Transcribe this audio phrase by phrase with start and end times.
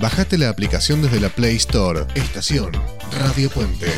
[0.00, 2.06] Bajate la aplicación desde la Play Store.
[2.14, 2.70] Estación
[3.10, 3.90] Radio Puente.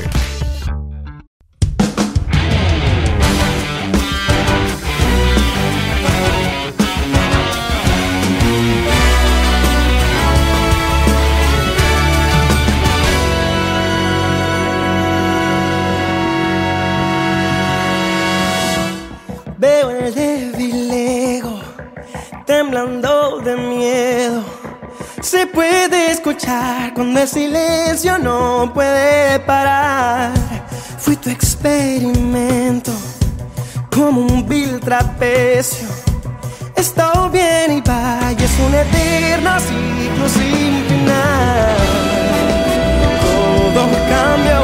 [19.58, 20.14] Veo el
[22.46, 24.60] temblando de miedo.
[25.22, 25.79] Se puede
[26.20, 30.32] escuchar cuando el silencio no puede parar.
[30.98, 32.92] Fui tu experimento
[33.90, 35.88] como un vil trapecio.
[36.76, 41.76] Estado bien y vaya, es un eterno ciclo sin final.
[43.74, 44.60] Todo cambia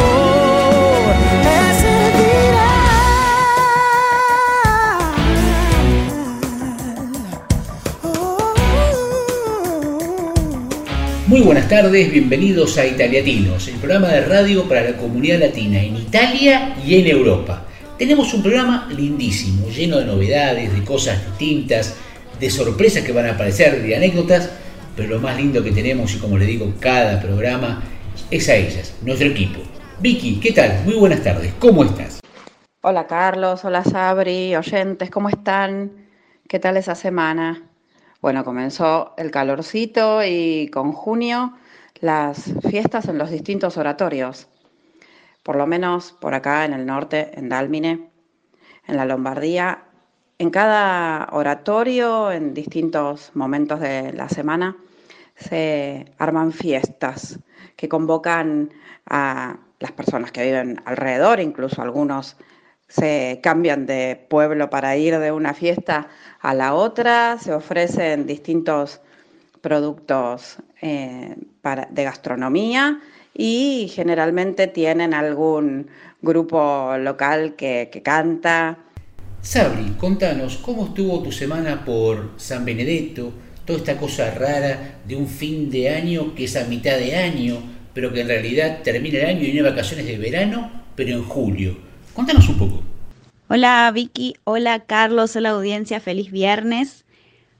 [11.36, 15.96] Muy buenas tardes, bienvenidos a Italiatinos, el programa de radio para la comunidad latina en
[15.96, 17.62] Italia y en Europa.
[17.98, 21.94] Tenemos un programa lindísimo, lleno de novedades, de cosas distintas,
[22.40, 24.48] de sorpresas que van a aparecer, de anécdotas,
[24.96, 27.82] pero lo más lindo que tenemos, y como le digo, cada programa
[28.30, 29.60] es a ellas, nuestro equipo.
[30.00, 30.84] Vicky, ¿qué tal?
[30.86, 32.18] Muy buenas tardes, ¿cómo estás?
[32.80, 35.92] Hola Carlos, hola Sabri, oyentes, ¿cómo están?
[36.48, 37.62] ¿Qué tal esa semana?
[38.26, 41.52] Bueno, comenzó el calorcito y con junio
[42.00, 44.48] las fiestas en los distintos oratorios.
[45.44, 48.10] Por lo menos por acá en el norte, en Dálmine,
[48.88, 49.84] en la Lombardía,
[50.40, 54.76] en cada oratorio, en distintos momentos de la semana,
[55.36, 57.38] se arman fiestas
[57.76, 58.72] que convocan
[59.08, 62.36] a las personas que viven alrededor, incluso algunos
[62.88, 66.08] se cambian de pueblo para ir de una fiesta
[66.40, 69.00] a la otra, se ofrecen distintos
[69.60, 71.34] productos eh,
[71.90, 73.00] de gastronomía
[73.34, 75.88] y generalmente tienen algún
[76.22, 78.78] grupo local que, canta.
[79.42, 83.32] Sabri, contanos, ¿cómo estuvo tu semana por San Benedetto?
[83.64, 87.56] Toda esta cosa rara de un fin de año que es a mitad de año,
[87.92, 91.85] pero que en realidad termina el año y hay vacaciones de verano, pero en julio.
[92.16, 92.82] Contanos un poco.
[93.48, 97.04] Hola Vicky, hola Carlos, hola audiencia, feliz viernes.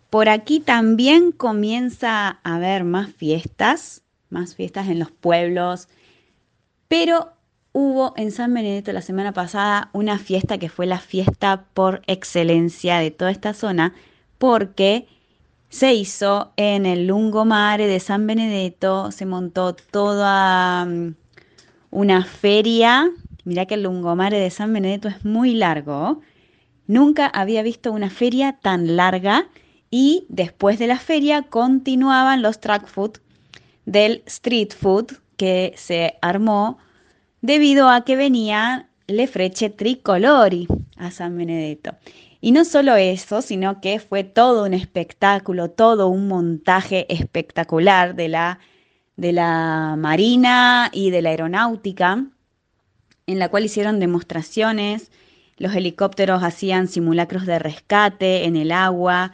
[0.09, 5.89] Por aquí también comienza a haber más fiestas, más fiestas en los pueblos,
[6.89, 7.33] pero
[7.73, 12.97] hubo en San Benedetto la semana pasada una fiesta que fue la fiesta por excelencia
[12.97, 13.93] de toda esta zona,
[14.39, 15.07] porque
[15.69, 21.13] se hizo en el lungomare de San Benedetto, se montó toda um,
[21.91, 23.11] una feria
[23.47, 26.21] Mirá que el lungomare de San Benedetto es muy largo.
[26.89, 29.49] Nunca había visto una feria tan larga
[29.89, 33.19] y después de la feria continuaban los track food
[33.85, 36.79] del street food que se armó
[37.41, 41.93] debido a que venía le freche tricolori a San Benedetto.
[42.41, 48.27] Y no solo eso, sino que fue todo un espectáculo, todo un montaje espectacular de
[48.27, 48.59] la,
[49.15, 52.27] de la marina y de la aeronáutica
[53.27, 55.11] en la cual hicieron demostraciones,
[55.59, 59.33] los helicópteros hacían simulacros de rescate en el agua,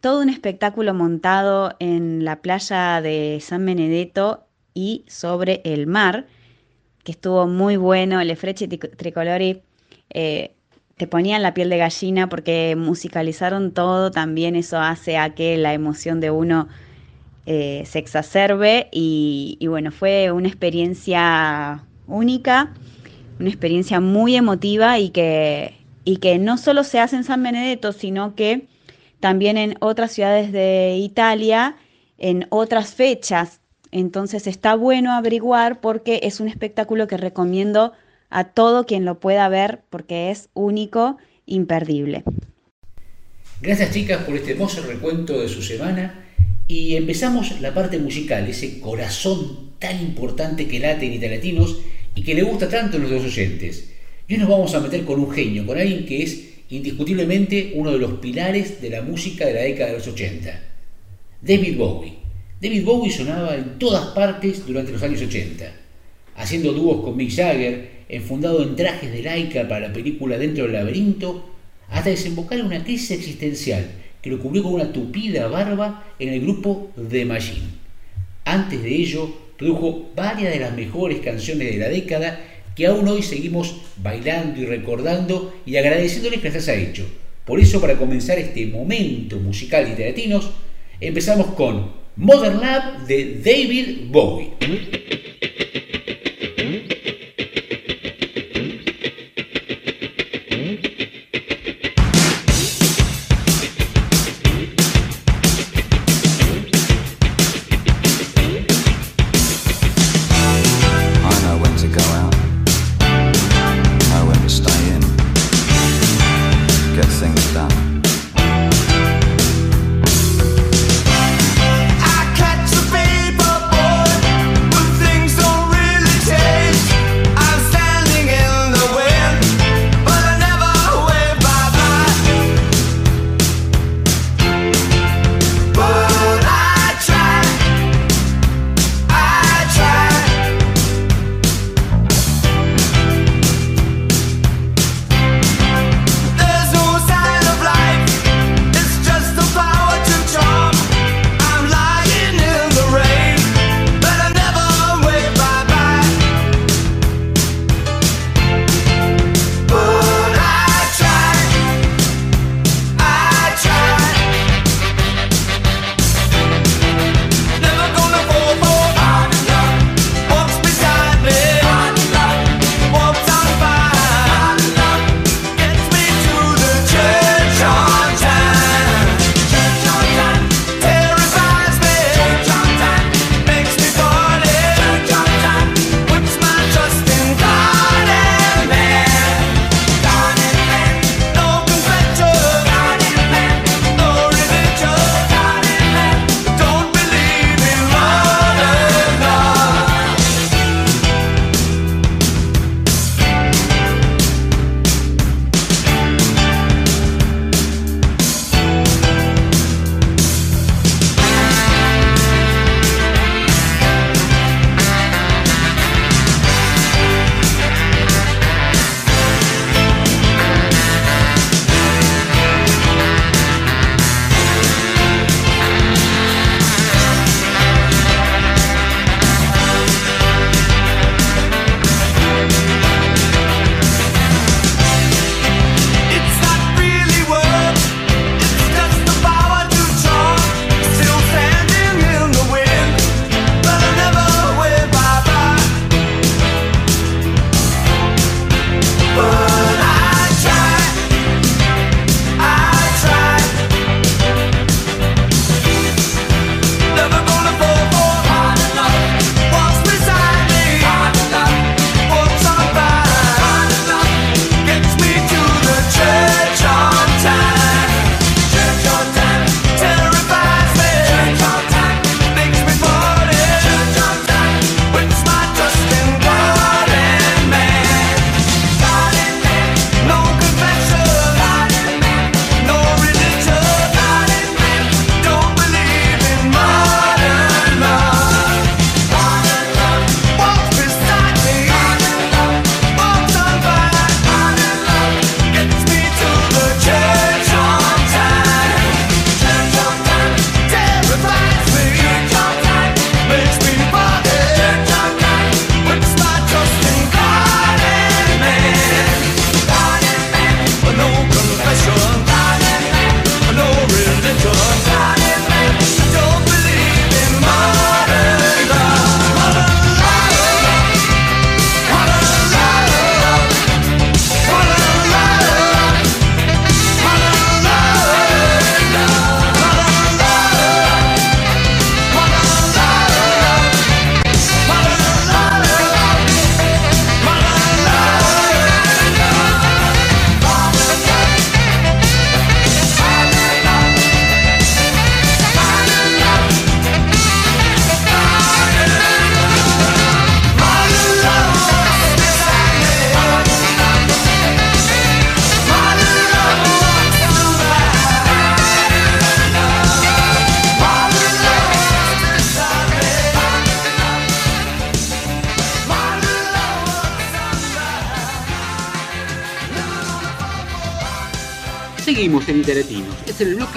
[0.00, 6.26] todo un espectáculo montado en la playa de San Benedetto y sobre el mar,
[7.02, 9.62] que estuvo muy bueno, el Efreche Tricolori
[10.10, 10.54] eh,
[10.96, 15.74] te ponían la piel de gallina porque musicalizaron todo, también eso hace a que la
[15.74, 16.68] emoción de uno
[17.44, 22.72] eh, se exacerbe y, y bueno, fue una experiencia única
[23.38, 25.74] una experiencia muy emotiva y que,
[26.04, 28.68] y que no solo se hace en San Benedetto, sino que
[29.20, 31.76] también en otras ciudades de Italia,
[32.18, 33.60] en otras fechas.
[33.90, 37.92] Entonces está bueno averiguar porque es un espectáculo que recomiendo
[38.30, 42.24] a todo quien lo pueda ver porque es único, imperdible.
[43.60, 46.26] Gracias chicas por este hermoso recuento de su semana
[46.68, 51.78] y empezamos la parte musical, ese corazón tan importante que late en Italiatinos
[52.16, 53.90] y que le gusta tanto a nuestros oyentes.
[54.26, 57.92] Y hoy nos vamos a meter con un genio, con alguien que es indiscutiblemente uno
[57.92, 60.62] de los pilares de la música de la década de los 80.
[61.42, 62.14] David Bowie.
[62.60, 65.70] David Bowie sonaba en todas partes durante los años 80,
[66.36, 70.72] haciendo dúos con Mick Jagger, enfundado en trajes de laica para la película Dentro del
[70.72, 71.50] laberinto,
[71.88, 73.86] hasta desembocar en una crisis existencial
[74.22, 77.66] que lo cubrió con una tupida barba en el grupo The Machine.
[78.44, 82.40] Antes de ello, produjo varias de las mejores canciones de la década
[82.74, 87.06] que aún hoy seguimos bailando y recordando y agradeciéndoles que las ha hecho.
[87.44, 90.50] Por eso, para comenzar este momento musical de latinos,
[91.00, 94.50] empezamos con Modern Lab de David Bowie.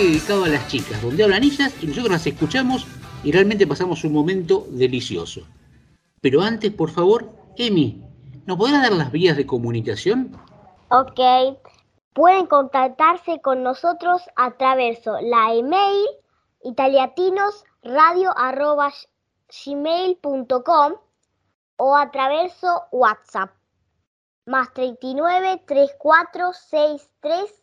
[0.04, 2.88] Dedicado a las chicas, donde hablan ellas y nosotros las escuchamos
[3.24, 5.42] y realmente pasamos un momento delicioso.
[6.22, 8.02] Pero antes, por favor, Emi,
[8.46, 10.38] ¿nos podrás dar las vías de comunicación?
[10.90, 11.20] Ok.
[12.14, 16.08] Pueden contactarse con nosotros a través de la email
[16.64, 18.92] italiatinos radio arroba
[19.66, 20.94] gmail.com
[21.78, 23.52] o a través de WhatsApp
[24.46, 27.59] más 39 34 63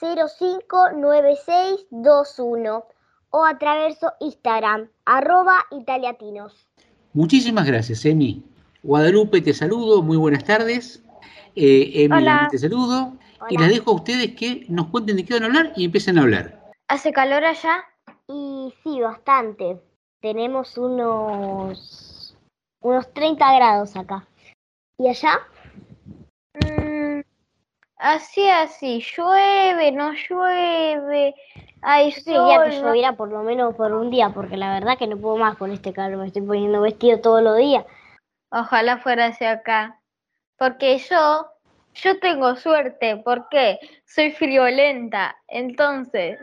[0.00, 2.84] 05 96 21
[3.30, 6.66] o a través de Instagram arroba italiatinos.
[7.12, 8.42] Muchísimas gracias, Emi.
[8.82, 11.02] Guadalupe, te saludo, muy buenas tardes.
[11.56, 12.48] Eh, Emi, Hola.
[12.50, 13.14] te saludo.
[13.50, 16.18] Y les dejo a ustedes que nos cuenten de qué van a hablar y empiecen
[16.18, 16.72] a hablar.
[16.88, 17.84] ¿Hace calor allá?
[18.26, 19.80] Y sí, bastante.
[20.20, 22.36] Tenemos unos
[22.80, 24.26] unos 30 grados acá.
[24.98, 25.40] ¿Y allá?
[27.98, 29.04] Así, así.
[29.16, 31.34] Llueve, no llueve.
[31.82, 35.06] Hay Yo quería que lloviera por lo menos por un día, porque la verdad que
[35.06, 36.18] no puedo más con este calor.
[36.18, 37.84] Me estoy poniendo vestido todos los días.
[38.50, 40.00] Ojalá fuera hacia acá.
[40.56, 41.46] Porque yo,
[41.94, 43.16] yo tengo suerte.
[43.16, 43.78] ¿Por qué?
[44.06, 45.36] Soy friolenta.
[45.48, 46.38] Entonces,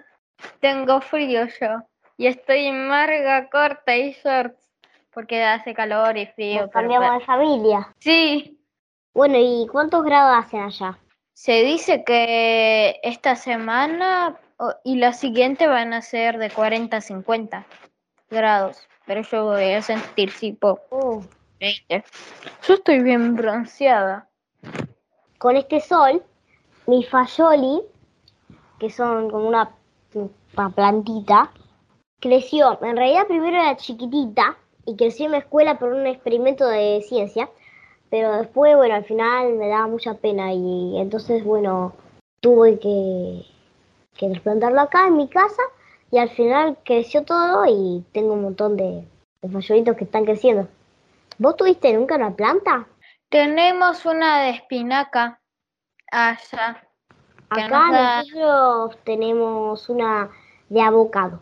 [0.60, 1.82] tengo frío yo.
[2.18, 4.62] Y estoy en marga corta y shorts.
[5.14, 6.62] Porque hace calor y frío.
[6.62, 7.94] Nos pero cambiamos de familia.
[8.00, 8.60] Sí.
[9.14, 10.98] Bueno, ¿y cuántos grados hacen allá?
[11.36, 14.40] Se dice que esta semana
[14.86, 17.66] y la siguiente van a ser de 40 a 50
[18.32, 18.78] grados.
[19.06, 21.22] Pero yo voy a sentir tipo Uh,
[21.60, 22.06] 20.
[22.66, 24.30] Yo estoy bien bronceada.
[25.38, 26.24] con este sol,
[26.88, 27.82] mi fayoli,
[28.80, 29.76] que son como una,
[30.14, 31.52] una plantita,
[32.22, 32.80] creció.
[32.82, 37.50] En realidad primero era chiquitita y creció en mi escuela por un experimento de ciencia.
[38.16, 41.92] Pero después, bueno, al final me daba mucha pena y entonces, bueno,
[42.40, 43.46] tuve que,
[44.18, 45.62] que trasplantarlo acá en mi casa
[46.12, 49.06] y al final creció todo y tengo un montón de,
[49.42, 50.70] de fayolitos que están creciendo.
[51.40, 52.88] ¿Vos tuviste nunca una planta?
[53.28, 55.42] Tenemos una de espinaca
[56.10, 56.88] allá.
[57.50, 60.30] Acá da- nosotros tenemos una
[60.70, 61.42] de avocado,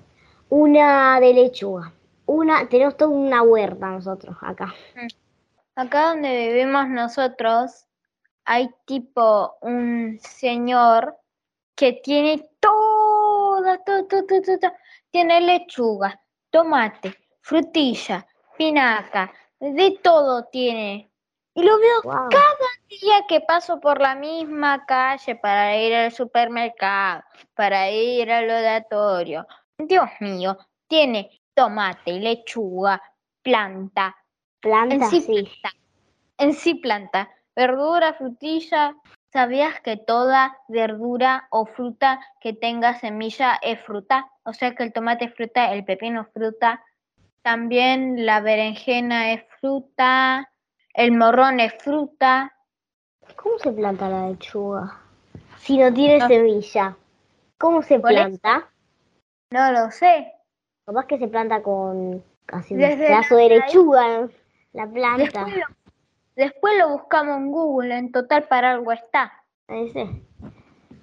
[0.49, 1.93] una de lechuga,
[2.25, 4.73] una, tenemos toda una huerta nosotros acá.
[5.75, 7.87] Acá donde vivimos nosotros
[8.45, 11.17] hay tipo un señor
[11.75, 14.71] que tiene toda, todo, todo, todo, todo.
[15.09, 18.25] Tiene lechuga, tomate, frutilla,
[18.57, 21.09] pinaca, de todo tiene.
[21.55, 22.29] Y lo veo Wow.
[22.89, 27.23] día que paso por la misma calle para ir al supermercado,
[27.55, 29.47] para ir al oratorio.
[29.77, 33.01] Dios mío, tiene tomate, lechuga,
[33.41, 34.15] planta,
[34.63, 35.43] Planta, en sí, sí.
[35.43, 35.77] planta,
[36.37, 38.95] en sí planta, verdura, frutilla.
[39.33, 44.31] ¿Sabías que toda verdura o fruta que tenga semilla es fruta?
[44.43, 46.81] O sea que el tomate es fruta, el pepino es fruta,
[47.41, 50.49] también la berenjena es fruta,
[50.93, 52.53] el morrón es fruta.
[53.35, 54.97] ¿Cómo se planta la lechuga?
[55.57, 56.27] Si no tiene No.
[56.27, 56.95] semilla.
[57.57, 58.69] ¿Cómo se planta?
[59.51, 60.31] No lo sé.
[60.85, 64.29] Capaz que se planta con casi un pedazo de lechuga.
[64.73, 65.45] La planta.
[65.45, 65.65] Después lo,
[66.35, 69.31] después lo buscamos en Google, en total para algo está.
[69.67, 70.23] Ese.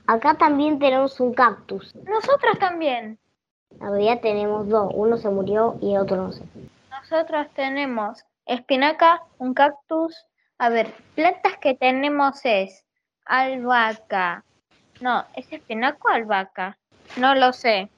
[0.07, 1.95] Acá también tenemos un cactus.
[1.95, 3.19] Nosotros también.
[3.79, 6.43] La verdad tenemos dos, uno se murió y el otro no sé.
[6.91, 10.27] Nosotros tenemos espinaca, un cactus.
[10.59, 12.85] A ver, plantas que tenemos es
[13.25, 14.45] albahaca.
[15.00, 16.77] No, ¿es espinaca o albahaca?
[17.17, 17.89] No lo sé.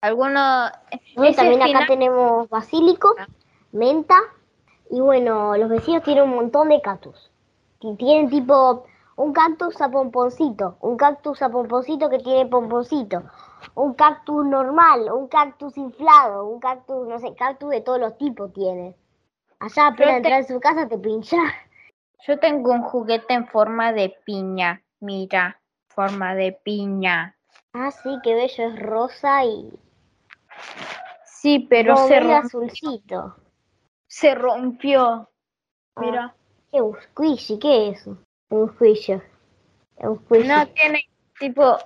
[0.00, 0.68] Alguno.
[1.14, 3.14] Bueno, ¿es también acá tenemos basílico,
[3.70, 4.16] menta
[4.92, 7.30] y bueno, los vecinos tienen un montón de cactus.
[7.80, 8.84] Y Tienen tipo
[9.16, 13.22] un cactus a pomponcito, un cactus a pomponcito que tiene pomponcito,
[13.74, 18.52] un cactus normal, un cactus inflado, un cactus, no sé, cactus de todos los tipos
[18.52, 18.94] tiene.
[19.58, 21.38] Allá apenas te- entrar en su casa te pincha.
[22.26, 24.82] Yo tengo un juguete en forma de piña.
[25.00, 25.58] Mira,
[25.88, 27.34] forma de piña.
[27.72, 29.72] Ah, sí, qué bello, es rosa y
[31.24, 33.34] Sí, pero se, medio rom- azulcito.
[34.12, 35.26] Se rompió.
[35.96, 36.00] Ah.
[36.00, 36.34] Mira.
[36.70, 37.58] ¿Qué un squishy?
[37.58, 38.18] ¿Qué es eso?
[38.50, 39.14] Un squishy.
[40.02, 41.78] No tiene tipo.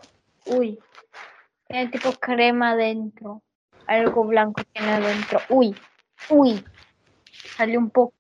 [0.46, 0.78] Uy.
[1.68, 3.42] Tiene tipo crema dentro.
[3.86, 5.38] Algo blanco tiene adentro.
[5.50, 5.76] Uy.
[6.30, 6.64] Uy.
[7.56, 8.14] Salió un poco.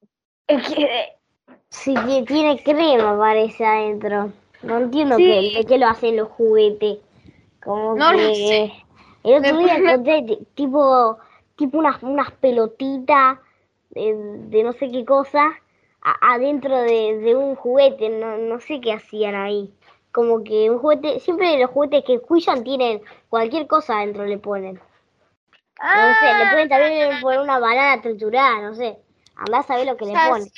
[0.46, 1.12] Es que-
[1.68, 1.94] Sí,
[2.26, 4.32] tiene crema, parece adentro.
[4.62, 5.52] No entiendo Sí.
[5.56, 6.98] qué, qué lo hacen los juguetes.
[7.62, 8.72] Como No lo que sé.
[9.24, 11.18] el otro día encontré ti- tipo,
[11.56, 13.38] tipo unas, unas pelotitas
[13.96, 14.14] de,
[14.48, 15.42] de no sé qué cosa
[16.02, 18.08] a- adentro de, de un juguete.
[18.10, 19.72] No, no sé qué hacían ahí.
[20.12, 24.80] Como que un juguete, siempre los juguetes que escuchan tienen cualquier cosa adentro le ponen.
[25.78, 28.98] No sé, le ponen también poner una banana triturada, no sé.
[29.36, 30.44] Andá a saber lo que le Ya ponen.
[30.44, 30.52] sé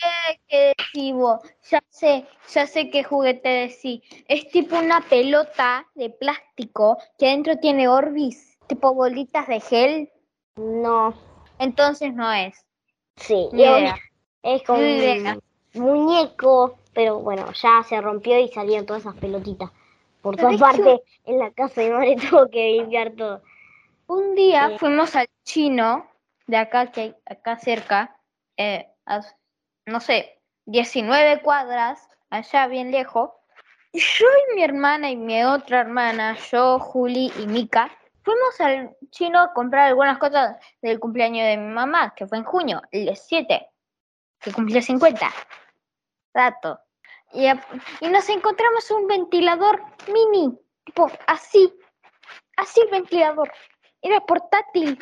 [0.48, 1.40] qué decís vos.
[1.68, 4.00] Ya sé, ya sé qué juguete decís.
[4.28, 8.56] Es tipo una pelota de plástico que adentro tiene Orbis.
[8.68, 10.10] Tipo bolitas de gel.
[10.56, 11.14] No,
[11.58, 12.64] entonces no es.
[13.18, 13.96] Sí, y idea.
[14.42, 15.42] es como un
[15.74, 19.70] muñeco, pero bueno, ya se rompió y salieron todas esas pelotitas.
[20.22, 23.42] Por todas es partes, en la casa de mi madre tuvo que limpiar todo.
[24.06, 26.06] Un día fuimos al chino
[26.46, 28.16] de acá, que hay acá cerca,
[28.56, 29.20] eh, a,
[29.86, 33.30] no sé, 19 cuadras, allá bien lejos.
[33.92, 37.90] Y yo y mi hermana y mi otra hermana, yo, Juli y Mika,
[38.28, 42.44] fuimos al chino a comprar algunas cosas del cumpleaños de mi mamá, que fue en
[42.44, 43.66] junio, el 7,
[44.38, 45.30] que cumplió 50.
[46.34, 46.78] Dato.
[47.32, 49.82] Y, y nos encontramos un ventilador
[50.12, 51.72] mini, tipo así,
[52.56, 53.50] así el ventilador.
[54.02, 54.98] Era portátil.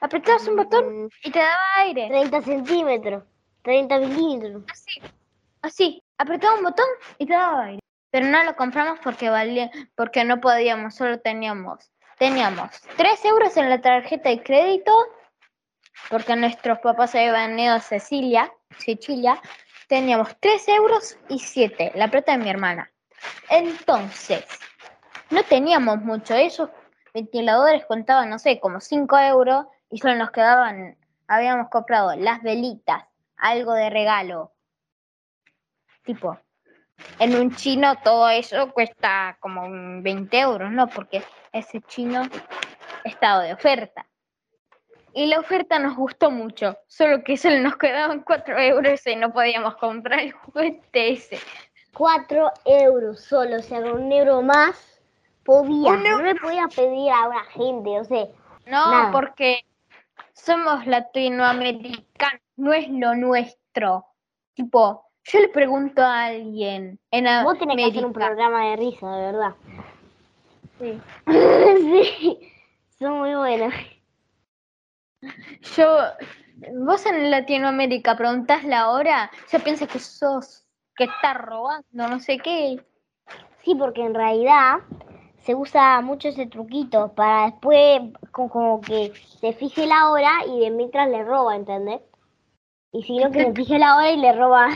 [0.00, 2.08] Apretabas un botón y te daba aire.
[2.08, 3.22] 30 centímetros,
[3.62, 4.64] 30 milímetros.
[4.70, 5.00] Así,
[5.62, 6.02] así.
[6.18, 6.86] Apretaba un botón
[7.18, 7.80] y te daba aire.
[8.10, 13.70] Pero no lo compramos porque valía, porque no podíamos, solo teníamos, teníamos 3 euros en
[13.70, 14.92] la tarjeta de crédito,
[16.10, 19.40] porque nuestros papás se habían ido a Cecilia, Sicilia,
[19.88, 22.90] teníamos 3 euros y 7, la plata de mi hermana.
[23.48, 24.44] Entonces,
[25.30, 26.70] no teníamos mucho, esos
[27.12, 30.96] ventiladores contaban, no sé, como 5 euros y solo nos quedaban,
[31.28, 33.04] habíamos comprado las velitas,
[33.36, 34.52] algo de regalo,
[36.04, 36.38] tipo,
[37.18, 40.88] en un chino todo eso cuesta como un 20 euros, ¿no?
[40.88, 41.22] Porque
[41.54, 42.22] ese chino
[43.04, 44.06] estaba de oferta.
[45.14, 49.32] Y la oferta nos gustó mucho, solo que solo nos quedaban 4 euros y no
[49.32, 51.38] podíamos comprar el juguete ese.
[51.94, 55.00] 4 euros solo, o sea, con un euro más
[55.44, 55.92] podía.
[55.92, 58.26] Un No le podía pedir a una gente, o sea,
[58.66, 59.12] No, Nada.
[59.12, 59.64] porque
[60.32, 64.06] somos latinoamericanos, no es lo nuestro.
[64.54, 69.08] Tipo, yo le pregunto a alguien en vos tenés que hacer un programa de risa,
[69.16, 69.54] de verdad.
[70.78, 71.00] Sí.
[71.26, 72.38] sí,
[72.98, 73.72] son muy buenos.
[75.76, 75.98] Yo,
[76.84, 80.66] vos en Latinoamérica preguntás la hora, ya piensa que sos,
[80.96, 82.84] que estás robando, no sé qué.
[83.64, 84.78] Sí, porque en realidad
[85.42, 90.60] se usa mucho ese truquito para después co- como que se fije la hora y
[90.60, 92.02] de mientras le roba, ¿entendés?
[92.92, 94.68] Y si no, que se fije la hora y le roba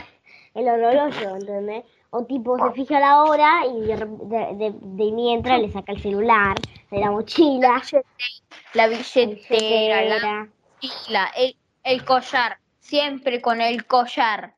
[0.55, 1.85] el orologio, ¿entendés?
[2.11, 6.57] O tipo, se fija la hora y de, de- mientras le saca el celular
[6.89, 8.01] de la mochila, La
[8.73, 10.49] la billetera, la
[10.81, 14.55] mochila, el, el collar, siempre con el collar.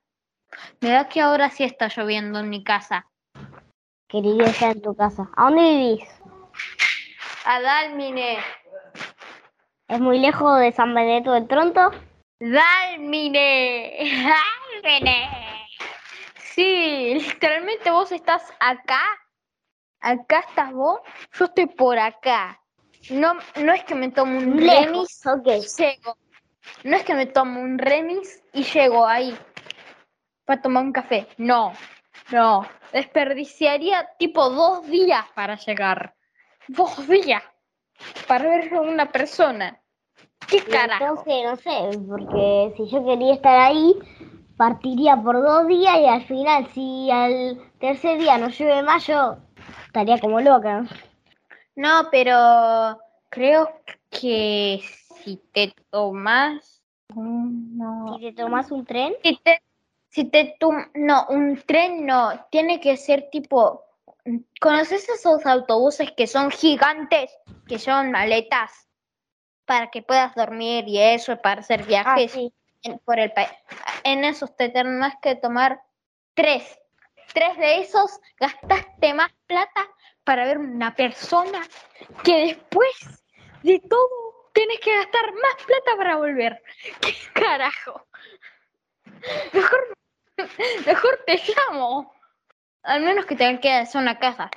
[0.80, 3.06] Me da que ahora sí está lloviendo en mi casa.
[4.08, 5.30] Quería estar en tu casa.
[5.36, 6.04] ¿A dónde vivís?
[7.46, 8.38] A Dalmine,
[9.90, 11.92] ¿Es muy lejos de San Benedetto del Tronto?
[12.40, 13.98] Dalmine,
[14.84, 15.51] Dalmine.
[16.54, 19.02] Sí, literalmente vos estás acá,
[20.00, 21.00] acá estás vos,
[21.34, 22.60] yo estoy por acá.
[23.10, 25.48] No, no es que me tomo un remis Lejos, ok.
[25.78, 26.18] llego.
[26.84, 29.36] No es que me tomo un remis y llego ahí
[30.46, 31.28] para tomar un café.
[31.38, 31.74] No,
[32.32, 32.66] no.
[32.92, 36.16] Desperdiciaría tipo dos días para llegar.
[36.68, 37.42] Dos días
[38.28, 39.82] para ver a una persona.
[40.48, 41.24] ¿Qué carajo?
[41.26, 43.94] Entonces, no sé, porque si yo quería estar ahí,
[44.62, 49.38] partiría por dos días y al final, si al tercer día no llueve más, yo
[49.88, 50.86] estaría como loca.
[51.76, 53.72] No, pero creo
[54.12, 54.80] que
[55.24, 56.84] si te tomas
[57.16, 59.64] no, Si te tomas un tren, si te,
[60.10, 60.56] si te
[60.94, 63.84] no, un tren no, tiene que ser tipo,
[64.60, 67.36] ¿conoces esos autobuses que son gigantes,
[67.68, 68.88] que son maletas
[69.66, 72.54] para que puedas dormir y eso, para hacer ah, viajes sí.
[72.84, 73.50] En, por el país?
[74.04, 75.82] En esos te tenés que tomar
[76.34, 76.80] tres.
[77.34, 79.88] Tres de esos gastaste más plata
[80.24, 81.62] para ver una persona
[82.24, 83.24] que después
[83.64, 84.10] de todo
[84.54, 86.62] tienes que gastar más plata para volver.
[87.02, 88.06] ¿Qué carajo?
[89.54, 89.98] Mejor,
[90.86, 92.14] mejor te llamo.
[92.84, 94.50] Al menos que te quedes en una casa.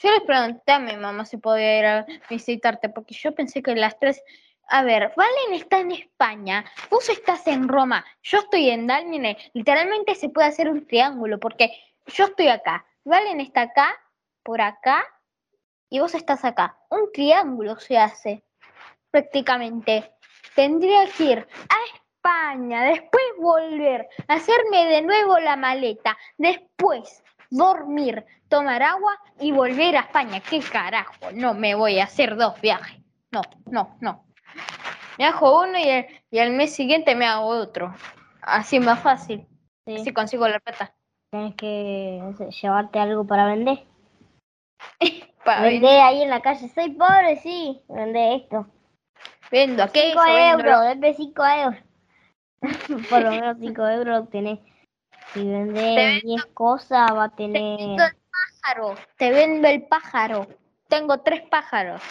[0.00, 3.74] Yo les pregunté a mi mamá si podía ir a visitarte, porque yo pensé que
[3.74, 4.22] las tres.
[4.70, 9.38] A ver, Valen está en España, vos estás en Roma, yo estoy en Dalmine.
[9.54, 11.72] Literalmente se puede hacer un triángulo, porque
[12.06, 13.96] yo estoy acá, Valen está acá,
[14.42, 15.06] por acá,
[15.88, 16.78] y vos estás acá.
[16.90, 18.44] Un triángulo se hace,
[19.10, 20.12] prácticamente.
[20.54, 28.82] Tendría que ir a España, después volver, hacerme de nuevo la maleta, después dormir, tomar
[28.82, 30.40] agua y volver a España.
[30.40, 31.32] ¿Qué carajo?
[31.32, 33.00] No me voy a hacer dos viajes.
[33.30, 34.27] No, no, no.
[35.18, 37.92] Me hago uno y el, y al mes siguiente me hago otro.
[38.40, 39.46] Así más fácil.
[39.86, 39.96] Sí.
[39.96, 40.94] Así consigo la plata.
[41.30, 43.84] Tienes que no sé, llevarte algo para vender.
[45.44, 46.68] Pa' Vender ahí en la calle.
[46.68, 47.82] Soy pobre, sí.
[47.88, 48.66] Vender esto.
[49.50, 50.20] Vendo aquello.
[50.20, 51.82] 5 vendo euros, denme 5 euros.
[53.10, 54.60] Por lo menos 5 euros tenés.
[55.32, 57.78] Si vendés 10 cosas, va a Te tener.
[57.78, 58.16] vendo el
[58.62, 58.94] pájaro.
[59.16, 60.46] Te vendo el pájaro.
[60.88, 62.02] Tengo tres pájaros.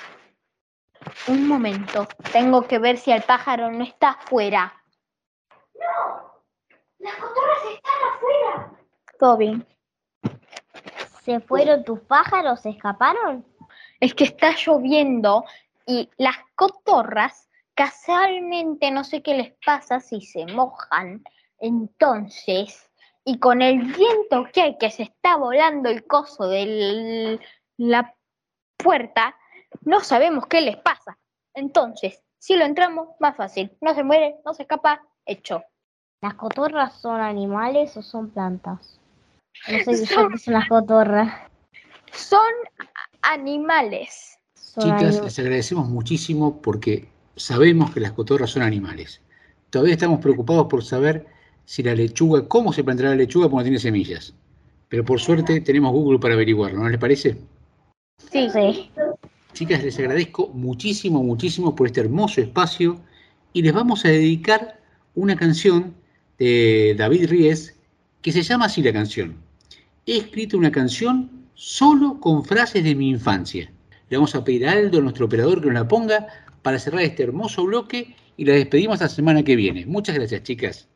[1.27, 2.07] Un momento.
[2.31, 4.73] Tengo que ver si el pájaro no está afuera.
[5.73, 6.43] ¡No!
[6.99, 9.37] ¡Las cotorras están afuera!
[9.37, 9.67] Bien.
[11.23, 12.61] ¿Se fueron tus pájaros?
[12.61, 13.45] ¿Se escaparon?
[13.99, 15.43] Es que está lloviendo
[15.85, 21.23] y las cotorras casualmente no sé qué les pasa si se mojan.
[21.59, 22.89] Entonces,
[23.23, 27.39] y con el viento que hay que se está volando el coso de
[27.77, 28.15] la
[28.77, 29.35] puerta,
[29.81, 31.17] no sabemos qué les pasa.
[31.53, 33.71] Entonces, si lo entramos, más fácil.
[33.81, 35.63] No se muere, no se escapa, hecho.
[36.21, 38.99] ¿Las cotorras son animales o son plantas?
[39.71, 41.33] No sé Son- qué son las cotorras.
[42.11, 42.39] Son
[43.21, 44.37] animales.
[44.55, 49.21] Son Chicas, anim- les agradecemos muchísimo porque sabemos que las cotorras son animales.
[49.69, 51.25] Todavía estamos preocupados por saber
[51.65, 54.33] si la lechuga, cómo se plantará la lechuga porque no tiene semillas.
[54.89, 57.37] Pero por suerte tenemos Google para averiguarlo, ¿no les parece?
[58.31, 58.49] Sí.
[58.49, 58.91] Sí.
[59.57, 63.01] Chicas, les agradezco muchísimo, muchísimo por este hermoso espacio
[63.53, 64.79] y les vamos a dedicar
[65.15, 65.95] una canción
[66.37, 67.75] de David Ries
[68.21, 69.35] que se llama así la canción.
[70.05, 73.71] He escrito una canción solo con frases de mi infancia.
[74.11, 76.27] Le vamos a pedir a Aldo, nuestro operador, que nos la ponga
[76.61, 79.87] para cerrar este hermoso bloque y la despedimos la semana que viene.
[79.87, 80.87] Muchas gracias, chicas.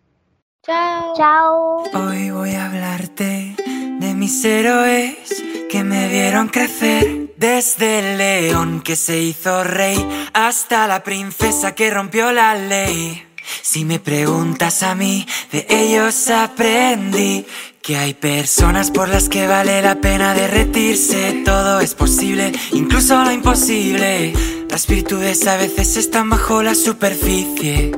[0.63, 1.15] Chao.
[1.17, 1.83] Chao.
[1.95, 3.55] Hoy voy a hablarte
[3.99, 7.30] de mis héroes que me vieron crecer.
[7.37, 9.97] Desde el león que se hizo rey
[10.33, 13.25] hasta la princesa que rompió la ley.
[13.61, 17.45] Si me preguntas a mí, de ellos aprendí
[17.81, 21.41] que hay personas por las que vale la pena derretirse.
[21.43, 24.33] Todo es posible, incluso lo imposible.
[24.69, 27.91] Las virtudes a veces están bajo la superficie.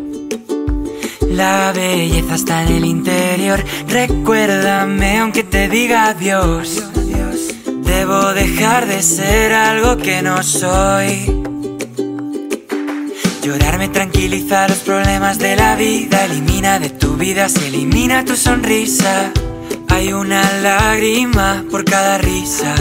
[1.30, 3.64] La belleza está en el interior.
[3.88, 6.84] Recuérdame aunque te diga adiós.
[7.86, 11.44] Debo dejar de ser algo que no soy.
[13.44, 16.26] Llorar me tranquiliza los problemas de la vida.
[16.26, 19.32] Elimina de tu vida, se elimina tu sonrisa.
[19.90, 22.74] Hay una lágrima por cada risa.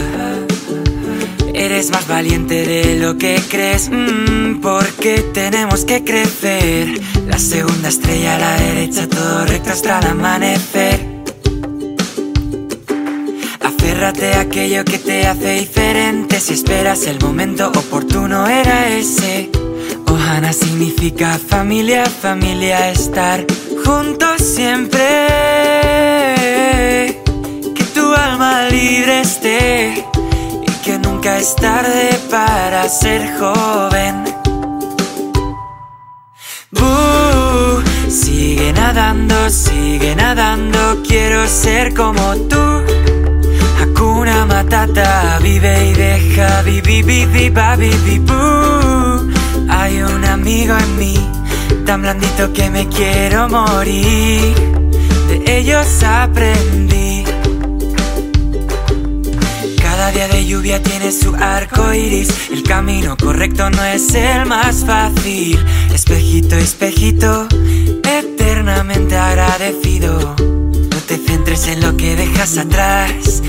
[1.53, 7.01] Eres más valiente de lo que crees, mm, porque tenemos que crecer.
[7.27, 11.12] La segunda estrella a la derecha, todo recto hasta el amanecer.
[13.83, 16.38] Aférrate aquello que te hace diferente.
[16.38, 19.51] Si esperas el momento oportuno, era ese.
[20.07, 23.45] Ohana significa familia, familia, estar
[23.85, 25.01] juntos siempre.
[27.75, 30.07] Que tu alma libre esté
[30.64, 34.23] y que nunca es tarde para ser joven.
[38.09, 43.02] Sigue nadando, sigue nadando, quiero ser como tú.
[44.46, 48.20] Matata, vive y deja, vivi, vivi, ba, vivi.
[49.68, 51.14] Hay un amigo en mí,
[51.87, 54.55] tan blandito que me quiero morir.
[55.28, 57.24] De ellos aprendí.
[59.81, 62.50] Cada día de lluvia tiene su arco iris.
[62.50, 65.64] El camino correcto no es el más fácil.
[65.94, 67.46] Espejito, espejito,
[68.02, 70.35] eternamente agradecido.
[70.38, 73.42] No te centres en lo que dejas atrás.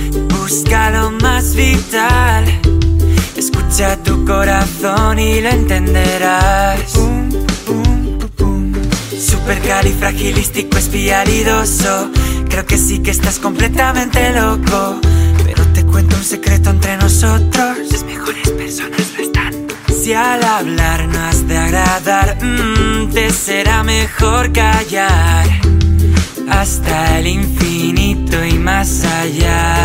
[0.43, 2.43] Busca lo más vital.
[3.37, 6.81] Escucha tu corazón y lo entenderás.
[9.17, 12.11] Supercalifragilístico espialidoso.
[12.49, 14.99] Creo que sí que estás completamente loco.
[15.45, 17.77] Pero te cuento un secreto entre nosotros.
[17.89, 19.53] Las mejores personas lo están.
[19.87, 25.62] Si al hablar no has de agradar, mm, te será mejor callar.
[26.49, 29.77] Hasta el infinito y más allá.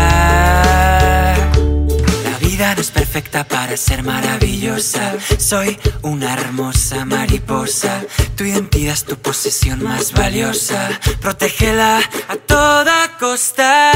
[2.23, 5.13] La vida no es perfecta para ser maravillosa.
[5.37, 8.01] Soy una hermosa mariposa.
[8.35, 10.89] Tu identidad es tu posesión más valiosa.
[11.21, 13.91] Protégela a toda costa.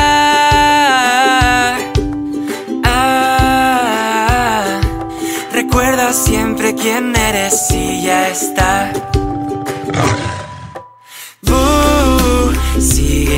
[2.86, 4.82] Ah,
[5.52, 8.92] recuerda siempre quién eres y ya está.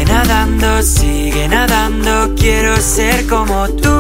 [0.08, 4.00] Nadando, sigue nadando, quiero ser como tú.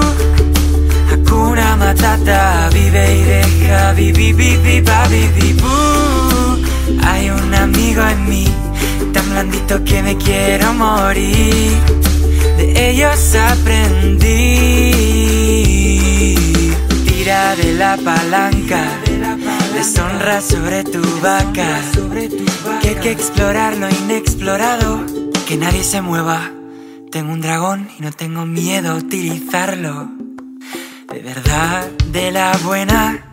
[1.11, 6.57] Hakuna Matata, vive y deja, vivi, vivi, ba, vivi, buh.
[7.03, 8.47] Hay un amigo en mí,
[9.13, 11.77] tan blandito que me quiero morir.
[12.57, 14.91] De ellos aprendí.
[17.05, 18.83] Tira de la palanca,
[19.73, 21.81] deshonra sobre tu vaca.
[22.81, 25.03] Que hay que explorar lo inexplorado,
[25.45, 26.51] que nadie se mueva.
[27.11, 30.09] Tengo un dragón y no tengo miedo a utilizarlo.
[31.11, 33.23] De verdad, de la buena.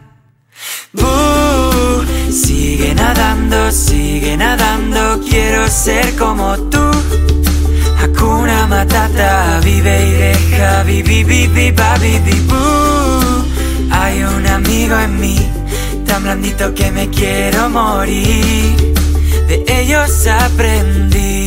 [2.31, 6.91] sigue nadando, sigue nadando, quiero ser como tú.
[7.99, 12.21] Hakuna Matata, vive y deja, vivi, vivi, babi,
[13.91, 15.39] Hay un amigo en mí,
[16.05, 18.95] tan blandito que me quiero morir.
[19.49, 21.42] De ellos aprendí.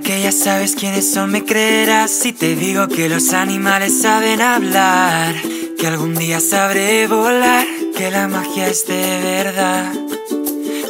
[0.00, 5.34] Que ya sabes quiénes son, me creerás si te digo que los animales saben hablar.
[5.78, 9.92] Que algún día sabré volar, que la magia es de verdad.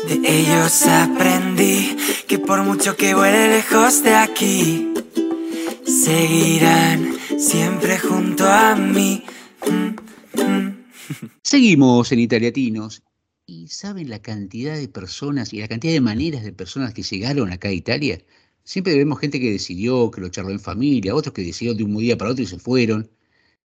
[0.09, 1.97] De ellos aprendí
[2.29, 4.95] que por mucho que vuele lejos de aquí,
[5.85, 9.25] seguirán siempre junto a mí.
[11.43, 13.03] Seguimos en Italiatinos.
[13.45, 17.53] ¿Y saben la cantidad de personas y la cantidad de maneras de personas que llegaron
[17.53, 18.23] acá a Italia?
[18.64, 21.96] Siempre vemos gente que decidió, que lo charló en familia, otros que decidieron de un
[21.96, 23.11] día para otro y se fueron.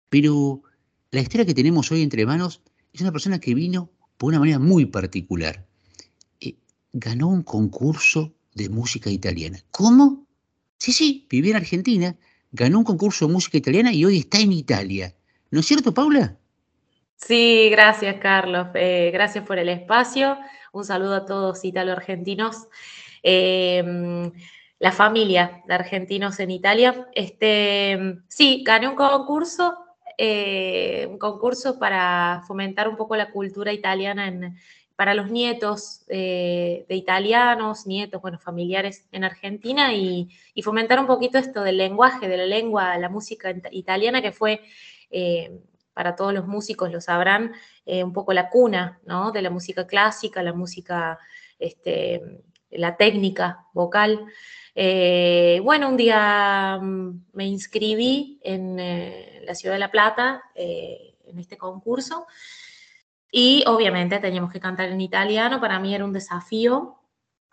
[0.09, 0.63] Pero
[1.11, 4.59] la historia que tenemos hoy entre manos es una persona que vino por una manera
[4.59, 5.67] muy particular
[6.93, 9.59] ganó un concurso de música italiana.
[9.71, 10.27] ¿Cómo?
[10.79, 12.17] Sí, sí, vivía en Argentina,
[12.51, 15.15] ganó un concurso de música italiana y hoy está en Italia.
[15.51, 16.37] ¿No es cierto, Paula?
[17.17, 18.69] Sí, gracias, Carlos.
[18.75, 20.37] Eh, gracias por el espacio.
[20.73, 22.69] Un saludo a todos italo-argentinos.
[23.23, 24.33] Em,
[24.83, 27.07] la familia de argentinos en Italia.
[27.15, 29.79] Este, sí, gané un concurso,
[30.19, 34.59] eh, un concurso para fomentar un poco la cultura italiana en,
[34.97, 40.29] para los nietos eh, de italianos, nietos, bueno, familiares en Argentina y,
[40.65, 44.63] fomentar un poquito esto del lenguaje, de la lengua, la música italiana, que fue,
[45.13, 45.61] eh,
[45.95, 47.53] para todos los músicos lo sabrán,
[47.87, 49.31] un poco la cuna, ¿no?
[49.31, 51.21] De la música clásica, la música,
[51.61, 54.27] este, la técnica vocal.
[54.75, 58.77] bueno, un día mm, me inscribí en
[59.47, 62.27] la ciudad de La Plata en este concurso.
[63.35, 66.99] Y obviamente teníamos que cantar en italiano, para mí era un desafío,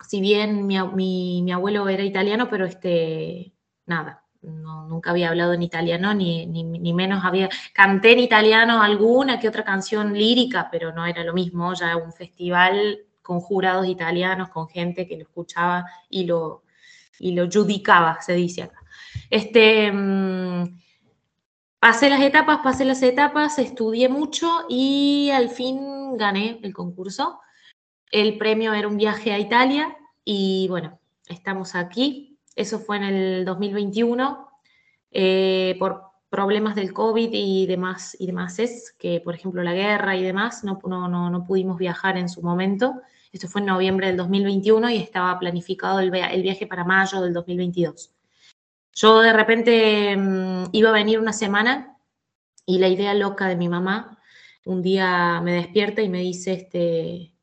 [0.06, 3.54] si bien mi, abuelo era italiano, pero este,
[3.86, 9.48] nada, nunca había hablado en italiano, ni, ni, menos había, canté en italiano alguna que
[9.48, 13.00] otra canción lírica, pero no era lo mismo, ya un festival
[13.30, 16.64] con jurados italianos, con gente que lo escuchaba y lo,
[17.20, 18.82] y lo judicaba, se dice acá.
[19.30, 20.80] Este, mm,
[21.78, 27.40] Pasé las etapas, pasé las etapas, estudié mucho y al fin gané el concurso.
[28.10, 32.36] El premio era un viaje a Italia y bueno, estamos aquí.
[32.56, 34.46] Eso fue en el 2021
[35.12, 40.16] eh, por problemas del COVID y demás, y demás es que, por ejemplo, la guerra
[40.16, 43.00] y demás, no, no, no, pudimos viajar en su momento.
[43.32, 48.12] Esto fue en noviembre del 2021 y estaba planificado el, viaje para mayo del 2022.
[48.92, 51.96] Yo de repente mm, iba a venir una semana
[52.66, 54.18] y la idea loca de mi mamá
[54.64, 57.34] un día me despierta y me dice, este,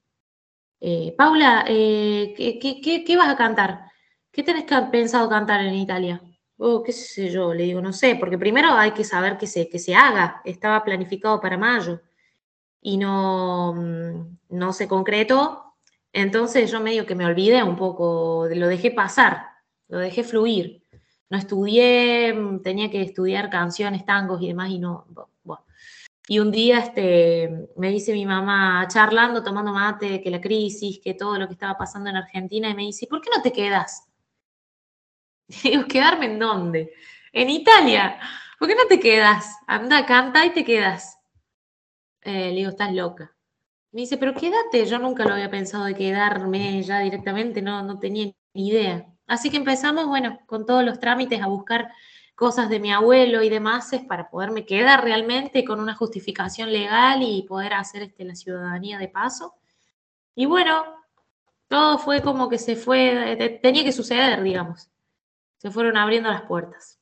[0.80, 3.92] eh, Paula, eh, ¿qué, vas a cantar?
[4.32, 6.22] ¿Qué tenés pensado cantar en Italia?
[6.58, 9.70] Oh, qué sé yo, le digo, no sé, porque primero hay que saber que se,
[9.70, 12.02] que se haga, estaba planificado para mayo
[12.82, 15.67] y no, mm, no se concretó,
[16.14, 19.48] entonces yo medio que me olvidé un poco, lo dejé pasar,
[19.88, 20.88] lo dejé fluir
[21.30, 25.06] no estudié, mm, tenía que estudiar canciones, tangos y demás, y no.
[26.30, 31.14] Y un día este, me dice mi mamá, charlando, tomando mate, que la crisis, que
[31.14, 34.06] todo lo que estaba pasando en Argentina, y me dice, ¿por qué no te quedas?
[35.64, 36.94] Digo, ¿quedarme en dónde?
[37.32, 38.20] En Italia.
[38.60, 39.56] ¿Por qué no te quedas?
[39.68, 41.18] Anda, canta y te quedas.
[42.22, 43.37] Eh, le digo, estás loca.
[43.98, 44.86] Me dice, pero quédate.
[44.86, 49.08] Yo nunca lo había pensado de quedarme ya directamente, no, no tenía ni idea.
[49.26, 51.90] Así que empezamos, bueno, con todos los trámites a buscar
[52.36, 57.42] cosas de mi abuelo y demás para poderme quedar realmente con una justificación legal y
[57.48, 59.56] poder hacer este, la ciudadanía de paso.
[60.36, 60.84] Y bueno,
[61.68, 64.92] todo fue como que se fue, tenía que suceder, digamos.
[65.58, 66.97] Se fueron abriendo las puertas.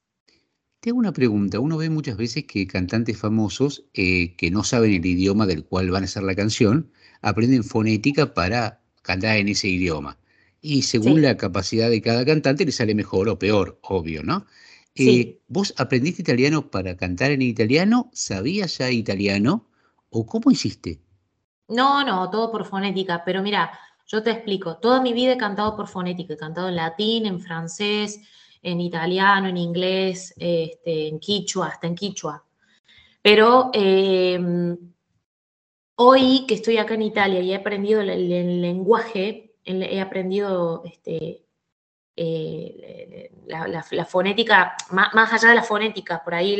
[0.86, 1.60] Te hago una pregunta.
[1.60, 5.90] Uno ve muchas veces que cantantes famosos eh, que no saben el idioma del cual
[5.90, 6.92] van a hacer la canción,
[7.24, 10.20] aprenden fonética para cantar en ese idioma
[10.62, 14.46] y según la capacidad de cada cantante le sale mejor o peor, obvio, ¿no?
[14.94, 18.12] Eh, ¿Vos aprendiste italiano para cantar en italiano?
[18.14, 19.68] ¿Sabías ya italiano?
[20.12, 21.02] ¿O cómo hiciste?
[21.68, 23.72] No, no, todo por fonética, pero mira,
[24.06, 27.40] yo te explico, toda mi vida he cantado por fonética, he cantado en latín, en
[27.40, 28.20] francés,
[28.66, 32.44] en italiano, en inglés, este, en quichua, hasta en quichua.
[33.22, 34.76] Pero em,
[35.96, 41.46] hoy que estoy acá en Italia y he aprendido el, lenguaje, he aprendido este,
[42.16, 46.60] eh, la, fonética, más, allá de la fonética, por ahí,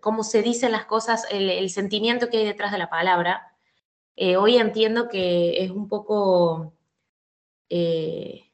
[0.00, 3.52] cómo se dicen las cosas, el, sentimiento que hay detrás de la palabra,
[4.14, 6.74] eh, hoy entiendo que es un poco,
[7.68, 8.51] eh,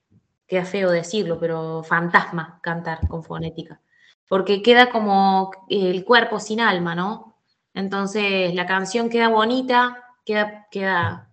[0.48, 3.80] queda feo decirlo, pero fantasma cantar con fonética,
[4.26, 7.38] porque queda como el cuerpo sin alma, ¿no?
[7.74, 11.32] Entonces la canción queda bonita, queda, queda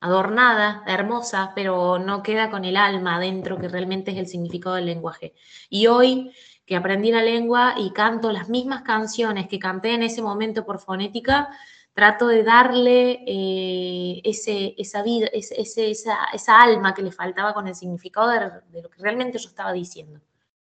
[0.00, 4.86] adornada, hermosa, pero no queda con el alma adentro, que realmente es el significado del
[4.86, 5.34] lenguaje.
[5.68, 6.32] Y hoy
[6.66, 10.78] que aprendí la lengua y canto las mismas canciones que canté en ese momento por
[10.78, 11.50] fonética,
[11.94, 17.68] trato de darle eh, ese, esa vida, ese, esa, esa, alma que le faltaba con
[17.68, 20.20] el significado de, de, lo que realmente yo estaba diciendo.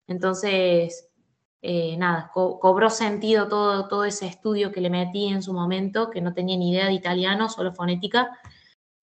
[0.07, 1.09] Entonces,
[1.62, 6.11] eh, nada, co cobró sentido todo, todo ese estudio que le metí en su momento,
[6.11, 8.38] que no tenía ni idea de italiano, solo fonética,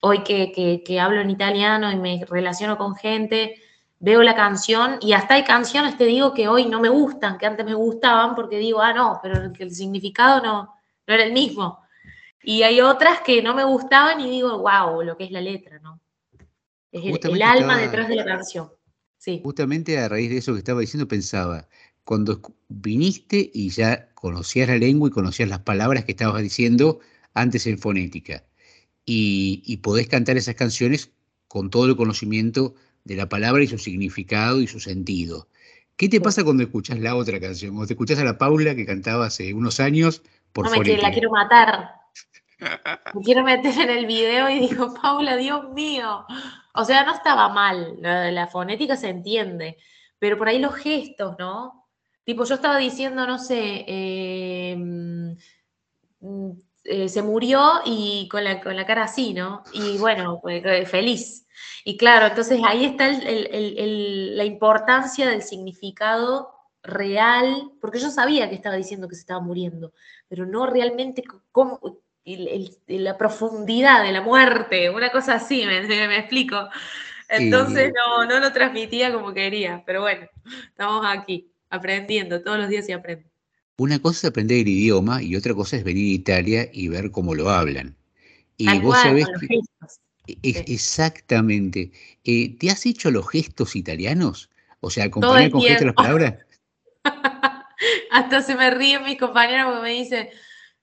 [0.02, 3.56] hoy que, que, que, hablo en italiano y me relaciono con gente,
[3.99, 7.47] veo la canción y hasta hay canciones, te digo, que hoy no me gustan, que
[7.47, 10.76] antes me gustaban porque digo, ah, no, pero el, el significado no,
[11.08, 11.83] no era el mismo.
[12.44, 15.80] Y hay otras que no me gustaban y digo, wow, lo que es la letra,
[15.80, 16.02] ¿no?
[16.92, 18.70] Es el, el, alma estaba, detrás de la canción.
[19.18, 19.40] Sí.
[19.44, 21.68] Justamente a raíz de eso que estaba diciendo pensaba,
[22.04, 27.00] cuando viniste y ya conocías la lengua y conocías las palabras que estabas diciendo
[27.34, 28.44] antes en fonética,
[29.06, 31.12] y, y, podés cantar esas canciones
[31.48, 35.50] con todo el conocimiento de la palabra y su significado y su sentido.
[35.98, 37.72] ¿Qué te pasa cuando escuchas la otra canción?
[37.72, 41.12] Cuando te escuchas a la Paula que cantaba hace unos años por No me la
[41.12, 42.03] quiero matar.
[43.13, 46.26] Me quiero meter en el video y digo, Paula, Dios mío.
[46.73, 49.78] O sea, no estaba mal, la, fonética se entiende,
[50.17, 51.88] pero por ahí los gestos, ¿no?
[52.23, 54.78] Tipo, yo estaba diciendo, no sé, eh,
[56.86, 59.63] eh, se murió y con la, con la, cara así, ¿no?
[59.73, 61.45] Y bueno, pues, eh, feliz.
[61.86, 68.76] Y claro, entonces ahí está la importancia del significado real, porque yo sabía que estaba
[68.76, 69.93] diciendo que se estaba muriendo,
[70.28, 71.80] pero no realmente cómo,
[72.26, 76.70] la profundidad de la muerte, una cosa así, me, me explico.
[77.30, 77.94] Entonces sí.
[77.96, 80.28] no, no lo transmitía como quería, pero bueno,
[80.68, 83.26] estamos aquí, aprendiendo, todos los días se aprende.
[83.78, 87.12] Una cosa es aprender el idioma y otra cosa es venir a Italia y ver
[87.12, 87.96] cómo lo hablan.
[88.58, 90.00] Y Tal vos cual, sabés con los que gestos.
[90.44, 90.64] es, Sí.
[90.68, 91.92] exactamente.
[92.24, 94.50] Eh, ¿Te has hecho los gestos italianos?
[94.80, 96.36] O sea, acompañar con gestos las palabras.
[98.12, 100.30] Hasta se me ríen mis compañeros porque me dicen,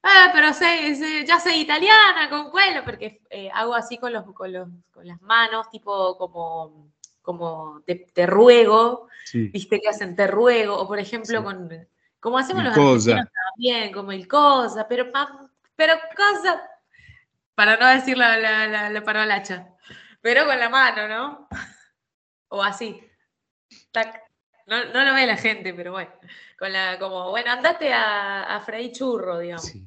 [0.02, 4.24] ah, pero sé, sé- ya sé italiana, con cuelo, porque eh, hago así con, los,
[4.32, 6.90] con, los, con las manos, tipo como,
[7.22, 9.48] como te, te ruego, Sí.
[9.48, 11.44] viste que hacen te ruego, o por ejemplo Sí.
[11.44, 13.12] con, como hacemos los cosa.
[13.12, 15.06] argentinos también, como el cosa, pero,
[15.76, 16.62] pero cosa,
[17.54, 19.68] para no decir la, la, la, la parolacha,
[20.20, 21.48] pero con la mano, ¿no?
[22.48, 23.00] O así,
[23.92, 24.22] tac.
[24.66, 26.10] No, no lo ve la gente, pero bueno,
[26.58, 29.64] con la, como, bueno, andate a, a freír churro, digamos.
[29.66, 29.84] Sí.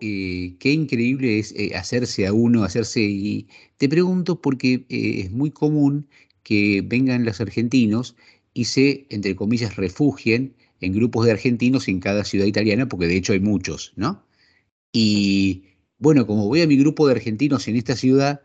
[0.00, 3.00] Eh, qué increíble es eh, hacerse a uno, hacerse...
[3.02, 6.08] Y te pregunto porque eh, es muy común
[6.42, 8.16] que vengan los argentinos
[8.54, 13.16] y se, entre comillas, refugien en grupos de argentinos en cada ciudad italiana, porque de
[13.16, 14.24] hecho hay muchos, ¿no?
[14.92, 15.64] Y
[15.98, 18.42] bueno, como voy a mi grupo de argentinos en esta ciudad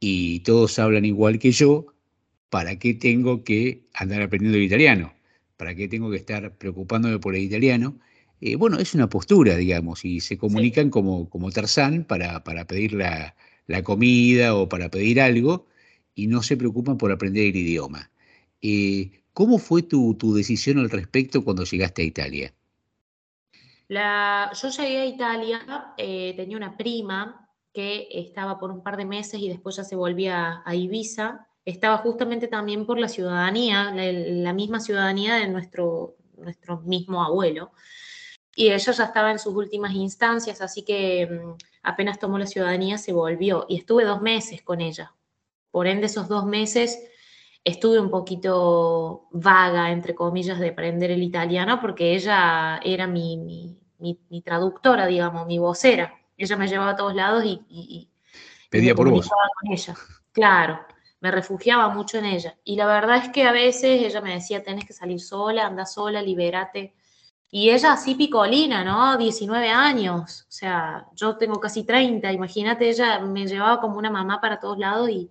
[0.00, 1.86] y todos hablan igual que yo,
[2.50, 5.12] ¿para qué tengo que andar aprendiendo el italiano?
[5.56, 7.98] ¿Para qué tengo que estar preocupándome por el italiano?
[8.44, 12.92] Eh, bueno, es una postura, digamos, y se comunican como, como Tarzán para, para pedir
[12.92, 13.36] la,
[13.68, 15.66] la comida o para pedir algo
[16.16, 18.10] y no se preocupan por aprender el idioma.
[18.60, 22.52] Eh, ¿Cómo fue tu, tu decisión al respecto cuando llegaste a Italia?
[23.86, 29.04] La, yo llegué a Italia, eh, tenía una prima que estaba por un par de
[29.04, 31.46] meses y después ya se volvía a Ibiza.
[31.64, 37.70] Estaba justamente también por la ciudadanía, la, la misma ciudadanía de nuestro, nuestro mismo abuelo.
[38.54, 42.98] Y ella ya estaba en sus últimas instancias, así que mm, apenas tomó la ciudadanía
[42.98, 43.66] se volvió.
[43.68, 45.14] Y estuve dos meses con ella.
[45.70, 47.02] Por ende, esos dos meses
[47.64, 53.78] estuve un poquito vaga, entre comillas, de aprender el italiano, porque ella era mi, mi,
[53.98, 56.14] mi, mi traductora, digamos, mi vocera.
[56.36, 58.08] Ella me llevaba a todos lados y, y,
[58.68, 59.28] Pedía por vos.
[59.28, 59.94] con ella.
[60.32, 60.80] Claro,
[61.20, 62.56] me refugiaba mucho en ella.
[62.64, 65.86] Y la verdad es que a veces ella me decía, tenés que salir sola, anda
[65.86, 66.94] sola, libérate.
[67.54, 69.18] Y ella así picolina, ¿no?
[69.18, 70.46] 19 años.
[70.48, 72.32] O sea, yo tengo casi 30.
[72.32, 75.30] Imagínate, ella me llevaba como una mamá para todos lados y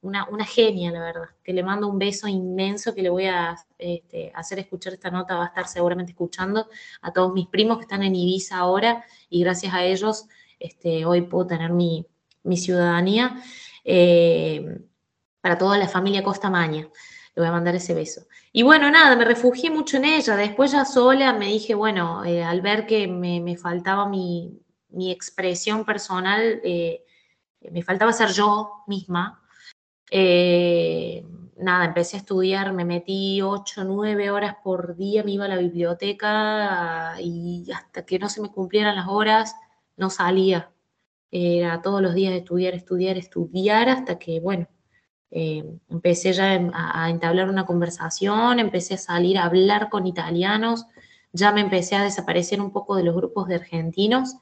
[0.00, 1.28] una, genia, la verdad.
[1.44, 5.36] Que le mando un beso inmenso que le voy a este, hacer escuchar esta nota.
[5.36, 6.68] Va a estar seguramente escuchando
[7.02, 10.26] a todos mis primos que están en Ibiza ahora y gracias a ellos
[10.58, 12.06] este, hoy puedo tener mi,
[12.56, 13.42] ciudadanía,
[13.84, 14.80] eh,
[15.42, 16.88] para toda la familia Costa Maña.
[17.38, 18.22] Le voy a mandar ese beso.
[18.52, 20.34] Y bueno, nada, me refugié mucho en ella.
[20.34, 24.60] Después ya sola me dije, bueno, eh, al ver que me, faltaba mi,
[25.08, 27.04] expresión personal, eh,
[27.70, 29.40] me faltaba ser yo misma.
[31.58, 35.58] nada, empecé a estudiar, me metí 8, 9 horas por día, me iba a la
[35.58, 39.54] biblioteca y hasta que no se me cumplieran las horas,
[39.96, 40.72] no salía.
[41.30, 44.66] Era todos los días estudiar, estudiar, estudiar, hasta que, bueno,
[45.30, 50.86] eh, empecé ya a, entablar una conversación, empecé a salir a hablar con italianos,
[51.32, 54.36] ya me empecé a desaparecer un poco de los grupos de argentinos,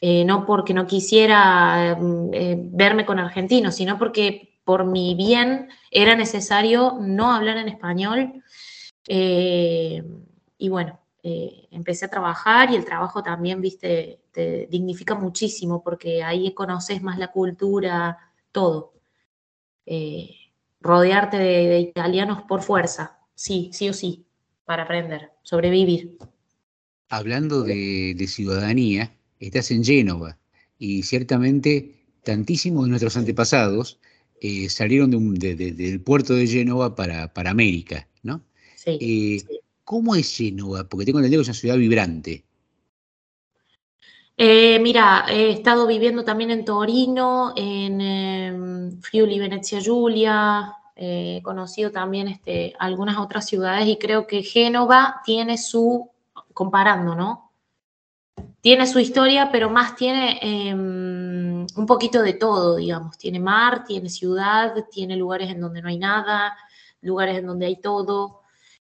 [0.00, 5.68] eh, no porque no quisiera mm, eh, verme con argentinos, sino porque por mi bien
[5.90, 8.42] era necesario no hablar en español.
[10.58, 16.54] y bueno, empecé a trabajar y el trabajo también, viste, te dignifica muchísimo porque ahí
[16.54, 18.18] conoces más la cultura,
[18.52, 18.93] todo.
[19.86, 20.30] Eh,
[20.80, 24.26] rodearte de, italianos por fuerza, sí, sí o sí,
[24.64, 26.16] para aprender, sobrevivir.
[27.08, 30.38] Hablando de, ciudadanía, estás en Génova
[30.78, 33.98] y ciertamente tantísimos de nuestros antepasados
[34.40, 38.42] eh, salieron del puerto de Génova para, para América, ¿no?
[38.76, 40.88] Sí, eh, ¿Cómo es Génova?
[40.88, 42.44] Porque tengo entendido que es una ciudad vibrante.
[44.36, 51.90] Eh, mira, he estado viviendo también en Torino, en em, Friuli, Venezia Giulia, he conocido
[51.92, 56.10] también este, algunas otras ciudades y creo que Génova tiene su,
[56.52, 57.52] comparando, ¿no?
[58.60, 63.16] Tiene su historia, pero más tiene em, un poquito de todo, digamos.
[63.18, 66.56] Tiene mar, tiene ciudad, tiene lugares en donde no hay nada,
[67.02, 68.40] lugares en donde hay todo.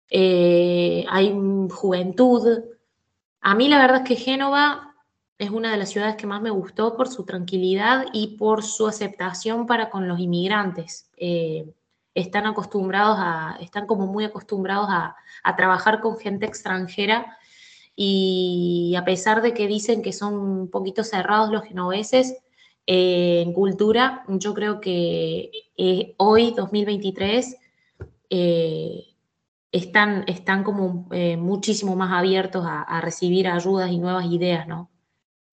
[0.09, 1.33] Eh, hay
[1.71, 2.63] juventud.
[3.41, 4.94] A mí la verdad es que Génova
[5.37, 8.87] es una de las ciudades que más me gustó por su tranquilidad y por su
[8.87, 11.09] aceptación para con los inmigrantes.
[11.17, 11.73] Eh,
[12.13, 15.15] están acostumbrados a, están como muy acostumbrados a,
[15.57, 17.37] trabajar con gente extranjera
[17.95, 22.35] y a pesar de que dicen que son un poquito cerrados los genoveses
[22.87, 27.57] eh, en cultura, yo creo que eh, hoy, 2023,
[29.71, 31.07] están, están como
[31.37, 34.89] muchísimo más abiertos a, a recibir ayudas y nuevas ideas, ¿no?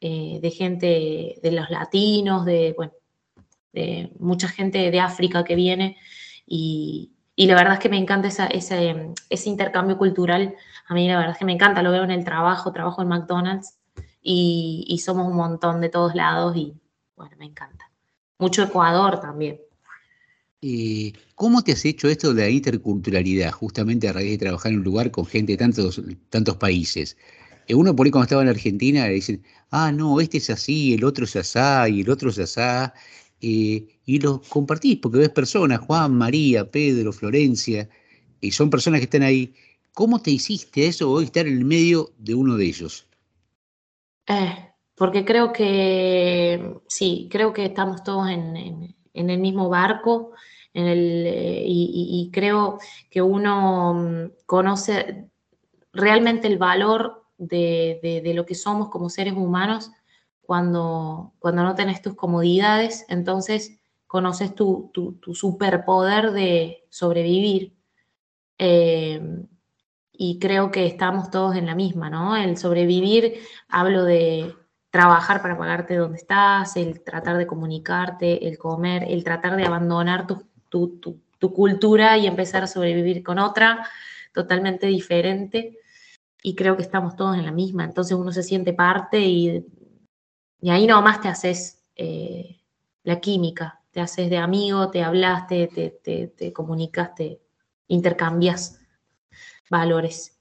[0.04, 2.92] Eh, de gente, de los latinos, de, bueno,
[3.72, 5.96] de mucha gente de África que viene
[6.44, 10.56] y, la verdad es que me encanta ese, intercambio cultural.
[10.88, 13.08] A mí la verdad es que me encanta, lo veo en el trabajo, trabajo en
[13.08, 13.78] McDonald's
[14.20, 16.74] y, somos un montón de todos lados y
[17.14, 17.88] bueno, me encanta.
[18.40, 19.60] Mucho Ecuador también.
[20.60, 24.78] ¿Y ¿Cómo te has hecho esto de la interculturalidad, justamente a raíz de trabajar en
[24.78, 27.16] un lugar con gente de tantos, tantos países?
[27.68, 30.94] Eh, uno por ahí cuando estaba en Argentina le dicen, ah, no, este es así,
[30.94, 32.94] el otro es asá y el otro es asá,
[33.40, 37.88] eh, y los compartís porque ves personas, Juan, María, Pedro, Florencia,
[38.40, 39.54] y son personas que están ahí.
[39.94, 43.06] ¿Cómo te hiciste eso hoy estar en el medio de uno de ellos?
[44.26, 50.32] Eh, porque creo que, sí, creo que estamos todos en, el mismo barco
[50.74, 51.26] en el,
[51.66, 52.78] y creo
[53.10, 55.28] que uno mm, conoce
[55.92, 59.90] realmente el valor de, lo que somos como seres humanos
[60.40, 64.90] cuando, cuando no tenés tus comodidades, entonces conoces tu,
[65.32, 67.74] superpoder de sobrevivir.
[68.58, 69.20] Eh,
[70.12, 72.36] y creo que estamos todos en la misma, ¿no?
[72.36, 74.54] El sobrevivir, hablo de
[74.90, 80.26] trabajar para pagarte donde estás, el tratar de comunicarte, el comer, el tratar de abandonar
[80.26, 80.46] tu,
[81.38, 83.88] tu cultura y empezar a sobrevivir con otra
[84.32, 85.78] totalmente diferente
[86.42, 89.64] y creo que estamos todos en la misma, entonces uno se siente parte y,
[90.60, 92.60] y ahí nomás te haces eh,
[93.04, 95.90] la química, te haces de amigo, te hablas, te, te,
[96.28, 97.40] te, comunicas, te
[97.88, 98.80] intercambias
[99.70, 100.36] valores.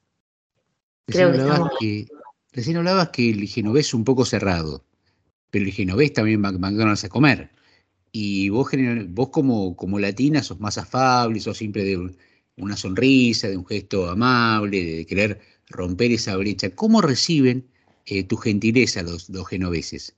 [1.08, 2.08] Recién, hablabas que,
[2.52, 4.86] recién hablabas que el genovés es un poco cerrado,
[5.49, 7.52] pero el genovés también va McDonald's a comer.
[8.12, 8.70] Y vos,
[9.10, 12.16] vos como, como latina sos más afable, sos siempre de
[12.58, 15.39] una sonrisa, de un gesto amable, de querer
[15.72, 16.69] romper esa brecha.
[16.76, 17.67] ¿Cómo reciben
[18.05, 20.15] eh, tu gentileza los, los genoveses?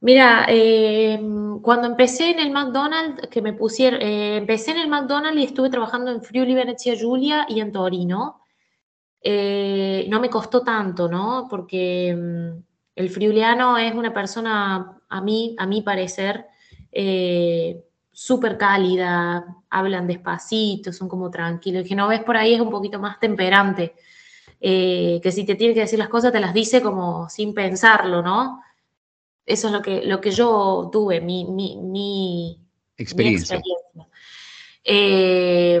[0.00, 1.18] Mira, eh,
[1.62, 5.70] cuando empecé en el McDonald's, que me pusieron, eh, empecé en el McDonald's y estuve
[5.70, 8.40] trabajando en Friuli, Venezia Giulia y en Torino.
[9.24, 11.46] no me costó tanto, ¿no?
[11.48, 12.62] Porque mm,
[12.96, 16.46] el friuliano es una persona, a mí, a mi parecer,
[18.12, 21.82] súper cálida, hablan despacito, son como tranquilos.
[21.82, 23.94] El genovés por ahí es un poquito más temperante.
[24.66, 28.22] Eh, que si te tiene que decir las cosas te las dice como sin pensarlo,
[28.22, 28.62] ¿no?
[29.44, 33.60] Eso es lo que, lo que yo tuve, mi, mi, mi experiencia.
[34.82, 35.78] Eh,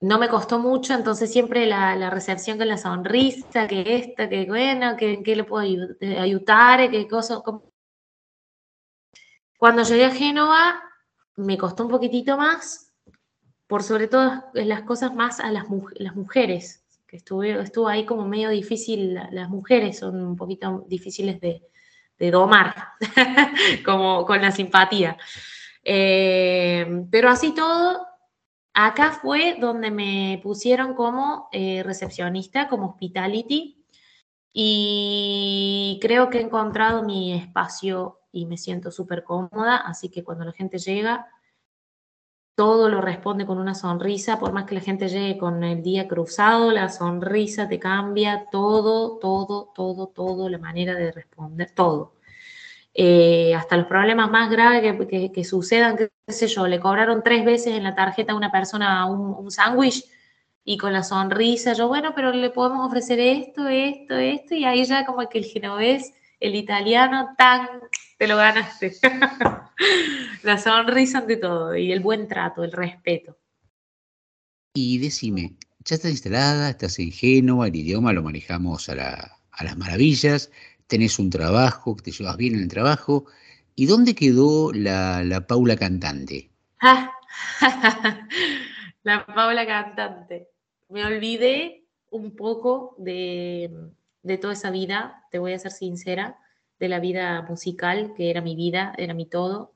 [0.00, 4.96] no me costó mucho, entonces siempre la, recepción con la sonrisa, que esta, que bueno,
[4.96, 5.62] que, que le puedo
[6.00, 7.42] ayudar, que cosa.
[9.58, 10.82] Cuando llegué a Génova,
[11.36, 12.94] me costó un poquitito más,
[13.66, 15.66] por sobre todo las cosas más a las,
[15.98, 21.40] las mujeres, que estuve, estuvo ahí como medio difícil, las mujeres son un poquito difíciles
[21.40, 21.62] de,
[22.18, 22.74] de domar,
[23.84, 25.16] como con la simpatía.
[25.84, 28.06] Eh, pero así todo,
[28.74, 33.84] acá fue donde me pusieron como eh, recepcionista, como hospitality,
[34.52, 40.44] y creo que he encontrado mi espacio y me siento súper cómoda, así que cuando
[40.44, 41.26] la gente llega,
[42.56, 46.08] todo lo responde con una sonrisa, por más que la gente llegue con el día
[46.08, 52.14] cruzado, la sonrisa te cambia todo, todo, todo, todo, la manera de responder, todo.
[52.94, 54.96] Eh, hasta los problemas más graves
[55.34, 59.04] que, sucedan, qué sé yo, le cobraron tres veces en la tarjeta a una persona
[59.06, 60.06] un, un sándwich
[60.64, 64.84] y con la sonrisa, yo, bueno, pero le podemos ofrecer esto, esto, esto, y ahí
[64.84, 67.68] ya como que el genovés, el italiano, tan,
[68.16, 68.94] te lo ganaste.
[70.42, 73.38] la sonrisa ante todo, y el buen trato, el respeto.
[74.74, 79.76] Y decime, ya estás instalada, estás en Génova, el idioma lo manejamos a, a las
[79.76, 80.50] maravillas,
[80.86, 83.26] tenés un trabajo, te llevas bien en el trabajo.
[83.74, 86.50] ¿Y dónde quedó la, Paula cantante?
[89.02, 90.48] la Paula cantante.
[90.88, 93.70] Me olvidé un poco de,
[94.22, 96.38] de, toda esa vida, te voy a ser sincera,
[96.78, 99.74] de la vida musical, que era mi vida, era mi todo.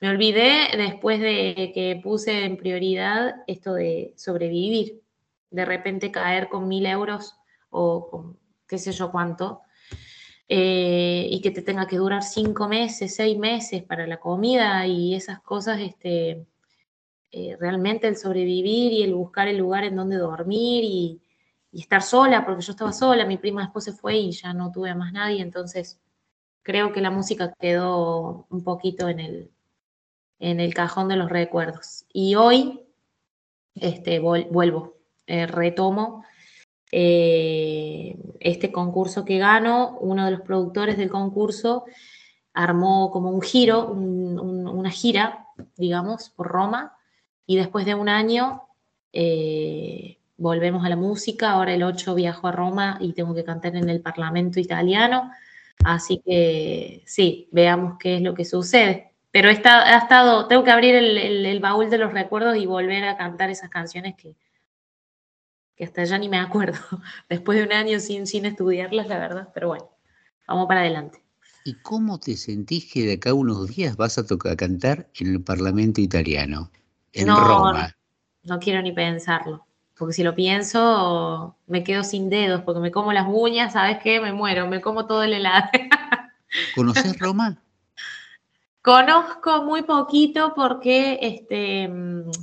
[0.00, 5.02] Me olvidé después de que puse en prioridad esto de sobrevivir,
[5.50, 7.36] de repente caer con mil euros
[7.70, 9.62] o con qué sé yo cuánto,
[10.48, 15.14] eh, y que te tenga que durar cinco meses, seis meses para la comida y
[15.14, 16.46] esas cosas, este,
[17.32, 21.22] eh, realmente el sobrevivir y el buscar el lugar en donde dormir y,
[21.72, 24.94] estar sola, porque yo estaba sola, mi prima después se fue y ya no tuve
[24.94, 26.00] más nadie, entonces
[26.66, 29.50] creo que la música quedó un poquito en el,
[30.40, 32.06] en el cajón de los recuerdos.
[32.12, 32.80] Y hoy
[33.76, 34.96] este, vuelvo,
[35.28, 36.24] eh, retomo
[36.90, 41.84] eh, este concurso que gano, uno de los productores del concurso
[42.52, 45.46] armó como un giro, una gira,
[45.76, 46.96] digamos, por Roma,
[47.46, 48.62] y después de un año
[49.12, 53.76] eh, volvemos a la música, ahora el 8 viajo a Roma y tengo que cantar
[53.76, 55.30] en el Parlamento italiano,
[55.84, 59.12] así que sí, veamos qué es lo que sucede.
[59.30, 63.50] Pero he estado, tengo que abrir el baúl de los recuerdos y volver a cantar
[63.50, 64.34] esas canciones que,
[65.76, 66.78] que hasta ya ni me acuerdo,
[67.28, 69.90] después de un año sin, sin estudiarlas, la verdad, pero bueno,
[70.48, 71.22] vamos para adelante.
[71.64, 75.32] ¿Y cómo te sentís que de acá a unos días vas a tocar cantar en
[75.32, 76.70] el Parlamento italiano,
[77.12, 77.94] en Roma?
[78.44, 79.65] No, quiero ni pensarlo,
[79.98, 84.20] porque si lo pienso me quedo sin dedos, porque me como las uñas, ¿sabes qué?
[84.20, 85.68] Me muero, me como todo el helado.
[86.74, 87.58] ¿Conoces Roma?
[88.82, 91.90] Conozco muy poquito porque este,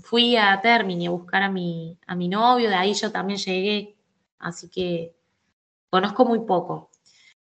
[0.03, 3.95] fui a Termini a buscar a mi, a mi novio, de ahí yo también llegué,
[4.39, 5.13] así que
[5.89, 6.89] conozco muy poco.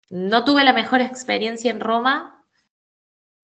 [0.09, 2.38] No tuve la mejor experiencia en Roma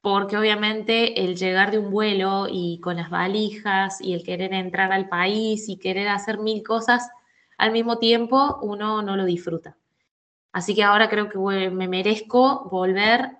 [0.04, 4.92] porque obviamente el llegar de un vuelo y con las valijas y el querer entrar
[4.92, 7.08] al país y querer hacer mil cosas
[7.56, 9.78] al mismo tiempo, uno no lo disfruta.
[10.52, 13.30] Así que ahora creo que me merezco volver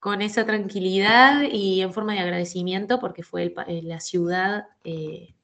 [0.00, 5.36] con esa tranquilidad y en forma de agradecimiento porque fue eh, la ciudad eh,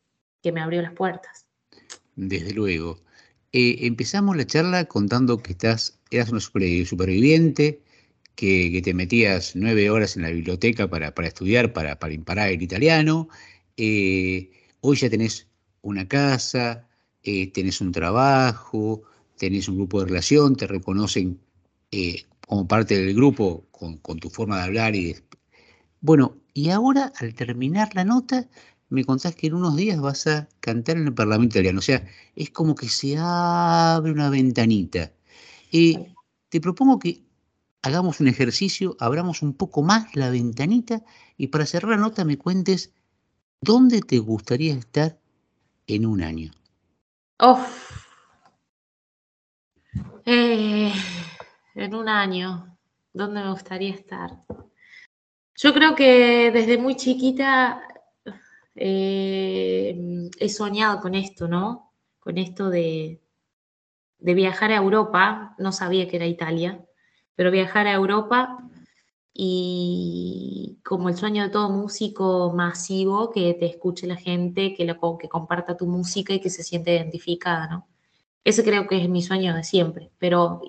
[0.42, 1.46] que me abrió las puertas.
[2.16, 2.98] Desde luego.
[3.52, 7.84] Eh, empezamos la charla contando que estás, eras una superviviente,
[8.34, 13.28] que, te metías nueve horas en la biblioteca para, estudiar, para, para imparar el italiano.
[13.76, 15.48] hoy ya tenés
[15.82, 16.88] una casa,
[17.22, 19.02] tenés un trabajo,
[19.38, 21.40] tenés un grupo de relación, te reconocen
[22.46, 25.16] como parte del grupo, con, tu forma de hablar y
[26.00, 28.48] Bueno, y ahora al terminar la nota,
[28.88, 31.78] me contás que en unos días vas a cantar en el Parlamento Italiano.
[31.78, 32.04] O sea,
[32.36, 35.12] es como que se abre una ventanita.
[35.72, 36.12] Eh,
[36.48, 37.22] te propongo que
[37.82, 41.02] hagamos un ejercicio, abramos un poco más la ventanita
[41.36, 42.92] y para cerrar la nota me cuentes
[43.60, 45.18] dónde te gustaría estar
[45.86, 46.52] en un año.
[50.26, 50.92] Eh,
[51.74, 52.76] en un año,
[53.12, 54.44] ¿dónde me gustaría estar?
[55.56, 57.82] Yo creo que desde muy chiquita
[58.74, 61.92] eh, he soñado con esto, ¿no?
[62.18, 63.20] Con esto de,
[64.18, 65.54] de viajar a Europa.
[65.58, 66.84] No sabía que era Italia,
[67.40, 68.58] pero viajar a Europa
[69.32, 74.86] y como el sueño de todo músico masivo, que te escuche la gente, que,
[75.18, 77.88] que comparta tu música y que se siente identificada, ¿no?
[78.44, 80.60] Ese creo que es mi sueño de siempre, pero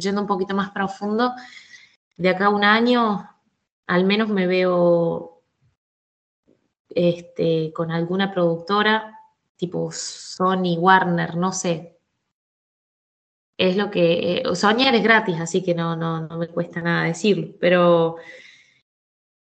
[0.00, 1.30] yendo un poquito más profundo,
[2.16, 3.30] de acá a un año
[3.86, 5.44] al menos me veo
[6.88, 9.16] este, con alguna productora
[9.54, 11.95] tipo Sony, Warner, no sé.
[13.56, 14.42] Es lo que...
[14.42, 18.16] Eh, soñar es gratis, así que no, no, no me cuesta nada decirlo, pero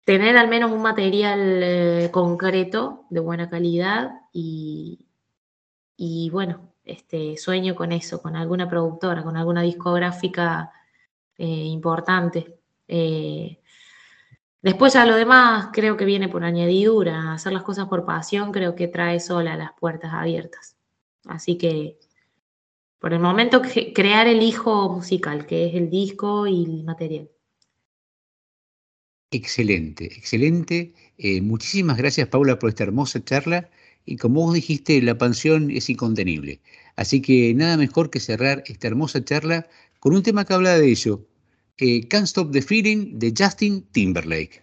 [0.04, 5.06] tener al menos un material eh, concreto de buena calidad y,
[5.96, 10.72] y bueno, este, sueño con eso, con alguna productora, con alguna discográfica
[11.38, 12.58] eh, importante.
[14.60, 18.76] Después ya lo demás creo que viene por añadidura, hacer las cosas por pasión creo
[18.76, 20.76] que trae sola las puertas abiertas.
[21.26, 21.98] Así que
[23.02, 23.60] por el momento
[23.94, 27.28] crear el hijo musical, que es el disco y el material.
[29.32, 30.94] Excelente, excelente.
[31.18, 33.68] Eh, muchísimas gracias Paula por esta hermosa charla
[34.06, 36.60] y como vos dijiste, la pasión es incontenible.
[36.94, 39.66] Así que nada mejor que cerrar esta hermosa charla
[39.98, 41.26] con un tema que habla de ello,
[41.78, 44.62] eh, Can't Stop the Feeling de Justin Timberlake.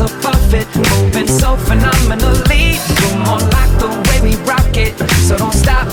[0.00, 2.76] off of it, moving so phenomenally.
[3.00, 4.94] You're more like the way we rock it,
[5.26, 5.86] so don't stop.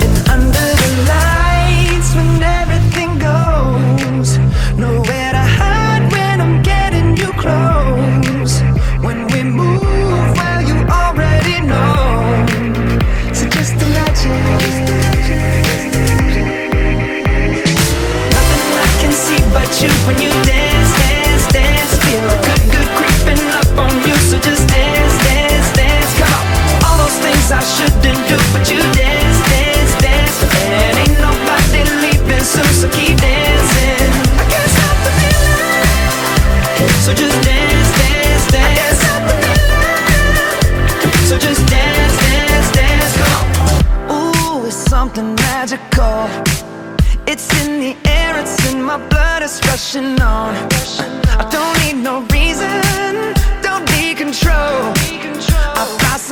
[0.00, 4.38] And under the lights, when everything goes,
[4.78, 8.60] nowhere to hide when I'm getting you close.
[9.04, 12.46] When we move, well, you already know.
[13.34, 14.42] So just imagine.
[18.32, 20.31] Nothing I can see but you when you
[31.52, 35.52] I didn't leave in susuki dancing I guess I'll kill.
[37.04, 39.02] So just dance, dance, dance,
[41.28, 43.14] so just dance, dance, dance.
[44.10, 46.28] Ooh, it's something magical.
[47.26, 50.54] It's in the air, it's in my blood, it's rushing on.
[51.40, 54.92] I don't need no reason, don't need control.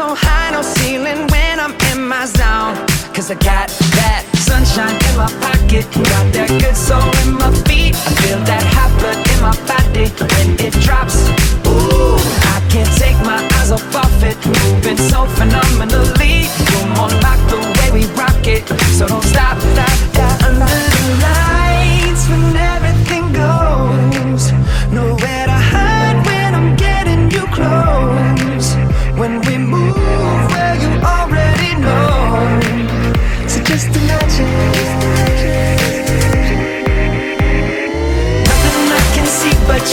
[0.00, 2.72] So high, no ceiling when I'm in my zone.
[3.12, 3.68] Cause I got
[4.00, 7.92] that sunshine in my pocket, got that good soul in my feet.
[8.08, 11.28] I feel that hot blood in my body when it drops.
[11.68, 12.16] Ooh,
[12.48, 16.48] I can't take my eyes off of it, moving so phenomenally.
[16.48, 18.64] You're more like the way we rock it,
[18.96, 20.09] so don't stop, stop,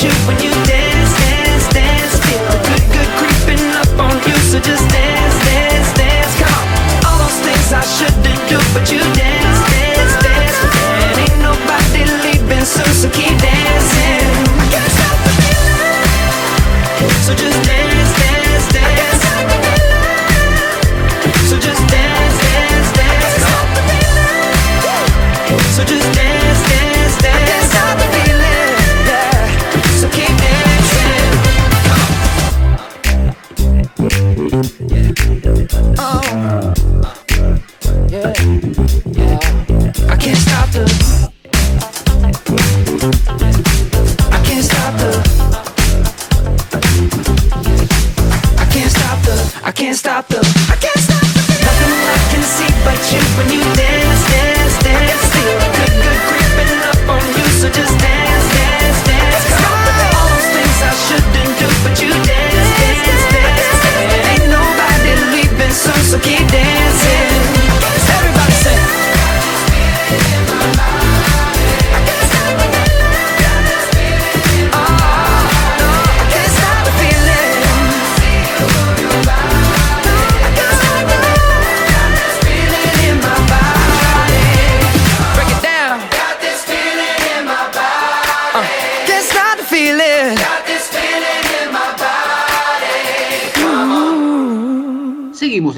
[0.04, 2.14] you when you dance, dance, dance.
[2.50, 4.36] The good, good creeping up on you.
[4.50, 6.34] So just dance, dance, dance.
[6.38, 6.68] Come.
[7.08, 10.60] All those things I shouldn't do, but you dance, dance, dance.
[11.02, 14.28] And ain't nobody leaving so keep dancing.
[14.62, 16.06] I can't stop the feeling.
[17.26, 17.77] So just dance,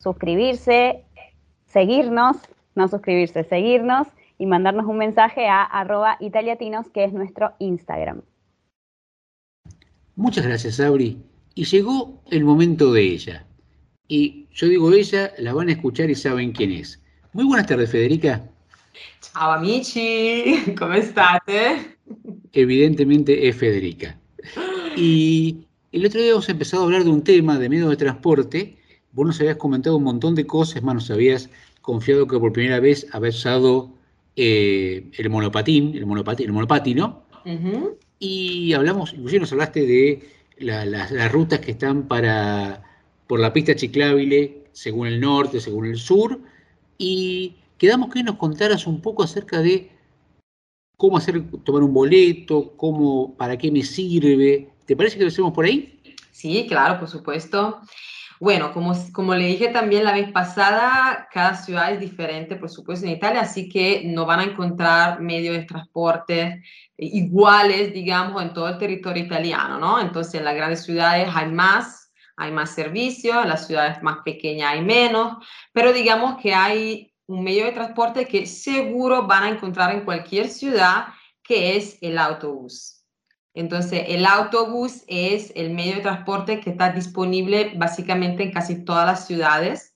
[0.00, 1.04] suscribirse,
[1.66, 2.38] seguirnos,
[2.74, 4.08] no suscribirse, seguirnos
[4.38, 8.22] y mandarnos un mensaje a arroba italiatinos, que es nuestro Instagram.
[10.16, 11.18] Muchas gracias, Sabri.
[11.54, 13.46] Y llegó el momento de ella.
[14.08, 17.02] Y yo digo ella, la van a escuchar y saben quién es.
[17.32, 18.44] Muy buenas tardes, Federica.
[19.20, 21.96] Ciao amici, come state?
[22.52, 24.16] Evidentemente es Federica.
[24.96, 28.76] Y el otro día hemos empezado a hablar de un tema de medio de transporte.
[29.12, 31.50] Vos nos habías comentado un montón de cosas, más nos habías
[31.82, 33.90] confiado que por primera vez habías usado
[34.36, 37.24] eh, el monopatín, el, monopatín, el monopatino.
[38.18, 40.28] Y hablamos, inclusive nos hablaste de
[40.58, 42.82] las rutas que están para
[43.26, 46.40] por la pista ciclable, según el norte, según el sur.
[46.98, 49.90] Y quedamos que nos contaras un poco acerca de
[50.96, 54.70] cómo hacer, tomar un boleto, cómo, para qué me sirve.
[54.86, 56.00] ¿Te parece que lo hacemos por ahí?
[56.30, 57.80] Sí, claro, por supuesto.
[58.40, 63.06] Bueno, como, como le dije también la vez pasada, cada ciudad es diferente, por supuesto,
[63.06, 66.62] en Italia, así que no van a encontrar medios de transporte
[66.96, 70.00] iguales, digamos, en todo el territorio italiano, ¿no?
[70.00, 74.72] Entonces, en las grandes ciudades hay más, hay más servicios, en las ciudades más pequeñas
[74.72, 75.36] hay menos,
[75.72, 80.48] pero digamos que hay un medio de transporte que seguro van a encontrar en cualquier
[80.48, 81.06] ciudad,
[81.42, 83.03] que es el autobús.
[83.54, 89.06] Entonces, el autobús es el medio de transporte que está disponible básicamente en casi todas
[89.06, 89.94] las ciudades.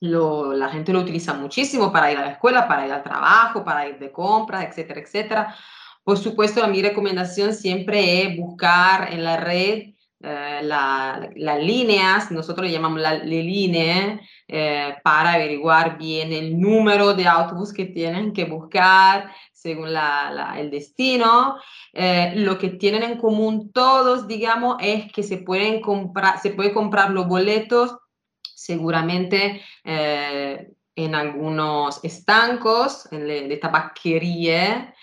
[0.00, 3.88] la gente lo utiliza muchísimo para ir a la escuela, para ir al trabajo, para
[3.88, 5.56] ir de compras, etcétera, etcétera.
[6.02, 9.92] Por supuesto, mi recomendación siempre es buscar en la red
[10.24, 17.26] eh, las líneas, nosotros le llamamos las líneas, eh, para averiguar bien el número de
[17.26, 19.32] autobús que tienen que buscar
[19.62, 19.88] según
[20.56, 21.56] el destino.
[21.92, 26.72] Eh, lo que tienen en común todos, digamos, es que se pueden comprar, se puede
[26.72, 27.96] comprar los boletos
[28.54, 34.94] seguramente en algunos estancos de, de tabaquería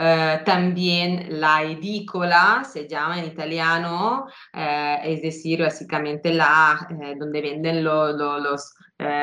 [0.00, 7.42] eh, también la edícola se llama en italiano, eh, es decir, básicamente la, eh, donde
[7.42, 8.14] venden los,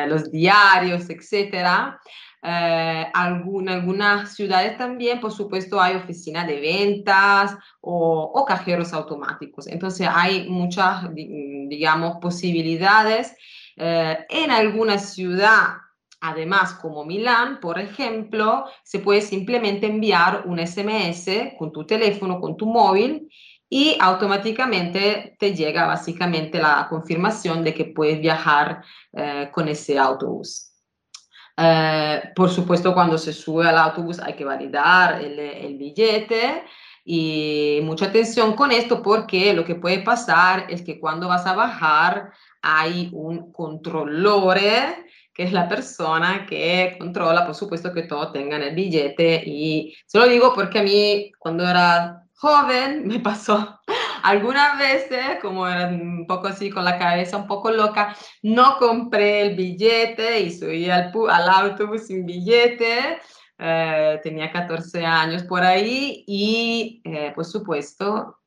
[0.07, 1.09] los diarios,
[2.45, 3.11] etc.
[3.59, 9.67] en algunas ciudades también, por supuesto, hay oficinas de ventas o, o cajeros automáticos.
[9.67, 13.35] Entonces hay muchas, digamos, posibilidades.
[13.77, 15.85] en alguna ciudad
[16.27, 22.57] Además, como Milán, por ejemplo, se puede simplemente enviar un SMS con tu teléfono, con
[22.57, 23.29] tu móvil
[23.69, 28.83] y automáticamente te llega básicamente la confirmación de que puedes viajar
[29.13, 30.74] eh, con ese autobús.
[31.57, 36.63] Eh, por supuesto, cuando se sube al autobús hay que validar el, el billete
[37.05, 41.53] y mucha atención con esto porque lo que puede pasar es que cuando vas a
[41.53, 42.31] bajar
[42.61, 48.73] hay un controlore que es la persona que controla, por supuesto, que todos tengan el
[48.73, 49.43] billete.
[49.45, 53.81] Y se lo digo porque a mí, cuando era joven, me pasó
[54.25, 59.41] algunas veces, como era un poco así con la cabeza un poco loca, no compré
[59.41, 63.19] el billete y subí al, al autobús sin billete.
[63.59, 68.39] Eh, tenía 14 años por ahí y, eh, por supuesto,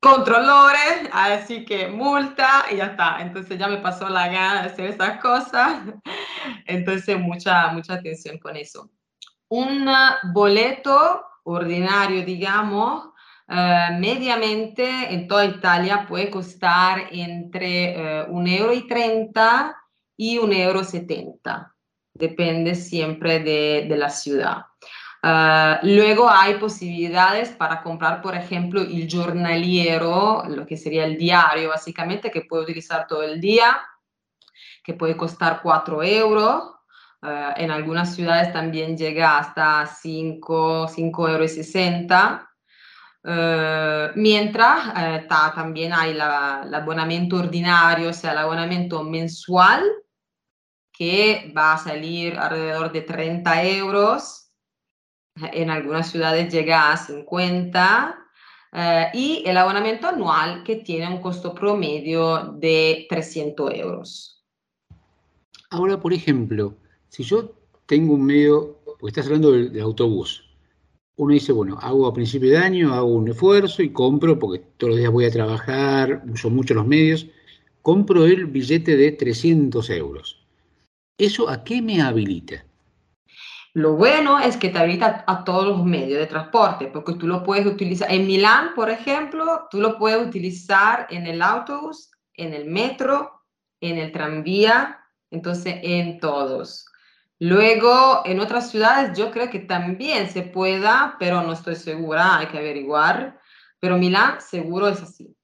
[0.00, 3.18] controlores, así que multa y ya está.
[3.20, 5.82] Entonces ya me pasó la gana de hacer esas cosas.
[6.66, 8.90] Entonces mucha, mucha atención con eso.
[9.48, 9.88] Un
[10.32, 13.13] boleto ordinario, digamos,
[13.46, 19.76] eh, mediamente en toda Italia puede costar entre uh, un euro y 30
[20.16, 21.74] y un euro 70.
[22.14, 24.64] Depende siempre de, de la ciudad.
[25.26, 31.70] Ah, luego hay posibilidades para comprar, por ejemplo, el jornaliero, lo que sería el diario,
[31.70, 33.80] básicamente, que puede utilizar todo el día,
[34.82, 36.72] que puede costar 4 euros.
[37.56, 42.53] En algunas ciudades también llega hasta 5, 5 euros y 60.
[43.24, 49.82] Ah, mientras también hay el abonamiento ordinario, o sea, el abonamiento mensual,
[50.92, 54.44] que va a salir alrededor de 30 euros
[55.36, 58.18] en algunas ciudades llega a 50
[58.72, 64.44] eh, y el abonamiento anual que tiene un costo promedio de 300 euros.
[65.70, 66.76] Ahora, por ejemplo,
[67.08, 67.52] si yo
[67.86, 70.43] tengo un medio, porque estás hablando del, del autobús.
[71.16, 74.92] Uno dice, bueno, hago a principio de año, hago un esfuerzo y compro, porque todos
[74.92, 77.26] los días voy a trabajar, uso mucho los medios,
[77.82, 80.44] compro el billete de 300 euros.
[81.16, 82.64] ¿Eso a qué me habilita?
[83.74, 87.42] Lo bueno es que te habilita a todos los medios de transporte, porque tú lo
[87.42, 88.10] puedes utilizar.
[88.12, 93.42] En Milán, por ejemplo, tú lo puedes utilizar en el autobús, en el metro,
[93.80, 95.00] en el tranvía,
[95.30, 96.86] entonces en todos.
[97.40, 102.46] Luego, en otras ciudades yo creo que también se pueda, pero no estoy segura, hay
[102.46, 103.40] que averiguar.
[103.80, 105.36] Pero Milán seguro es así.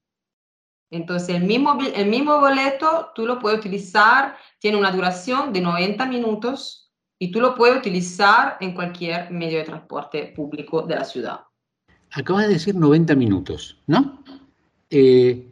[0.89, 6.05] Entonces, el mismo, el mismo boleto tú lo puedes utilizar, tiene una duración de 90
[6.05, 11.41] minutos y tú lo puedes utilizar en cualquier medio de transporte público de la ciudad.
[12.11, 14.23] Acabas de decir 90 minutos, ¿no?
[14.89, 15.47] Eh,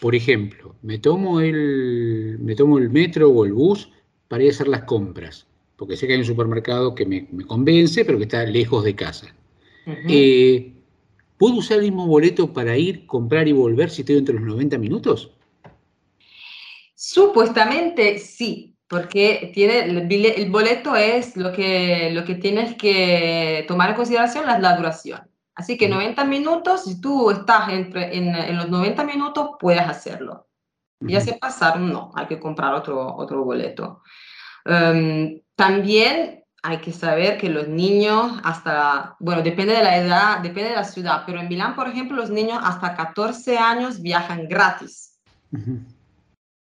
[0.00, 3.90] por ejemplo, me tomo, el, me tomo el metro o el bus
[4.28, 7.44] para ir a hacer las compras, porque sé que hay un supermercado que me, me
[7.44, 9.34] convence, pero que está lejos de casa.
[9.86, 10.06] Uh -huh.
[10.08, 10.72] eh,
[11.38, 14.78] ¿Puedo usar el mismo boleto para ir, comprar y volver si estoy entre los 90
[14.78, 15.30] minutos?
[16.94, 23.90] Supuestamente sí, porque tiene el, el boleto es lo que, lo que tienes que tomar
[23.90, 25.20] en consideración la, la duración.
[25.56, 30.48] Así que 90 minutos, si tú estás entre, en, en los 90 minutos, puedes hacerlo.
[31.00, 34.02] Ya se pasaron, no, hay que comprar otro, otro boleto.
[34.64, 40.70] Um, también hay que saber que los niños hasta, bueno, depende de la edad, depende
[40.70, 45.20] de la ciudad, pero en Milán, por ejemplo, los niños hasta 14 años viajan gratis.
[45.52, 45.94] Uh -huh.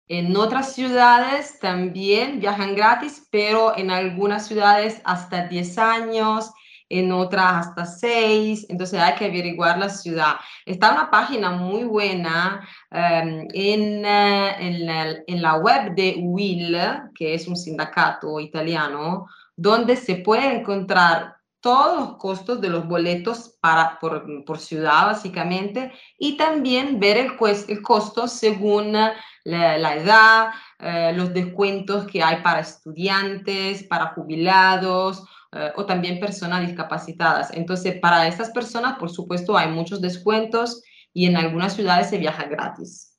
[0.08, 6.52] En otras ciudades también viajan gratis, pero en algunas ciudades hasta 10 años,
[6.92, 10.36] en otras hasta 6, entonces hay que averiguar la ciudad.
[10.66, 16.78] Está una página muy buena um, en, uh, en, la, en la web de UIL,
[17.16, 23.56] que es un sindicato italiano, donde se puede encontrar todos los costos de los boletos
[23.62, 27.32] para, por, por ciudad, básicamente, y también ver el,
[27.68, 29.14] el costo según la,
[29.44, 35.24] la edad, eh, los descuentos que hay para estudiantes, para jubilados
[35.54, 37.52] eh, o también personas discapacitadas.
[37.54, 40.82] Entonces, para estas personas, por supuesto, hay muchos descuentos
[41.14, 43.12] y en algunas ciudades se viaja gratis.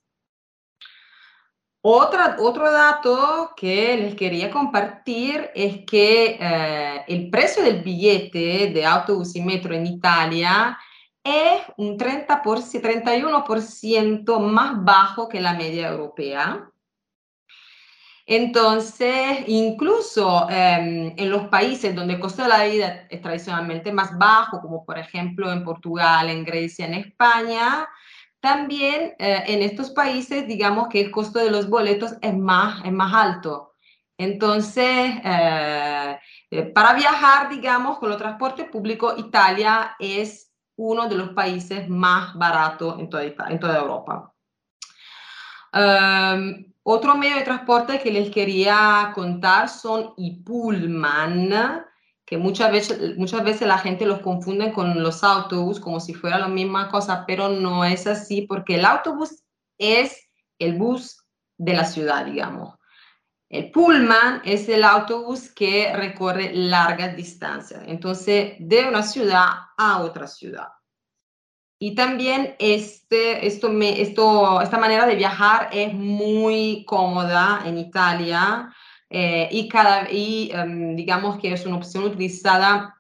[1.85, 8.87] Otra, otro dato que les quería compartir es que eh, el precio del billete de
[8.87, 10.79] autobús y metro en Italia
[11.25, 16.72] es un 30 por, 31% más bajo que la media europea.
[18.27, 24.17] Entonces, incluso eh, en los países donde el costo de la vida es tradicionalmente más
[24.17, 27.89] bajo, como por ejemplo en Portugal, en Grecia, en España,
[28.43, 32.93] también eh, en estos países, digamos que el costo de los boletos es más, es
[32.93, 33.75] más alto.
[34.19, 36.19] Entonces, eh,
[36.51, 42.35] eh, para viajar, digamos, con el transporte público, Italia es uno de los países más
[42.35, 44.35] baratos en toda, en toda Europa.
[45.73, 51.85] Um, otro medio de transporte que les quería contar son y pullman,
[52.25, 56.39] que muchas veces, muchas veces la gente los confunde con los autobús como si fuera
[56.39, 59.43] la misma cosa, pero no es así porque el autobús
[59.79, 60.29] es
[60.59, 61.19] el bus
[61.59, 62.75] de la ciudad, digamos.
[63.49, 70.27] El pullman es el autobús que recorre largas distancias, entonces de una ciudad a otra
[70.27, 70.69] ciudad.
[71.85, 78.73] Y también este, esto me, esto, esta manera de viajar es muy cómoda en Italia
[79.11, 82.95] eh, y, cada, y um, digamos que es una opción utilizada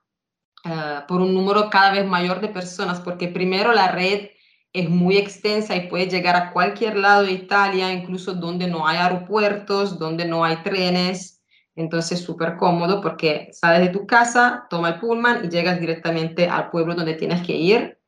[0.64, 4.30] uh, por un número cada vez mayor de personas, porque primero la red
[4.72, 8.96] es muy extensa y puede llegar a cualquier lado de Italia, incluso donde no hay
[8.96, 11.40] aeropuertos, donde no hay trenes.
[11.76, 16.70] Entonces, súper cómodo porque sales de tu casa, toma el pullman y llegas directamente al
[16.70, 18.01] pueblo donde tienes que ir.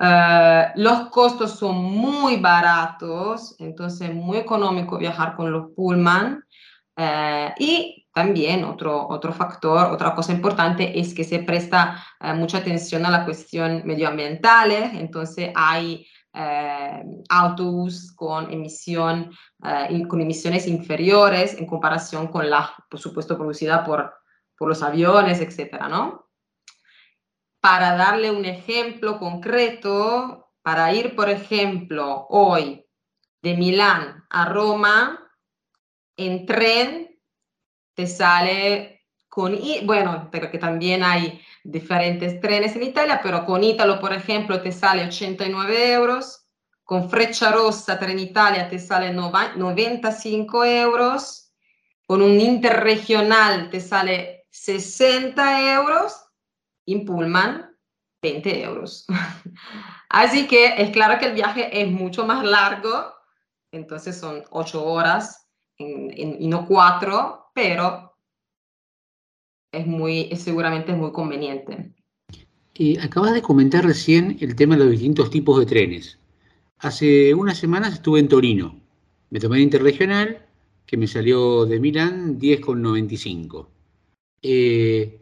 [0.00, 6.42] Uh, los costos son muy baratos, entonces muy económico viajar con los pullman.
[6.96, 12.58] Uh, y también otro, otro factor, otra cosa importante es que se presta uh, mucha
[12.58, 16.06] atención a la cuestión medioambiental, entonces hay
[17.28, 19.32] autobús con, emisión,
[20.06, 24.14] con emisiones inferiores en comparación con la, por supuesto, producida por,
[24.56, 26.29] por los aviones, etcétera, ¿no?
[27.60, 32.86] Para darle un ejemplo concreto, para ir, por ejemplo, hoy
[33.42, 35.30] de Milán a Roma,
[36.16, 37.18] en tren
[37.94, 44.00] te sale con, bueno, pero que también hay diferentes trenes en Italia, pero con Italo,
[44.00, 46.46] por ejemplo, te sale 89 euros,
[46.82, 51.52] con Freccia Rossa Trenitalia te sale 95 euros,
[52.06, 56.29] con un interregional te sale 60 euros,
[56.94, 57.70] en Pullman
[58.22, 59.06] 20 euros.
[60.08, 63.12] Así que es claro que el viaje es mucho más largo,
[63.72, 68.14] entonces son 8 horas y no 4, pero
[69.72, 71.94] es muy, seguramente es muy conveniente.
[72.74, 76.18] Y acabas de comentar recién el tema de los distintos tipos de trenes.
[76.78, 78.80] Hace unas semanas estuve en Torino.
[79.30, 80.46] Me tomé el interregional
[80.86, 83.68] que me salió de Milán 10,95.
[84.42, 85.19] Eh,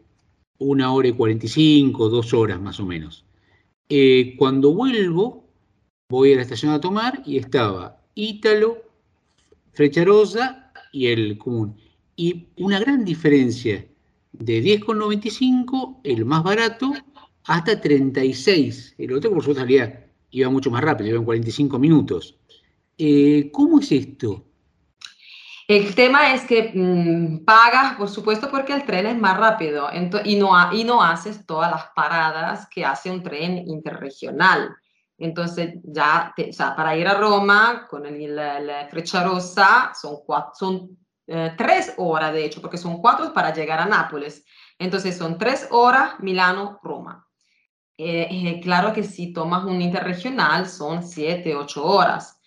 [0.59, 3.25] una hora y 45, dos horas más o menos.
[3.89, 5.45] Eh, cuando vuelvo,
[6.09, 8.77] voy a la estación a tomar y estaba Ítalo,
[9.71, 11.75] Frecharosa y el común.
[12.15, 13.87] Y una gran diferencia
[14.33, 16.93] de 10,95, el más barato,
[17.45, 18.95] hasta 36.
[18.97, 22.37] El otro, por supuesto, salía, iba mucho más rápido, iba en 45 minutos.
[22.97, 24.45] Eh, ¿Cómo es esto?
[25.69, 29.87] El tema es que mm, pagas, por supuesto, porque el tren es más rápido
[30.25, 30.49] y, no
[30.83, 34.75] no haces todas las paradas que hace un tren interregional.
[35.15, 36.33] Entonces, ya,
[36.75, 40.97] para ir a Roma con el, la, Freccia Rossa son, cuatro, son
[41.27, 44.43] eh, tres horas, de hecho, porque son cuatro para llegar a Nápoles.
[44.79, 47.27] Entonces, son tres horas Milano-Roma.
[47.95, 52.38] Eh, eh, claro que si tomas un interregional son siete, ocho horas.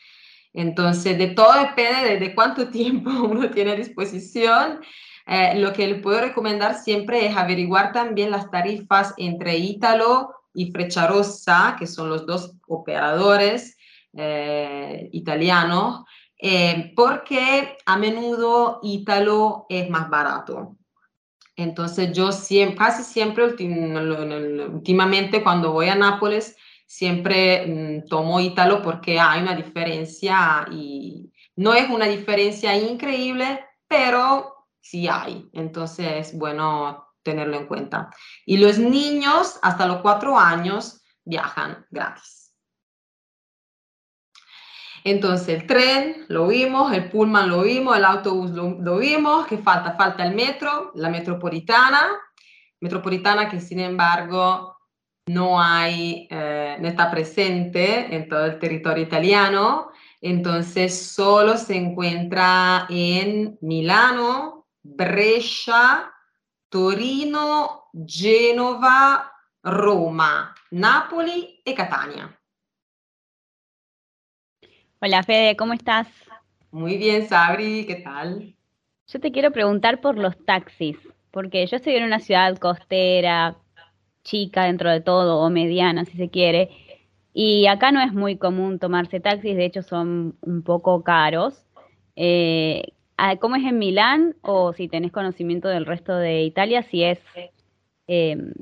[0.54, 4.80] Entonces, de todo depende de, cuánto tiempo uno tiene a disposición.
[5.26, 10.70] Eh, lo que le puedo recomendar siempre es averiguar también las tarifas entre Ítalo y
[10.70, 13.76] Frecciarossa, que son los dos operadores
[14.14, 16.04] eh, italianos,
[16.38, 20.76] eh, porque a menudo Ítalo es más barato.
[21.56, 26.56] Entonces yo siempre, casi siempre últimamente cuando voy a Nápoles
[26.92, 34.66] siempre mm, tomo Ítalo porque hay una diferencia y no es una diferencia increíble, pero
[34.78, 35.48] sí hay.
[35.54, 38.10] Entonces es bueno tenerlo en cuenta.
[38.44, 42.54] Y los niños hasta los cuatro años viajan gratis.
[45.02, 49.56] Entonces el tren lo vimos, el pullman lo vimos, el autobús lo, lo vimos, que
[49.56, 52.06] falta, falta el metro, la metropolitana,
[52.80, 54.71] metropolitana que sin embargo
[55.26, 62.86] no hay, eh, no está presente en todo el territorio italiano, entonces solo se encuentra
[62.88, 66.12] en Milano, Brescia,
[66.68, 72.38] Torino, Genova, Roma, Napoli y Catania.
[75.00, 76.08] Hola Fede, ¿cómo estás?
[76.70, 78.54] Muy bien, Sabri, ¿qué tal?
[79.08, 80.96] Yo te quiero preguntar por los taxis,
[81.32, 83.56] porque yo estoy en una ciudad costera,
[84.24, 86.70] chica dentro de todo o mediana, si se quiere.
[87.34, 91.64] Y acá no es muy común tomarse taxis, de hecho son un poco caros.
[92.16, 97.02] Eh, ah, ¿Cómo es en Milán o si tenés conocimiento del resto de Italia, si
[97.04, 97.20] es
[98.06, 98.52] em,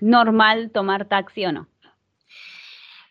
[0.00, 1.66] normal tomar taxi o no?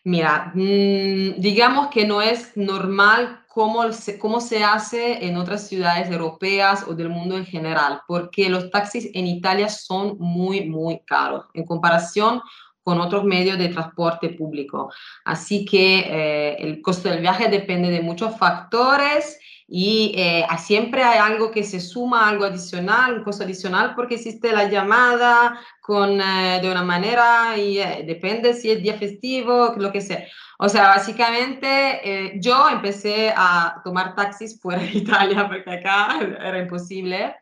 [0.04, 6.08] Mira, mm, digamos que no es normal cómo se, cómo se hace en otras ciudades
[6.08, 11.46] europeas o del mundo en general, porque los taxis en Italia son muy, muy caros
[11.54, 12.40] en comparación
[12.84, 14.92] con otros medios de transporte público.
[15.24, 19.36] Así que eh, el costo del viaje depende de muchos factores
[19.72, 24.52] y eh, siempre hay algo que se suma, algo adicional, un costo adicional, porque existe
[24.52, 30.00] la llamada con, eh, de una manera y depende si es día festivo, lo que
[30.00, 30.26] sea.
[30.62, 31.66] O sea, básicamente
[32.04, 37.36] eh, yo empecé a tomar taxis fuera de Italia porque acá era imposible.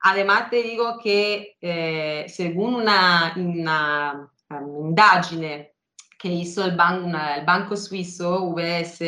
[0.00, 5.72] Además te digo que eh, según una, una um, indagine
[6.16, 9.00] que hizo el, el banco suizo UBS,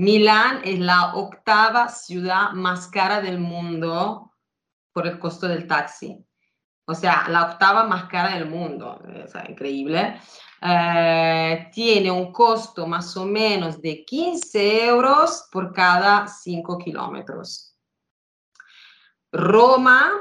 [0.00, 4.32] Milán es la octava ciudad más cara del mundo
[4.94, 6.16] por el costo del taxi.
[6.86, 8.98] O sea, la octava más cara del mundo.
[8.98, 10.18] O increíble.
[10.62, 17.76] Eh, tiene un costo más o menos de 15 euros por cada 5 kilómetros.
[19.30, 20.12] Roma,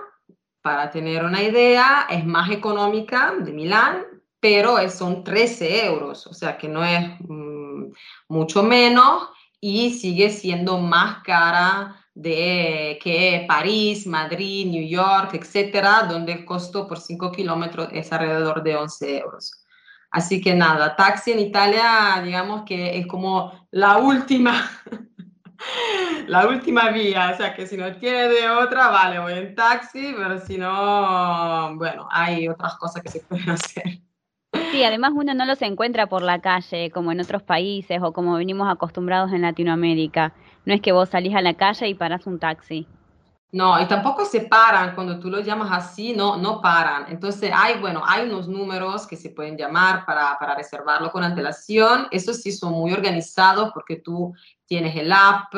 [0.61, 4.05] para tener una idea, es más económica de Milán,
[4.41, 7.93] pero son 13 euros, o sea que no es mm,
[8.27, 9.29] mucho menos
[9.61, 16.87] y sigue siendo más cara de que París, Madrid, New York, etcétera, donde el costo
[16.87, 19.65] por 5 kilómetros es alrededor de 11 euros.
[20.11, 24.69] Así que nada, taxi en Italia, digamos que es como la última,
[26.27, 30.13] la última vía, o sea que si no tiene de otra, vale, voy en taxi,
[30.17, 34.01] pero si no, bueno, hay otras cosas que se pueden hacer.
[34.71, 38.35] Sí, además uno no los encuentra por la calle como en otros países o como
[38.35, 40.33] venimos acostumbrados en Latinoamérica.
[40.65, 42.87] No es que vos salís a la calle y parás un taxi.
[43.51, 47.05] No, y tampoco se paran cuando tú los llamas así, no, no paran.
[47.09, 52.07] Entonces hay, bueno, hay unos números que se pueden llamar para, para reservarlo con antelación.
[52.11, 54.35] Eso sí son muy organizados porque tú
[54.67, 55.51] tienes el app,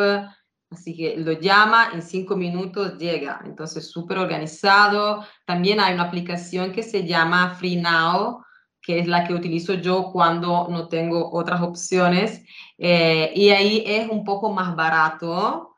[0.69, 3.41] así que lo llama, en cinco minutos llega.
[3.43, 5.25] Entonces, súper organizado.
[5.45, 8.41] También hay una aplicación que se llama Free Now,
[8.81, 12.43] que es la que utilizo yo cuando no tengo otras opciones.
[12.77, 15.71] Eh, y ahí es un poco más barato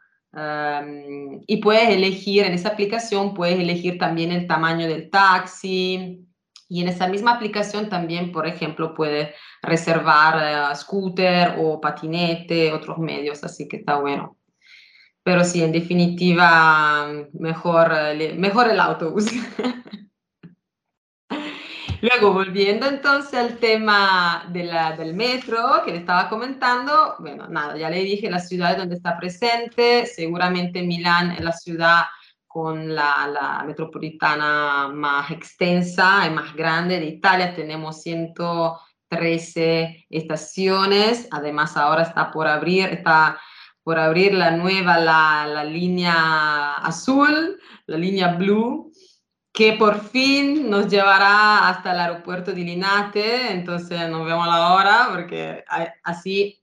[1.47, 6.27] y puedes elegir, en esa aplicación puedes elegir también el tamaño del taxi.
[6.69, 9.29] Y en esa misma aplicación también, por ejemplo, puedes
[9.61, 14.37] reservar uh, scooter o patinete, otros medios, así que está bueno.
[15.23, 19.27] Pero sí, en definitiva, mejor, eh, mejor el autobús.
[22.03, 27.77] Luego, volviendo entonces al tema de la, del metro que le estaba comentando, bueno, nada,
[27.77, 32.01] ya le dije la ciudad donde está presente, seguramente Milán es la ciudad
[32.45, 41.77] con la, la, metropolitana más extensa y más grande de Italia, tenemos 113 estaciones, además
[41.77, 43.39] ahora está por abrir, está
[43.81, 48.91] por abrir la nueva, la, la línea azul, la línea blue,
[49.53, 55.09] que por fin nos llevará hasta el aeropuerto de Linate, entonces nos vemos la hora
[55.11, 55.63] porque
[56.03, 56.59] así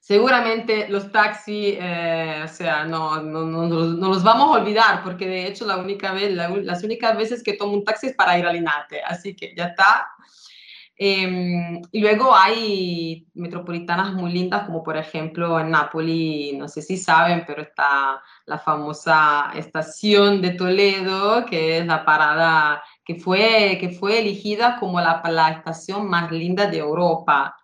[0.00, 5.28] seguramente los taxis, eh, o sea, no, no, no, no, los vamos a olvidar porque
[5.28, 8.44] de hecho la única vez, las únicas veces que tomo un taxi es para ir
[8.44, 10.08] a Linate, así que ya está,
[11.02, 16.98] Em, y luego hay metropolitanas muy lindas, como por ejemplo en Nápoles, no sé si
[16.98, 23.90] saben, pero está la famosa estación de Toledo, que es la parada que fue, que
[23.90, 27.56] fue elegida como la, la estación más linda de Europa.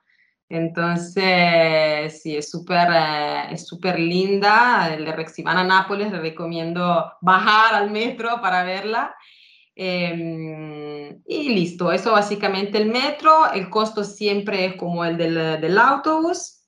[0.49, 4.97] Entonces, sí, es súper eh, es súper linda.
[5.35, 9.13] Si van a Nápoles, les recomiendo bajar al metro para verla.
[9.75, 15.79] Em, y listo, eso básicamente el metro, el costo siempre es como el del, del
[15.79, 16.63] autobús.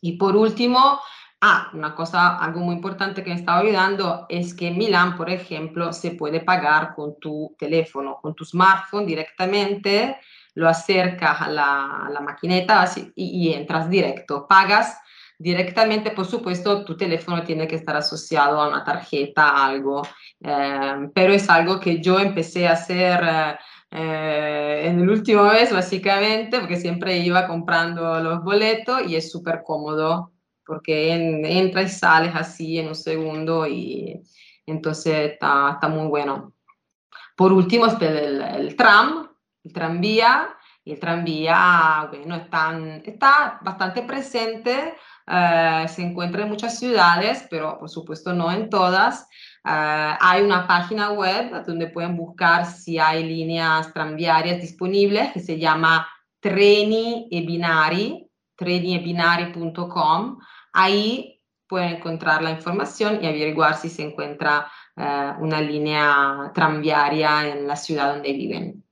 [0.00, 0.98] Y por último,
[1.40, 5.30] ah, una cosa, algo muy importante que me estaba olvidando es que en Milán, por
[5.30, 10.18] ejemplo, se puede pagar con tu teléfono, con tu smartphone directamente,
[10.54, 14.98] lo acercas a la, a la maquineta así, y, y entras directo, pagas
[15.40, 20.02] directamente, por supuesto, tu teléfono tiene que estar asociado a una tarjeta, algo,
[20.42, 23.20] eh, pero es algo que yo empecé a hacer
[23.90, 29.62] eh, en el último mes, básicamente, porque siempre iba comprando los boletos y es súper
[29.64, 30.32] cómodo,
[30.70, 34.22] porque entras y sales así en un segundo y
[34.66, 36.54] entonces está, está muy bueno.
[37.36, 39.28] Por último, está el, el tram,
[39.64, 40.48] el tranvía,
[40.84, 44.94] y el tranvía, bueno, está, está bastante presente
[45.32, 49.28] eh, se encuentra en muchas ciudades, pero por supuesto no en todas.
[49.64, 55.56] Eh, hay una página web donde pueden buscar si hay líneas tranviarias disponibles que se
[55.56, 56.08] llama
[56.40, 60.38] Treni e Binari, treniebinari.com.
[60.72, 67.66] Ahí pueden encontrar la información y averiguar si se encuentra eh, una línea tranviaria en
[67.66, 68.84] la ciudad donde viven.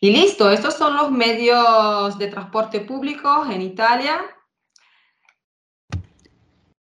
[0.00, 4.20] Y listo, estos son los medios de transporte público en Italia.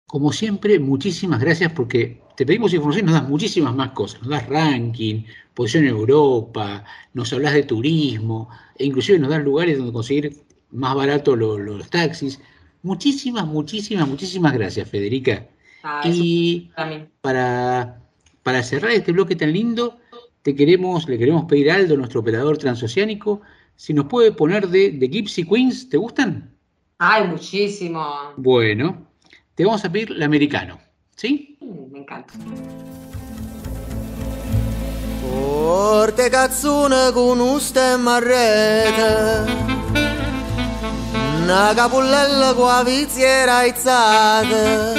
[0.06, 4.22] Como siempre, muchísimas gracias porque te pedimos información y nos das muchísimas más cosas.
[4.22, 6.84] Nos das ranking, posición en Europa,
[7.14, 12.42] nos hablas de turismo, e inclusive nos das lugares donde conseguir más barato los taxis.
[12.86, 15.48] Muchísimas, muchísimas, muchísimas gracias, Federica.
[15.82, 16.70] Ah, y
[17.20, 18.00] para,
[18.44, 19.98] para cerrar este bloque tan lindo,
[20.44, 23.42] te queremos, le queremos pedir a Aldo, nuestro operador transoceánico,
[23.76, 26.56] si nos puede poner de, de Gypsy Queens, ¿te gustan?
[27.00, 28.06] Ay, muchísimo.
[28.38, 29.08] Bueno,
[29.56, 30.80] te vamos a pedir el americano,
[31.16, 31.58] ¿sí?
[31.92, 32.36] Me encanta.
[35.24, 39.75] Forte cazzone con un stemma a rete
[41.46, 44.94] Una capullella con la viziera aizzata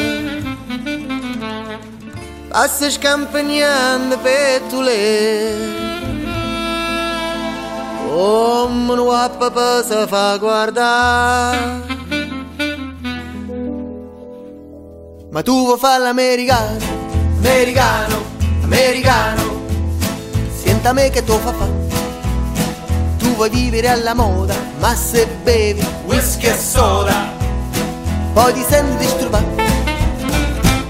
[2.51, 5.57] Passa scampagnando pettule
[8.09, 11.85] Come un uappa si fa guardare.
[15.31, 16.79] Ma tu vuoi fare l'americano,
[17.39, 18.23] americano,
[18.63, 19.65] americano.
[20.63, 21.96] Senta me che tu fa fa
[23.37, 27.33] vuoi vivere alla moda, ma se bevi whisky e soda
[28.33, 29.45] Poi ti senti disturbato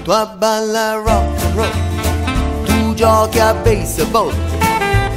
[0.03, 4.33] Tu balla rock and roll Tu giochi a baseball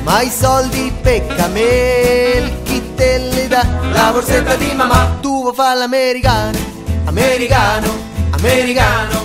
[0.03, 5.17] Ma i soldi pecca me chi te li dà La borsetta di mamma.
[5.21, 6.59] Tu vuoi fare l'americano,
[7.05, 9.23] americano americano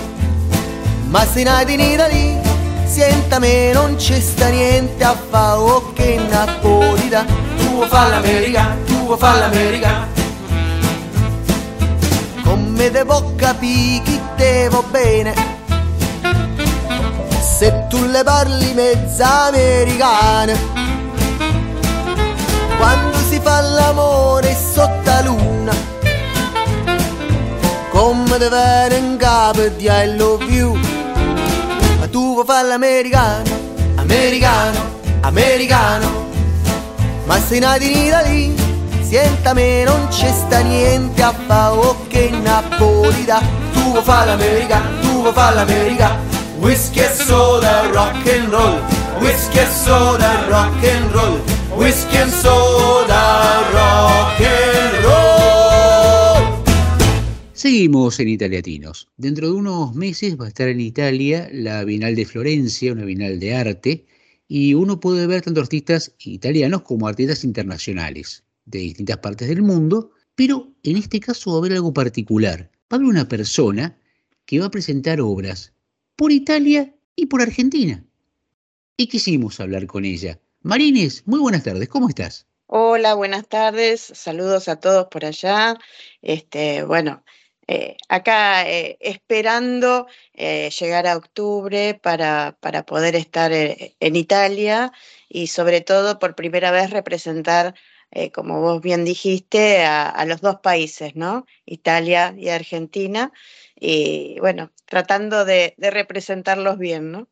[1.08, 2.55] Ma se nati in Italia
[2.86, 7.24] Sientami, non ci sta niente a fa' o che Napolità.
[7.56, 10.08] Tu vuoi fare l'America, tu vuoi fare l'America.
[12.42, 15.34] Come devo capire chi devo bene?
[17.58, 20.54] Se tu le parli mezza americane
[22.76, 25.72] quando si fa l'amore sotto la luna
[27.90, 30.85] come te viene in capo di I love you
[32.16, 33.44] tu vuoi fare l'americano
[33.96, 36.24] americano americano.
[37.26, 38.54] Ma sei nato in Italia
[39.02, 43.42] sientami non c'è sta niente a fa' o che Napolità
[43.74, 46.16] tu vuoi fare l'americano tu vuoi fare l'americano
[46.60, 48.80] whisky e soda rock and roll.
[49.18, 51.38] Whisky e soda rock and roll.
[51.76, 55.25] Whisky and soda, rock and roll.
[57.66, 59.08] Seguimos en Italiatinos.
[59.16, 63.40] Dentro de unos meses va a estar en Italia la Bienal de Florencia, una Bienal
[63.40, 64.06] de arte,
[64.46, 70.12] y uno puede ver tanto artistas italianos como artistas internacionales de distintas partes del mundo,
[70.36, 72.70] pero en este caso va a haber algo particular.
[72.84, 73.98] Va a haber una persona
[74.44, 75.72] que va a presentar obras
[76.14, 78.04] por Italia y por Argentina.
[78.96, 80.38] Y quisimos hablar con ella.
[80.62, 82.46] Marines, muy buenas tardes, ¿cómo estás?
[82.68, 85.78] Hola, buenas tardes, saludos a todos por allá.
[86.20, 87.22] Este, bueno,
[87.68, 94.92] eh, acá eh, esperando eh, llegar a octubre para, para poder estar en Italia
[95.28, 97.74] y sobre todo por primera vez representar,
[98.32, 101.44] como vos bien dijiste, a, los dos países, ¿no?
[101.66, 103.32] Italia y Argentina.
[103.74, 107.28] Y bueno, tratando de, de representarlos bien, ¿no?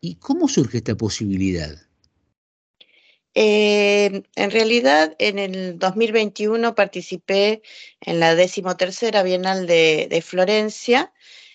[0.00, 1.85] ¿Y cómo surge esta posibilidad?
[3.38, 7.60] Eh, en realidad, en el 2021 participé
[8.00, 11.12] en la decimotercera Bienal de, Florencia,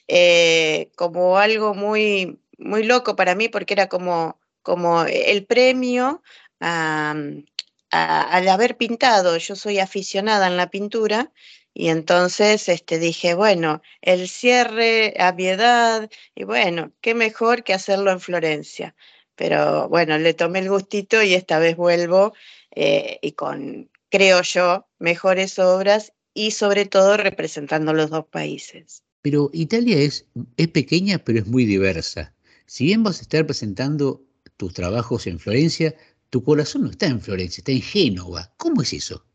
[0.08, 6.22] eh, como algo muy, muy loco para mí, porque era como, como el premio
[6.60, 7.46] al
[7.90, 9.38] haber pintado.
[9.38, 11.32] Yo soy aficionada en la pintura
[11.74, 17.74] y entonces este, dije, bueno, el cierre a mi edad, y bueno, qué mejor que
[17.74, 18.96] hacerlo en Florencia
[19.42, 22.32] pero bueno, le tomé el gustito y esta vez vuelvo
[22.76, 29.02] eh, y con, creo yo, mejores obras y sobre todo representando los dos países.
[29.24, 30.28] Pero Italia es,
[30.58, 32.36] es pequeña, pero es muy diversa.
[32.68, 34.22] Si bien vas a estar presentando
[34.58, 35.96] tus trabajos en Florencia,
[36.30, 38.54] tu corazón no está en Florencia, está en Génova.
[38.58, 39.26] ¿Cómo es eso?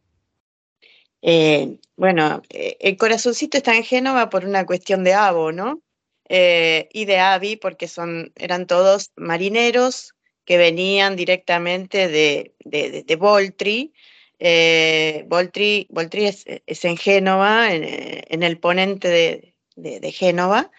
[1.20, 5.82] Eh, bueno, eh, el corazoncito está en Génova por una cuestión de abo, ¿no?
[6.28, 13.16] Eh, y de Avi, porque son, eran todos marineros que venían directamente de, de, de
[13.16, 13.92] Voltri.
[14.38, 20.70] Eh, Voltri, Voltri es, en Génova, en, en el ponente de, de, Génova.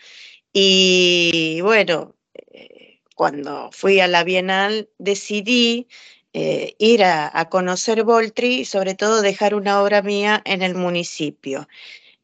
[0.53, 2.15] Y bueno,
[2.51, 5.87] eh, cuando fui a la Bienal decidí
[6.33, 11.67] eh, ir a, conocer Voltri y sobre todo dejar una obra mía en el municipio.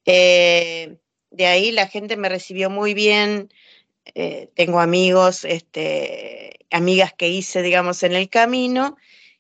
[0.06, 0.98] Eh,
[1.34, 3.50] de ahí la gente me recibió muy bien.
[4.16, 8.98] Eh, tengo amigos, este, amigas que hice, digamos, en el camino,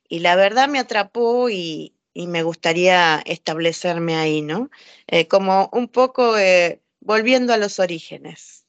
[0.09, 4.69] y la verdad me atrapó y, me gustaría establecerme ahí, ¿no?
[5.07, 8.65] Eh, como un poco eh, volviendo a los orígenes.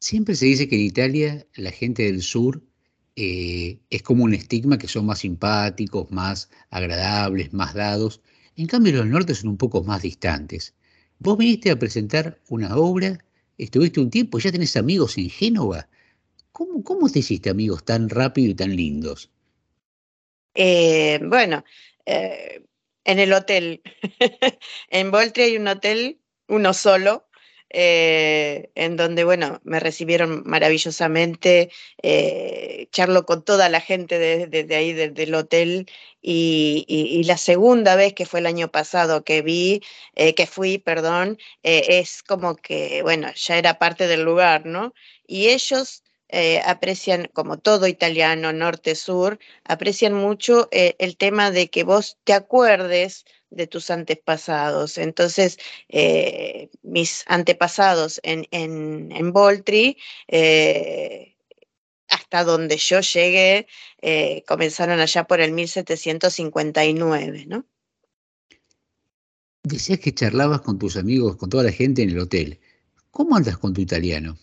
[0.00, 2.62] Siempre se dice que en Italia la gente del sur
[3.14, 8.20] es como un estigma que son más simpáticos, más agradables, más dados.
[8.56, 10.74] En cambio, los del norte son un poco más distantes.
[11.18, 13.18] Vos viniste a presentar una obra,
[13.58, 15.88] estuviste un tiempo, ya tenés amigos en Génova.
[16.52, 19.30] ¿Cómo, cómo te hiciste amigos tan rápido y tan lindos?
[20.54, 21.64] Eh, bueno,
[22.04, 22.62] eh,
[23.04, 23.82] en el hotel.
[24.90, 27.25] en Voltri hay un hotel, uno solo,
[27.78, 31.70] eh, en donde, bueno, me recibieron maravillosamente,
[32.02, 35.86] eh, charlo con toda la gente de, de, de ahí, de, del hotel,
[36.22, 39.82] y, la segunda vez que fue el año pasado que vi,
[40.14, 44.94] eh, que fui, perdón, es como que, bueno, ya era parte del lugar, ¿no?
[45.26, 46.02] Y ellos
[46.64, 53.66] aprecian, como todo italiano, norte-sur, aprecian mucho el tema de que vos te acuerdes de
[53.66, 54.98] tus antepasados.
[54.98, 55.58] Entonces,
[55.88, 59.32] eh, mis antepasados en, en, en
[60.28, 61.36] eh,
[62.08, 63.66] hasta donde yo llegué,
[64.00, 67.66] eh, comenzaron allá por el 1759, ¿no?
[69.62, 72.60] Decías que charlabas con tus amigos, con toda la gente en el hotel.
[73.10, 74.38] ¿Cómo andas con tu italiano?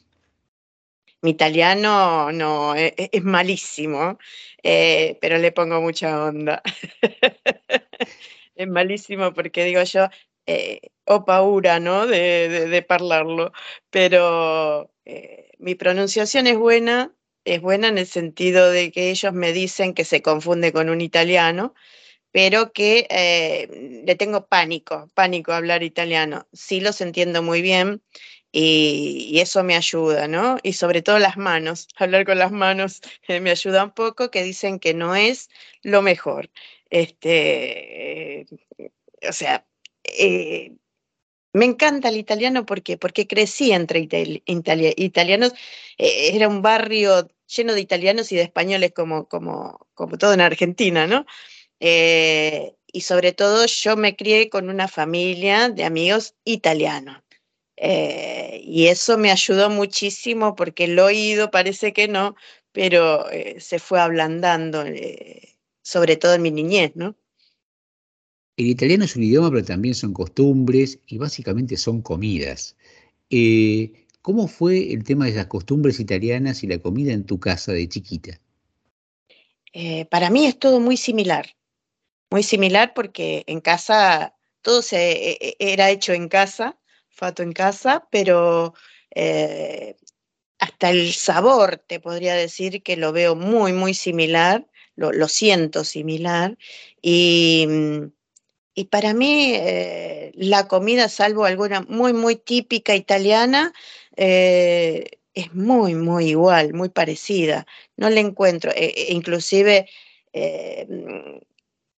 [1.22, 4.20] Mi italiano no, es, es malísimo,
[4.62, 6.62] eh, pero le pongo mucha onda.
[8.56, 10.08] es malísimo porque digo yo,
[10.46, 10.80] eh,
[11.26, 12.08] paura, ¿no?
[12.08, 12.86] De, de, de
[13.90, 17.14] pero eh, mi pronunciación es buena,
[17.46, 21.02] es buena en el sentido de que ellos me dicen que se confunde con un
[21.02, 21.74] italiano,
[22.32, 26.48] pero que eh, le tengo pánico, pánico a hablar italiano.
[26.54, 28.02] Sí los entiendo muy bien
[28.52, 30.58] y, y, eso me ayuda, ¿no?
[30.64, 34.44] Y sobre todo las manos, hablar con las manos eh, me ayuda un poco, que
[34.44, 35.50] dicen que no es
[35.84, 36.50] lo mejor.
[36.94, 38.46] Este, eh,
[39.28, 39.66] o sea,
[40.04, 40.74] eh,
[41.54, 45.54] me encanta el italiano porque, porque crecí entre itali italianos,
[45.98, 50.42] eh, era un barrio lleno de italianos y de españoles como, como, como todo en
[50.42, 51.26] Argentina, ¿no?
[51.80, 57.24] Y sobre todo yo me crié con una familia de amigos italianos.
[57.78, 62.36] Y eso me ayudó muchísimo porque el oído parece que no,
[62.72, 63.26] pero
[63.60, 64.84] se fue ablandando,
[65.84, 67.16] sobre todo en mi niñez, ¿no?
[68.58, 72.76] El italiano es un idioma, pero también son costumbres y básicamente son comidas.
[73.30, 73.92] Eh,
[74.22, 77.90] ¿Cómo fue el tema de las costumbres italianas y la comida en tu casa de
[77.90, 78.40] chiquita?
[79.74, 81.56] Eh, para mí es todo muy similar,
[82.30, 86.78] muy similar porque en casa todo se, e, e, era hecho en casa,
[87.10, 88.76] fato en casa, pero
[89.16, 89.98] eh,
[90.60, 96.58] hasta el sabor te podría decir que lo veo muy, muy similar, lo, siento similar
[97.02, 98.12] y mm,
[98.76, 103.72] y para mí eh, la comida, salvo alguna muy, muy típica italiana,
[104.16, 107.66] eh, es muy, muy igual, muy parecida.
[107.98, 109.88] No le encuentro, eh, inclusive
[110.34, 110.88] eh,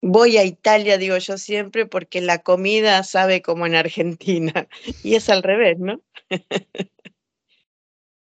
[0.02, 4.68] voy a Italia, digo yo siempre, porque la comida sabe como en Argentina.
[5.04, 6.02] Y es al revés, ¿no?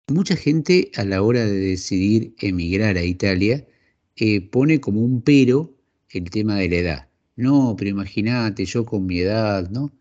[0.09, 3.67] Mucha gente a la hora de decidir emigrar a Italia
[4.51, 5.75] pone como un pero
[6.11, 9.93] el tema de la edad no, pero imagínate, yo con mi edad, ¿no?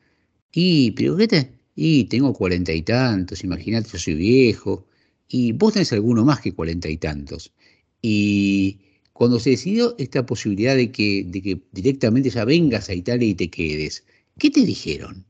[0.52, 1.52] Y, pero ¿qué te?
[1.76, 4.86] Y tengo cuarenta y tantos, imagínate, yo soy viejo.
[5.28, 7.54] Y vos tenés alguno más que cuarenta y tantos.
[8.02, 8.80] Y
[9.14, 13.36] cuando se decidió esta posibilidad de que, de que directamente ya vengas a Italia y
[13.36, 14.04] te quedes,
[14.38, 15.26] ¿qué te dijeron?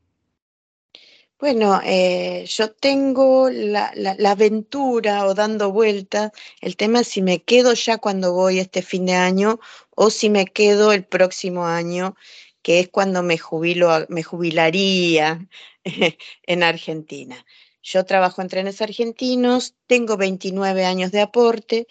[1.42, 3.92] Bueno, eh, yo tengo la,
[4.28, 6.32] aventura o dando vueltas.
[6.62, 9.60] El tema si me quedo ya cuando voy este fin de año
[9.96, 12.16] o si me quedo el próximo año,
[12.62, 15.50] que es cuando me jubilo, me jubilaría
[16.44, 17.44] en Argentina.
[17.82, 21.88] Yo trabajo en trenes argentinos, tengo 29 años de aporte,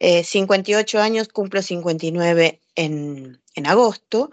[0.00, 4.30] eh, 58 años, cumplo 59 en, en agosto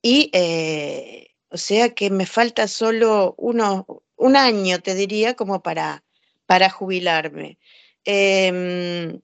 [0.00, 3.86] y eh, o sea que me falta solo uno,
[4.16, 6.04] un año, te diría, como para,
[6.46, 7.58] para jubilarme.
[8.04, 9.20] Eh,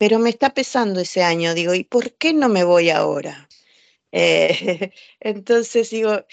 [0.00, 3.50] pero me está pesando ese año, digo, ¿y por qué no me voy ahora?
[4.12, 6.24] Eh, entonces digo,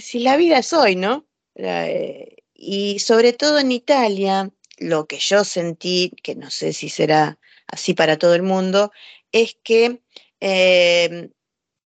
[0.00, 1.24] si la vida es hoy, ¿no?
[1.54, 7.38] Eh, y sobre todo en Italia, lo que yo sentí, que no sé si será
[7.68, 8.90] así para todo el mundo,
[9.30, 10.02] es que
[10.40, 11.30] eh,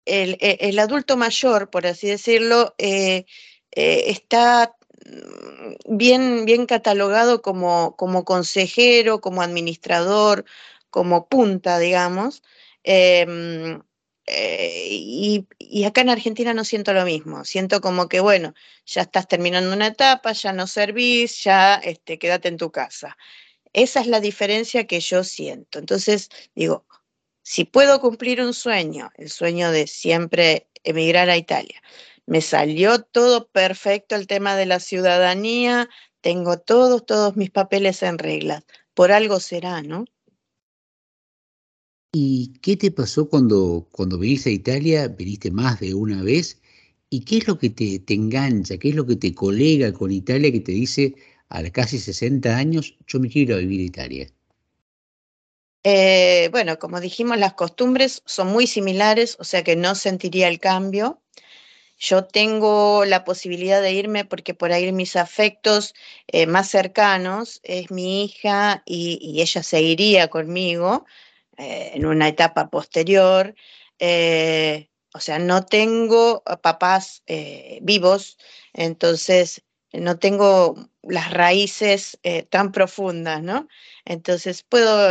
[0.05, 3.25] el, el, adulto mayor, por así decirlo, eh,
[3.71, 4.75] está
[5.87, 10.45] bien, bien catalogado como, como consejero, como administrador,
[10.89, 12.43] como punta, digamos.
[12.83, 13.79] Eh,
[14.27, 17.45] eh, y, y, acá en Argentina no siento lo mismo.
[17.45, 18.53] Siento como que, bueno,
[18.85, 23.17] ya estás terminando una etapa, ya no servís, ya este, quédate en tu casa.
[23.73, 25.79] Esa es la diferencia que yo siento.
[25.79, 26.85] Entonces, digo,
[27.41, 31.81] si puedo cumplir un sueño, el sueño de siempre emigrar a Italia,
[32.27, 35.89] me salió todo perfecto el tema de la ciudadanía,
[36.21, 38.63] tengo todos, todos mis papeles en regla.
[38.93, 40.05] Por algo será, ¿no?
[42.11, 45.07] ¿Y qué te pasó cuando, cuando viniste a Italia?
[45.07, 46.61] ¿Viniste más de una vez?
[47.09, 48.77] ¿Y qué es lo que te, te engancha?
[48.77, 51.15] ¿Qué es lo que te colega con Italia que te dice
[51.49, 54.27] a casi 60 años, yo me quiero ir a vivir a Italia?
[55.83, 60.59] Eh, bueno, como dijimos, las costumbres son muy similares, o sea que no sentiría el
[60.59, 61.21] cambio.
[61.99, 65.95] Yo tengo la posibilidad de irme porque por ahí mis afectos
[66.27, 71.05] eh, más cercanos es mi hija y, ella se iría conmigo
[71.57, 73.55] eh, en una etapa posterior.
[73.99, 77.23] Eh, o sea, no tengo papás
[77.81, 78.37] vivos,
[78.73, 82.19] entonces no tengo las raíces
[82.49, 83.67] tan profundas, ¿no?
[84.05, 85.09] Entonces puedo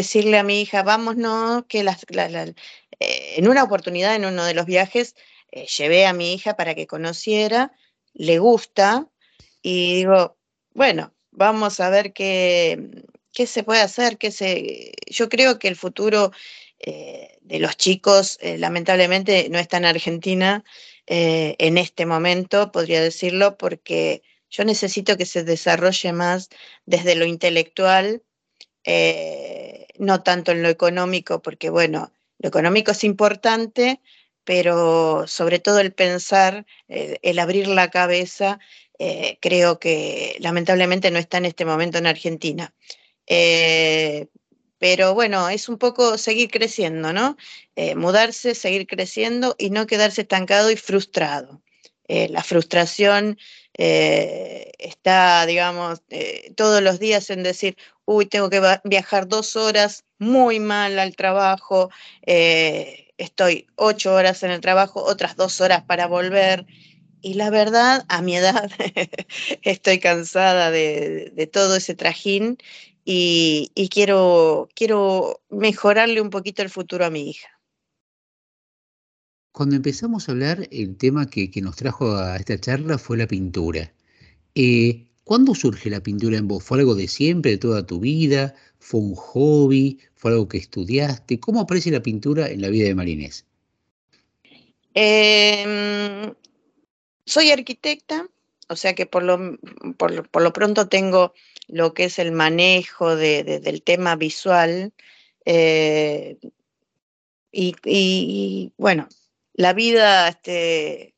[0.00, 2.54] decirle a mi hija, vámonos, que las, la, eh,
[3.38, 5.14] en una oportunidad, en uno de los viajes,
[5.52, 7.72] eh, llevé a mi hija para que conociera,
[8.12, 9.08] le gusta,
[9.62, 10.36] y digo,
[10.74, 12.78] bueno, vamos a ver qué,
[13.32, 14.92] qué se puede hacer, qué se...
[15.18, 16.30] yo creo que el futuro
[16.78, 20.62] eh, de los chicos, lamentablemente, no está en Argentina
[21.06, 26.48] en este momento, podría decirlo, porque Yo necesito que se desarrolle más
[26.86, 28.22] desde lo intelectual,
[28.84, 34.00] eh, no tanto en lo económico, porque bueno, lo económico es importante,
[34.44, 38.58] pero sobre todo el pensar, eh, el abrir la cabeza,
[38.98, 42.72] eh, creo que lamentablemente no está en este momento en Argentina.
[44.78, 47.36] pero bueno, es un poco seguir creciendo, ¿no?
[47.96, 51.62] mudarse, seguir creciendo y no quedarse estancado y frustrado.
[52.08, 53.38] la frustración
[53.78, 57.76] eh, está, digamos, eh, todos los días en decir,
[58.06, 61.90] uy, tengo que viajar dos horas muy mal al trabajo,
[62.22, 66.66] eh, estoy ocho horas en el trabajo, otras dos horas para volver.
[67.20, 68.70] Y la verdad, a mi edad,
[69.62, 72.58] estoy cansada de, todo ese trajín
[73.04, 77.48] y, quiero, quiero mejorarle un poquito el futuro a mi hija.
[79.52, 83.92] Cuando empezamos a hablar, el tema que, nos trajo a esta charla fue la pintura.
[84.54, 86.62] Eh, ¿Cuándo surge la pintura en vos?
[86.62, 88.54] ¿Fue algo de siempre, de toda tu vida?
[88.78, 89.98] ¿Fue un hobby?
[90.14, 91.40] ¿Fue algo que estudiaste?
[91.40, 93.44] ¿Cómo aparece la pintura en la vida de Marinés?
[94.94, 96.32] Em,
[97.24, 98.28] soy arquitecta,
[98.68, 99.58] o sea que por lo,
[99.96, 101.34] por, lo pronto tengo
[101.66, 104.92] lo que es el manejo del tema visual.
[105.44, 106.38] Eh,
[107.50, 109.08] y, bueno,
[109.54, 111.16] la vida este,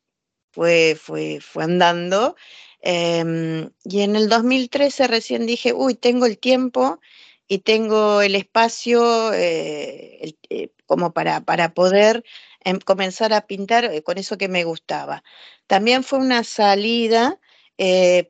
[0.50, 2.36] fue, fue, fue andando.
[2.80, 7.00] Em, y en el 2013 recién dije, uy, tengo el tiempo
[7.48, 12.24] y tengo el espacio eh, eh, como para, para poder
[12.64, 15.24] em, comenzar a pintar eh, con eso que me gustaba.
[15.66, 17.38] También fue una salida,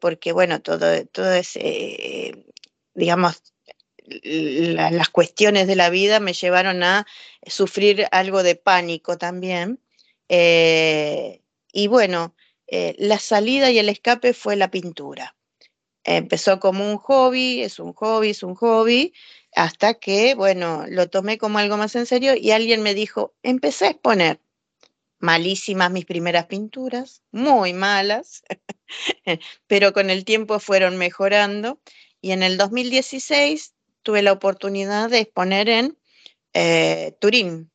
[0.01, 1.31] porque bueno, todo, todo
[2.95, 3.43] digamos,
[4.05, 7.07] las cuestiones de la vida me llevaron a
[7.47, 9.81] sufrir algo de pánico también.
[10.29, 12.35] Y bueno,
[12.70, 15.35] eh, la salida y el escape fue la pintura.
[16.05, 19.15] Empezó como un hobby, es un hobby, es un hobby,
[19.55, 23.86] hasta que, bueno, lo tomé como algo más en serio y alguien me dijo, empecé
[23.86, 24.40] a exponer.
[25.19, 28.43] Malísimas mis primeras pinturas, muy malas,
[29.66, 31.81] pero con el tiempo fueron mejorando
[32.20, 35.99] y en el 2016 tuve la oportunidad de exponer en
[36.53, 37.70] eh, Turín,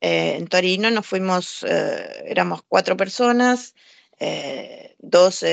[0.00, 3.74] eh, en Torino nos fuimos, éramos cuatro personas,
[4.18, 5.44] eh, dos,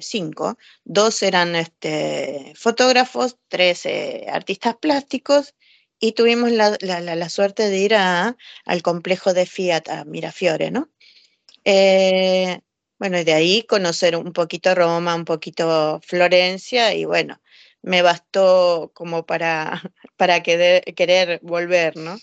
[0.00, 3.86] cinco, dos eran este, fotógrafos, tres
[4.28, 5.54] artistas plásticos
[6.00, 10.90] y tuvimos la, suerte de ir a, al complejo de Fiat, a Mirafiore, ¿no?
[12.98, 17.40] bueno, y de ahí conocer un poquito Roma, un poquito Florencia y bueno,
[17.82, 19.82] me bastó como para,
[20.16, 22.18] para querer volver, ¿no?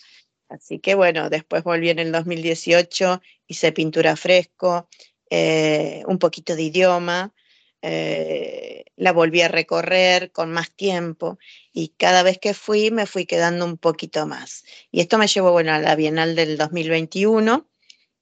[0.49, 4.87] Así que bueno, después volví en el 2018, hice pintura fresco,
[5.29, 7.33] eh, un poquito de idioma,
[7.81, 11.37] eh, la volví a recorrer con más tiempo
[11.73, 14.63] y cada vez que fui me fui quedando un poquito más.
[14.91, 17.67] Y esto me llevó bueno, a la Bienal del 2021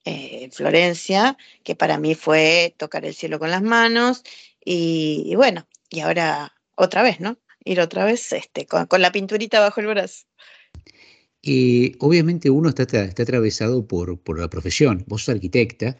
[0.06, 4.24] en Florencia, que para mí fue tocar el cielo con las manos
[4.66, 7.38] y, bueno, y ahora otra vez, ¿no?
[7.64, 10.26] Ir otra vez este, con, con la pinturita bajo el brazo.
[11.42, 15.04] Eh, obviamente uno está, está atravesado por, por, la profesión.
[15.08, 15.98] Vos sos arquitecta,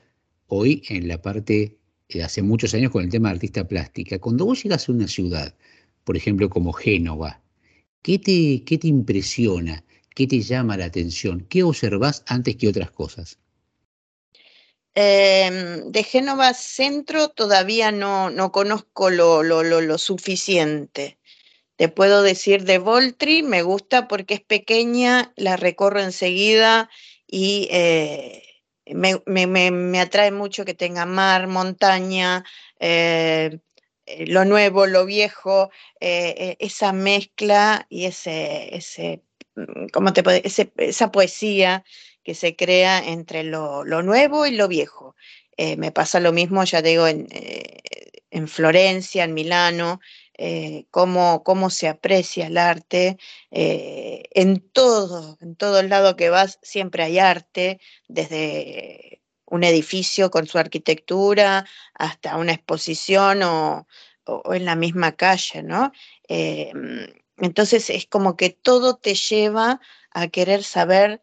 [0.48, 1.78] hoy en la parte,
[2.10, 4.20] de hace muchos años con el tema de artista plástica.
[4.20, 5.56] Cuando vos llegas a una ciudad,
[6.04, 7.42] por ejemplo como Génova,
[8.02, 9.84] ¿qué te, qué te impresiona?
[10.16, 11.46] ¿Qué te llama la atención?
[11.50, 13.40] ¿Qué observás antes que otras cosas?
[14.96, 21.18] Em, de Génova Centro todavía no, no conozco lo, lo, lo, lo suficiente.
[21.78, 26.90] Te puedo decir de Voltri, me gusta porque es pequeña, la recorro enseguida
[27.26, 28.44] y eh,
[28.86, 32.44] me, atrae mucho que tenga mar, montaña,
[32.80, 33.60] eh,
[34.06, 35.70] eh, lo nuevo, lo viejo,
[36.00, 39.24] esa mezcla y ese, ese,
[39.56, 41.84] mm, ¿cómo te puede, esa poesía
[42.24, 45.16] que se crea entre lo, nuevo y lo viejo.
[45.58, 47.28] me pasa lo mismo, ya digo, en,
[48.32, 50.00] en Florencia, en Milano,
[50.38, 53.18] eh, cómo, cómo, se aprecia el arte.
[53.52, 60.48] Eh, en todo, en todo lado que vas, siempre hay arte, desde un edificio con
[60.48, 63.88] su arquitectura hasta una exposición o,
[64.54, 65.92] en la misma calle, ¿no?
[66.30, 66.72] Eh,
[67.38, 69.82] entonces es como que todo te lleva
[70.12, 71.22] a querer saber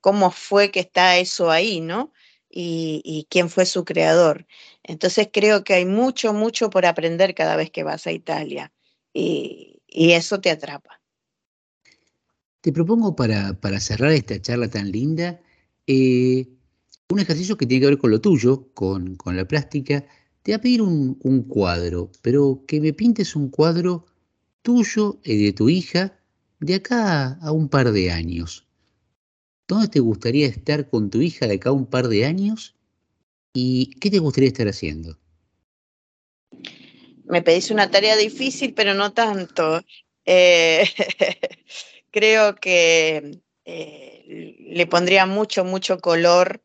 [0.00, 2.12] cómo fue que está eso ahí, ¿no?
[2.52, 4.46] Y, quién fue su creador.
[4.82, 8.72] Entonces creo que hay mucho, mucho por aprender cada vez que vas a Italia
[9.12, 11.00] y, eso te atrapa.
[12.60, 15.40] Te propongo para, para, cerrar esta charla tan linda
[15.86, 16.48] eh,
[17.10, 20.00] un ejercicio que tiene que ver con lo tuyo, con, con la plástica,
[20.42, 24.06] te voy a pedir un, un cuadro, pero que me pintes un cuadro
[24.62, 26.18] tuyo y de tu hija
[26.60, 28.66] de acá a un par de años.
[29.72, 32.76] ¿Dónde te gustaría estar con tu hija de acá un par de años?
[33.54, 35.18] ¿Y qué te gustaría estar haciendo?
[37.24, 39.80] Me pedís una tarea difícil, pero no tanto.
[40.26, 40.84] Eh,
[42.10, 46.62] creo que eh, le pondría mucho, mucho color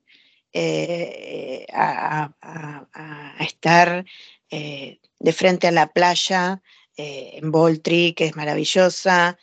[0.51, 4.03] eh, a, a- estar
[4.51, 6.61] de frente a la playa
[6.97, 9.37] en Boltry, que es maravillosa,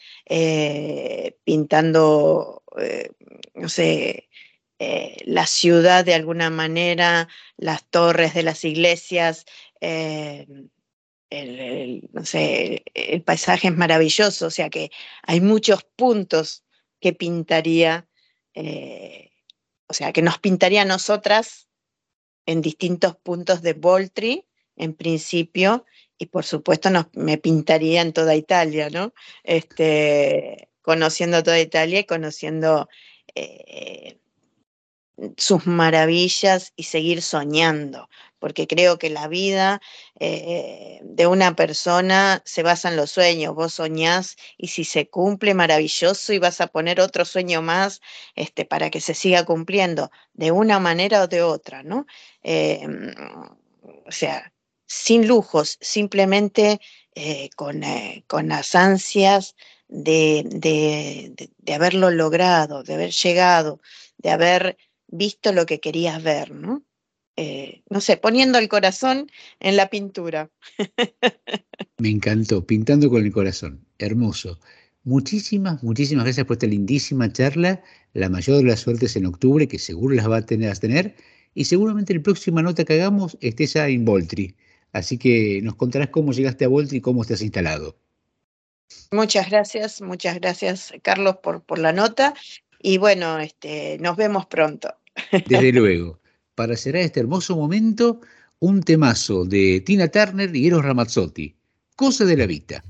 [1.44, 3.10] pintando, eh,
[3.54, 4.28] no sé,
[4.78, 9.46] eh, la ciudad de alguna manera, las torres de las iglesias,
[9.80, 10.46] eh,
[11.30, 14.90] el, no sé, el paisaje es maravilloso, o sea que
[15.22, 16.64] hay muchos puntos
[17.00, 18.08] que pintaría,
[18.54, 21.68] o sea, que nos pintaría a nosotras
[22.46, 24.46] en distintos puntos de Boltry,
[24.76, 25.84] en principio,
[26.18, 29.12] y por supuesto nos, me pintaría en toda Italia, ¿no?
[29.42, 32.88] Este, conociendo toda Italia y conociendo
[33.34, 34.18] eh,
[35.38, 39.80] sus maravillas y seguir soñando, porque creo que la vida
[40.20, 43.54] eh, de una persona se basa en los sueños.
[43.54, 48.02] Vos soñás y si se cumple, maravilloso, y vas a poner otro sueño más
[48.34, 52.06] este, para que se siga cumpliendo de una manera o de otra, ¿no?
[52.42, 52.86] Eh,
[54.06, 54.52] o sea,
[54.86, 56.78] sin lujos, simplemente
[57.56, 57.82] con,
[58.26, 59.54] con las ansias
[59.94, 63.80] de, de- de- haberlo logrado, de haber llegado,
[64.18, 64.76] de haber
[65.06, 66.82] visto lo que querías ver, ¿no?
[67.36, 69.28] Eh, no sé, poniendo el corazón
[69.60, 70.50] en la pintura.
[71.98, 73.86] Me encantó, pintando con el corazón.
[73.98, 74.58] Hermoso.
[75.04, 77.82] Muchísimas, muchísimas gracias por esta lindísima charla.
[78.14, 80.80] La mayor de las suertes en octubre, que seguro las va a tener, vas a
[80.82, 81.14] tener.
[81.54, 84.56] Y seguramente la próxima nota que hagamos estés ya en Voltri.
[84.92, 87.96] Así que nos contarás cómo llegaste a Voltri y cómo estás instalado.
[89.10, 92.34] Muchas gracias, muchas gracias, Carlos, por, por la nota.
[92.80, 94.94] Y bueno, este, nos vemos pronto.
[95.46, 96.20] Desde luego.
[96.54, 98.20] Para cerrar este hermoso momento,
[98.60, 101.56] un temazo de Tina Turner y Eros Ramazzotti.
[101.96, 102.84] Cosa de la vida.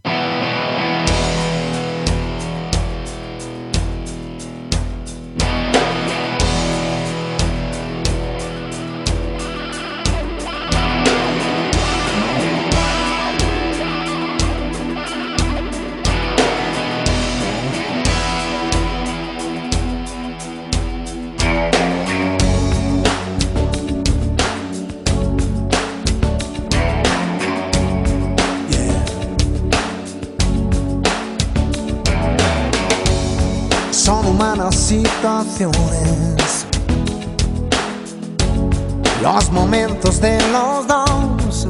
[39.25, 41.67] Los momentos de los dos,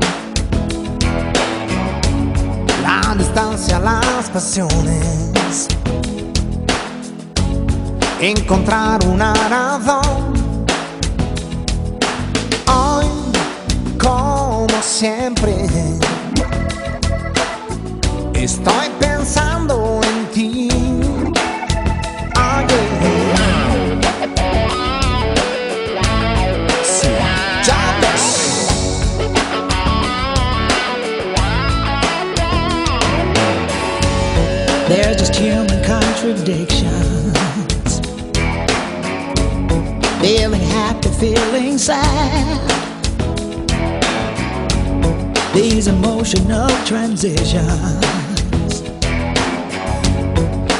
[2.82, 5.68] la distancia, las pasiones,
[8.20, 10.34] encontrar una razón.
[12.66, 13.06] Hoy,
[14.02, 15.54] como siempre,
[18.34, 20.93] estoy pensando en ti.
[36.44, 38.00] Contradictions.
[40.20, 42.60] Feeling happy, feeling sad.
[45.54, 47.62] These emotional transitions.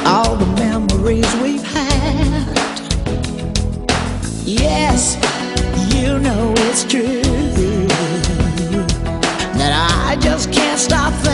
[0.04, 2.58] All the memories we've had.
[4.44, 5.16] Yes,
[5.94, 7.22] you know it's true.
[9.56, 11.33] That I just can't stop thinking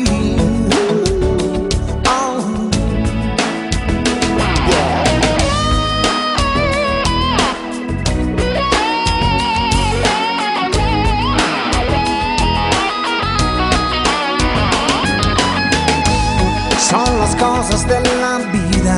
[17.41, 18.97] Cosas de la vida.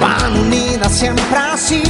[0.00, 1.82] Van unidas siempre así.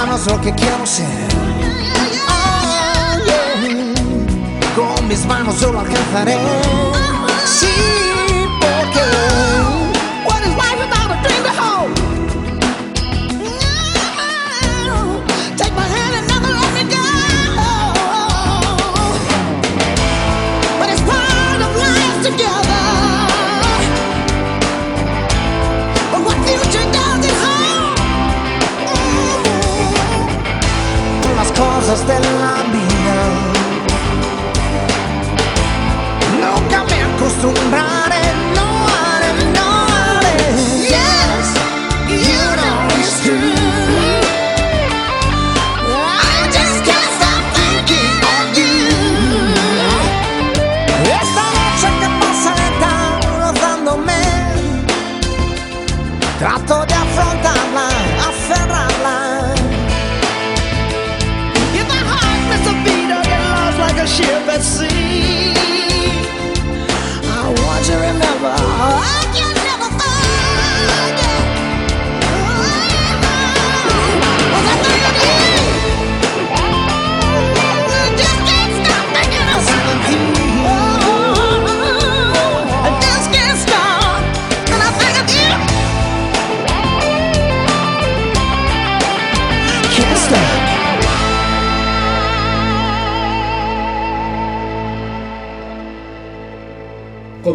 [0.00, 1.06] Es lo que quiero ser.
[2.28, 3.94] Oh, yeah.
[4.74, 6.97] Con mis manos yo lo alcanzaré.
[31.88, 33.18] Cosas de la vida.
[36.38, 37.87] Nunca me acostumbraré,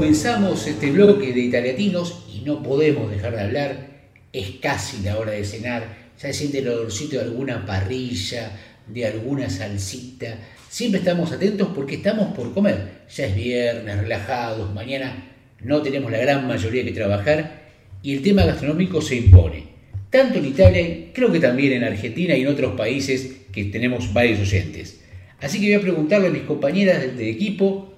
[0.03, 3.87] Comenzamos este bloque de italiatinos y no podemos dejar de hablar.
[4.33, 6.11] Es casi la hora de cenar.
[6.21, 8.51] Ya se siente el olorcito de alguna parrilla,
[8.85, 10.39] de alguna salsita.
[10.67, 13.05] Siempre estamos atentos porque estamos por comer.
[13.15, 14.73] Ya es viernes, relajados.
[14.73, 15.23] Mañana
[15.61, 17.61] no tenemos la gran mayoría que trabajar
[18.01, 19.67] y el tema gastronómico se impone.
[20.09, 24.41] Tanto en Italia, creo que también en Argentina y en otros países que tenemos varios
[24.41, 24.99] oyentes.
[25.39, 27.92] Así que voy a preguntarle a mis compañeras del equipo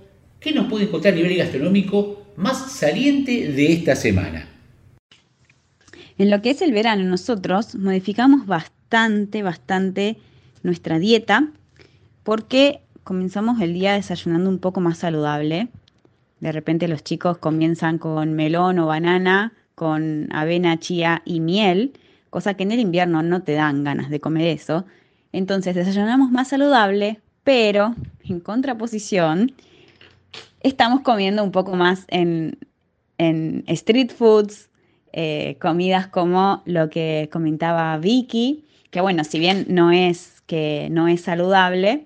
[0.46, 4.48] ¿Qué nos puede contar a nivel gastronómico más saliente de esta semana?
[6.20, 10.18] En lo que es el verano, nosotros modificamos bastante, bastante
[10.62, 11.48] nuestra dieta
[12.22, 15.70] porque comenzamos el día desayunando un poco más saludable.
[16.42, 21.94] De repente los chicos comienzan con melón o banana, con avena, chía y miel,
[22.30, 24.86] cosa que en el invierno no te dan ganas de comer eso.
[25.32, 29.52] Entonces desayunamos más saludable, pero en contraposición,
[30.62, 32.58] estamos comiendo un poco más en,
[33.18, 34.70] en street foods,
[35.14, 41.08] eh, comidas como lo que comentaba Vicky, que bueno, si bien no es que no
[41.08, 42.06] es saludable,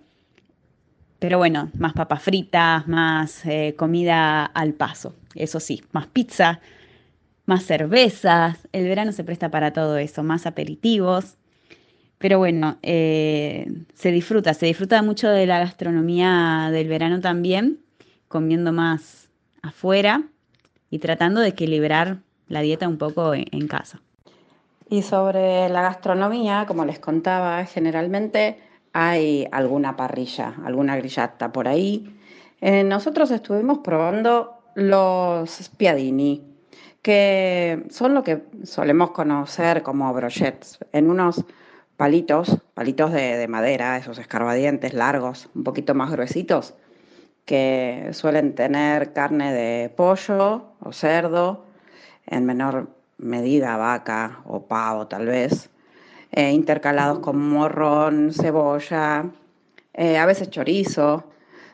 [1.20, 6.62] pero bueno, más papas fritas, más eh, comida al paso, eso sí, más pizza,
[7.46, 11.36] más cervezas, el verano se presta para todo eso, más aperitivos.
[12.20, 13.66] Pero bueno, eh,
[13.96, 17.80] se disfruta, se disfruta mucho de la gastronomía del verano también,
[18.30, 19.28] comiendo más
[19.62, 20.24] afuera
[20.90, 24.00] y tratando de equilibrar la dieta un poco en, casa.
[24.90, 28.60] Y sobre la gastronomía, como les contaba, generalmente
[28.94, 32.16] hay alguna parrilla, alguna grillata por ahí.
[32.62, 36.44] Eh, nosotros estuvimos probando los spiadini,
[37.02, 41.46] que son lo que solemos conocer como brochets, en unos
[41.98, 46.74] palitos, palitos de, de madera, esos escarbadientes largos, un poquito más gruesitos,
[47.50, 51.66] que suelen tener carne de pollo o cerdo,
[52.28, 55.72] en menor medida vaca o pavo tal vez,
[56.30, 59.26] eh, intercalados con morrón, cebolla,
[59.96, 61.24] eh, a veces chorizo.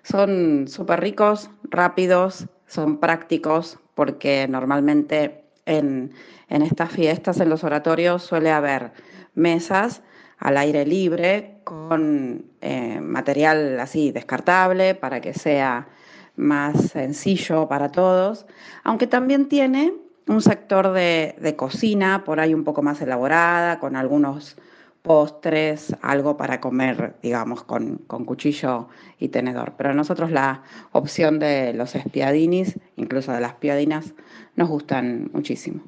[0.01, 6.13] Son súper ricos, rápidos, son prácticos porque normalmente en,
[6.47, 8.93] en estas fiestas, en los oratorios, suele haber
[9.33, 10.03] mesas
[10.37, 15.89] al aire libre con eh, material así descartable para que sea
[16.37, 18.45] más sencillo para todos,
[18.83, 19.93] aunque también tiene
[20.27, 24.57] un sector de, de, cocina por ahí un poco más elaborada, con algunos
[25.01, 28.87] postres, algo para comer, digamos, con, con cuchillo
[29.19, 29.73] y tenedor.
[29.77, 34.13] Pero a nosotros la opción de los espiadinis, incluso de las piadinas,
[34.55, 35.83] nos gustan muchísimo.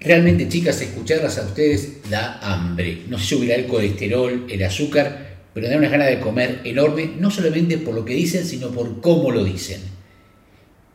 [0.00, 3.02] Realmente, chicas, escucharlas a ustedes da hambre.
[3.08, 7.30] No se subirá el colesterol, el azúcar, pero da unas ganas de comer enorme, no
[7.30, 9.82] solamente por lo que dicen, sino por cómo lo dicen.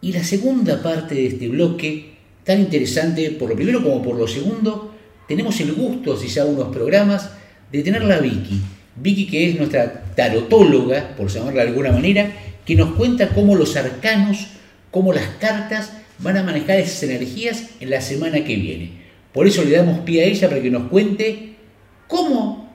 [0.01, 4.27] Y la segunda parte de este bloque, tan interesante por lo primero como por lo
[4.27, 4.95] segundo,
[5.27, 7.29] tenemos el gusto, hace ya unos programas,
[7.71, 8.59] de tenerla a Vicky.
[8.95, 12.31] Vicky que es nuestra tarotóloga, por llamarla de alguna manera,
[12.65, 14.47] que nos cuenta cómo los arcanos,
[14.89, 19.05] cómo las cartas van a manejar esas energías en la semana que viene.
[19.33, 21.55] Por eso le damos pie a ella para que nos cuente
[22.07, 22.73] cómo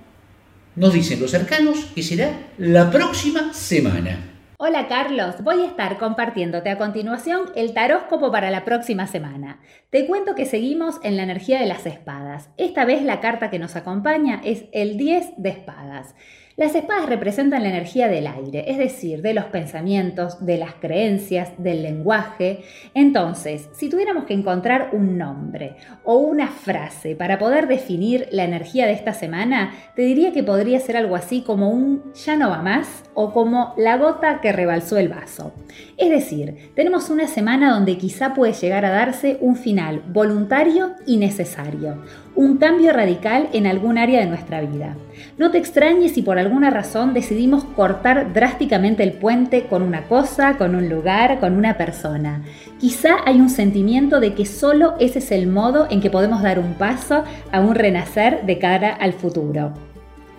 [0.76, 4.29] nos dicen los cercanos que será la próxima semana.
[4.62, 9.58] Hola Carlos, voy a estar compartiéndote a continuación el taróscopo para la próxima semana.
[9.88, 12.50] Te cuento que seguimos en la energía de las espadas.
[12.58, 16.14] Esta vez la carta que nos acompaña es el 10 de espadas.
[16.60, 21.50] Las espadas representan la energía del aire, es decir, de los pensamientos, de las creencias,
[21.56, 22.64] del lenguaje.
[22.92, 28.86] Entonces, si tuviéramos que encontrar un nombre o una frase para poder definir la energía
[28.86, 32.60] de esta semana, te diría que podría ser algo así como un ya no va
[32.60, 35.52] más o como la gota que rebalsó el vaso.
[35.96, 41.16] Es decir, tenemos una semana donde quizá puede llegar a darse un final voluntario y
[41.16, 42.02] necesario,
[42.34, 44.96] un cambio radical en algún área de nuestra vida.
[45.36, 50.56] No te extrañes si por alguna razón decidimos cortar drásticamente el puente con una cosa,
[50.56, 52.42] con un lugar, con una persona.
[52.78, 56.58] Quizá hay un sentimiento de que solo ese es el modo en que podemos dar
[56.58, 59.89] un paso a un renacer de cara al futuro.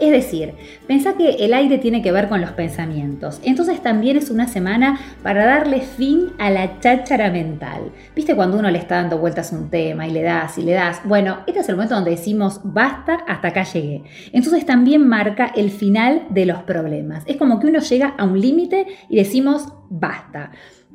[0.01, 0.55] Es decir,
[0.87, 3.39] pensá que el aire tiene que ver con los pensamientos.
[3.43, 7.91] Entonces también es una semana para darle fin a la cháchara mental.
[8.15, 10.71] ¿Viste cuando uno le está dando vueltas a un tema y le das y le
[10.71, 11.01] das?
[11.05, 14.01] Bueno, este es el momento donde decimos basta, hasta acá llegué.
[14.33, 17.21] Entonces también marca el final de los problemas.
[17.27, 20.49] Es como que uno llega a un límite y decimos basta.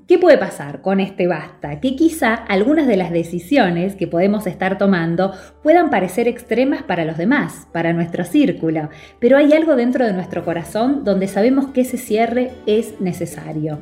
[0.06, 1.80] ¿Qué puede pasar con este basta?
[1.80, 5.32] Que quizá algunas de las decisiones que podemos estar tomando
[5.64, 8.88] puedan parecer extremas para los demás, para nuestro círculo,
[9.18, 13.80] pero hay algo dentro de nuestro corazón donde sabemos que ese cierre es necesario.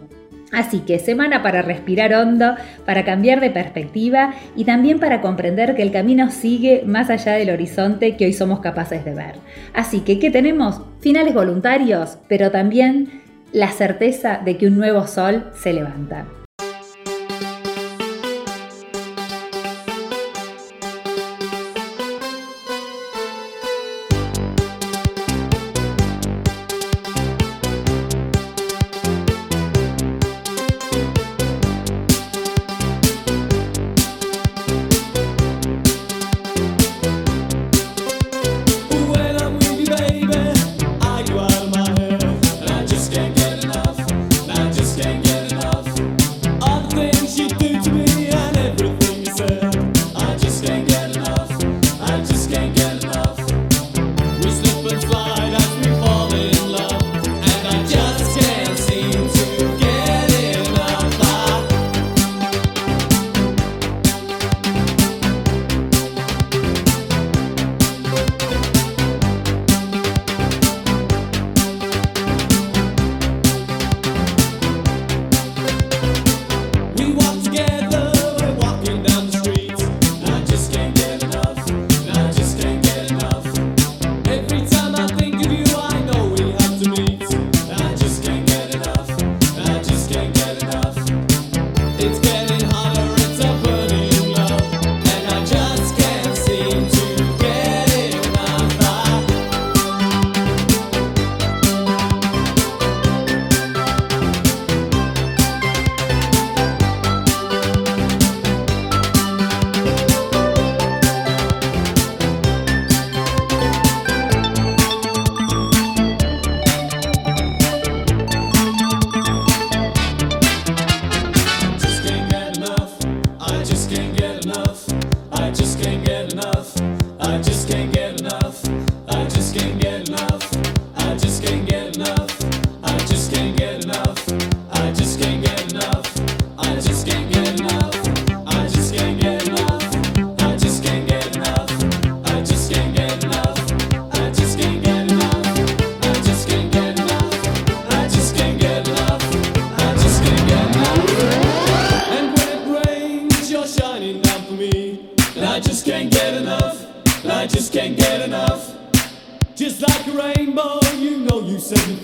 [0.50, 2.54] Así que semana para respirar hondo,
[2.86, 7.50] para cambiar de perspectiva y también para comprender que el camino sigue más allá del
[7.50, 9.34] horizonte que hoy somos capaces de ver.
[9.74, 10.80] Así que, ¿qué tenemos?
[11.00, 13.23] Finales voluntarios, pero también
[13.54, 16.26] la certeza de que un nuevo sol se levanta.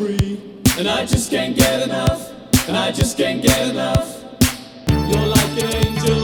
[0.01, 0.41] Free.
[0.79, 2.33] And I just can't get enough.
[2.69, 4.25] And I just can't get enough.
[4.89, 6.20] You're like an angel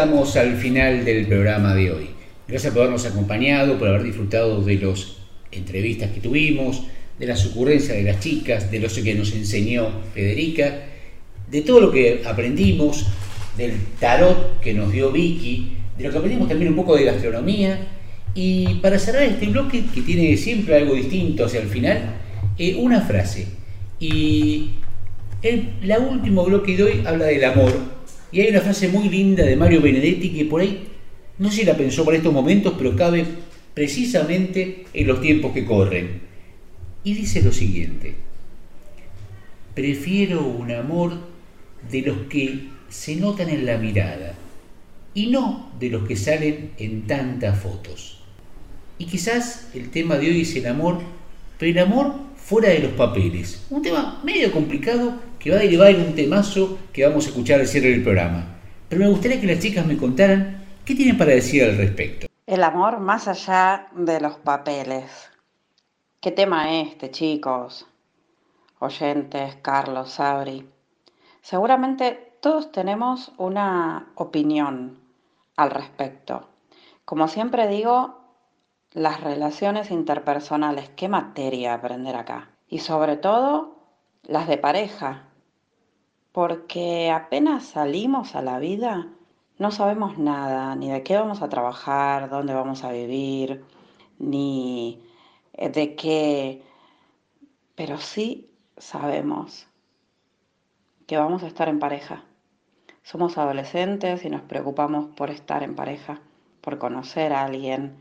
[0.00, 2.06] llegamos al final del programa de hoy.
[2.48, 5.16] Gracias por habernos acompañado, por haber disfrutado de las
[5.52, 6.84] entrevistas que tuvimos,
[7.18, 10.84] de las ocurrencias de las chicas, de lo que nos enseñó Federica,
[11.50, 13.08] de todo lo que aprendimos,
[13.58, 17.88] del tarot que nos dio Vicky, de lo que aprendimos también un poco de gastronomía.
[18.34, 22.14] Y para cerrar este bloque, que tiene siempre algo distinto hacia el final,
[22.56, 23.48] eh, una frase.
[23.98, 24.70] Y
[25.42, 27.99] el la último bloque de hoy habla del amor.
[28.32, 30.88] Y hay una frase muy linda de Mario Benedetti que por ahí,
[31.38, 33.24] no si la pensó para estos momentos, pero cabe
[33.74, 36.20] precisamente en los tiempos que corren.
[37.02, 38.14] Y dice lo siguiente,
[39.74, 41.14] prefiero un amor
[41.90, 44.34] de los que se notan en la mirada
[45.14, 48.22] y no de los que salen en tantas fotos.
[48.98, 51.00] Y quizás el tema de hoy es el amor,
[51.58, 52.14] pero el amor
[52.50, 53.64] fuera de los papeles.
[53.70, 57.60] Un tema medio complicado que va a derivar en un temazo que vamos a escuchar
[57.60, 58.44] al cierre del programa.
[58.88, 62.26] Pero me gustaría que las chicas me contaran qué tienen para decir al respecto.
[62.48, 65.30] El amor más allá de los papeles.
[66.20, 67.86] ¿Qué tema este, chicos?
[68.80, 70.68] Oyentes, Carlos, Sabri.
[71.42, 74.98] Seguramente todos tenemos una opinión
[75.54, 76.48] al respecto.
[77.04, 78.19] Como siempre digo,
[78.92, 82.50] las relaciones interpersonales, qué materia aprender acá.
[82.68, 83.76] Y sobre todo
[84.22, 85.28] las de pareja,
[86.32, 89.08] porque apenas salimos a la vida
[89.60, 93.62] no sabemos nada, ni de qué vamos a trabajar, dónde vamos a vivir,
[94.18, 95.06] ni
[95.52, 96.64] de qué,
[97.74, 99.66] pero sí sabemos
[101.06, 102.24] que vamos a estar en pareja.
[103.02, 106.22] Somos adolescentes y nos preocupamos por estar en pareja,
[106.62, 108.00] por conocer a alguien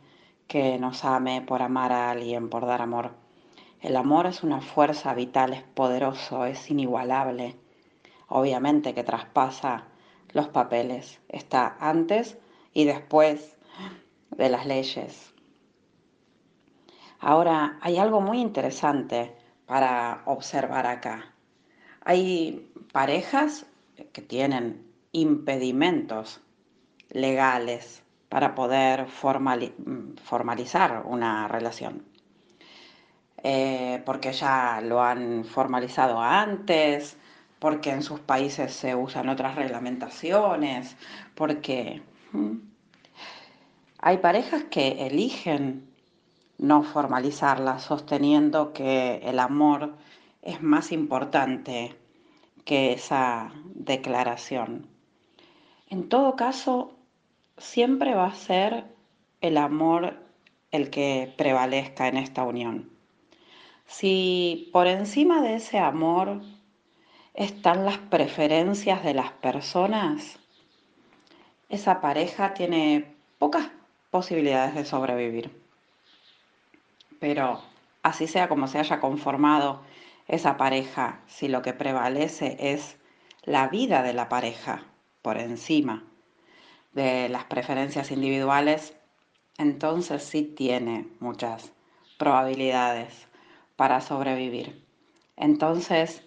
[0.50, 3.12] que nos ame, por amar a alguien, por dar amor.
[3.82, 7.56] El amor es una fuerza vital, es poderoso, es inigualable.
[8.28, 9.86] Obviamente que traspasa
[10.34, 11.22] los papeles.
[11.30, 12.40] Está antes
[12.74, 13.58] y después
[14.32, 15.34] de las leyes.
[17.20, 19.36] Ahora, hay algo muy interesante
[19.68, 21.36] para observar acá.
[22.04, 23.68] Hay parejas
[24.12, 26.42] que tienen impedimentos
[27.10, 29.74] legales para poder formali-
[30.24, 32.06] formalizar una relación.
[33.44, 37.18] Eh, porque ya lo han formalizado antes,
[37.60, 40.96] porque en sus países se usan otras reglamentaciones,
[41.36, 42.02] porque
[42.32, 42.56] mm,
[44.00, 45.90] hay parejas que eligen
[46.58, 49.96] no formalizarla, sosteniendo que el amor
[50.42, 51.96] es más importante
[52.66, 54.88] que esa declaración.
[55.90, 56.99] En todo caso,
[57.60, 58.86] siempre va a ser
[59.42, 60.18] el amor
[60.72, 62.90] el que prevalezca en esta unión.
[63.88, 66.42] Si por encima de ese amor
[67.34, 70.40] están las preferencias de las personas,
[71.70, 73.70] esa pareja tiene pocas
[74.12, 75.52] posibilidades de sobrevivir.
[77.20, 77.62] Pero
[78.04, 79.82] así sea como se haya conformado
[80.28, 82.98] esa pareja, si lo que prevalece es
[83.44, 84.84] la vida de la pareja
[85.22, 86.09] por encima
[86.94, 88.96] de las preferencias individuales,
[89.58, 91.72] entonces sí tiene muchas
[92.18, 93.28] probabilidades
[93.76, 94.86] para sobrevivir.
[95.36, 96.24] Entonces,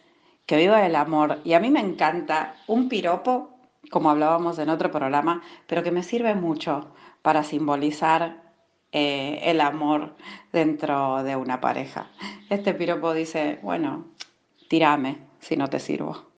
[0.46, 1.40] que viva el amor.
[1.44, 3.50] Y a mí me encanta un piropo,
[3.90, 8.42] como hablábamos en otro programa, pero que me sirve mucho para simbolizar
[8.92, 10.16] eh, el amor
[10.52, 12.10] dentro de una pareja.
[12.50, 14.06] Este piropo dice, bueno,
[14.68, 16.32] tírame si no te sirvo.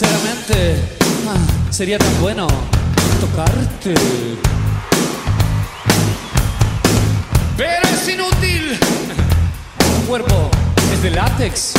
[0.00, 0.76] Sinceramente,
[1.68, 2.46] sería tan bueno
[3.20, 3.94] tocarte.
[7.56, 8.78] Pero es inútil.
[9.78, 10.50] Tu cuerpo
[10.92, 11.74] es de látex.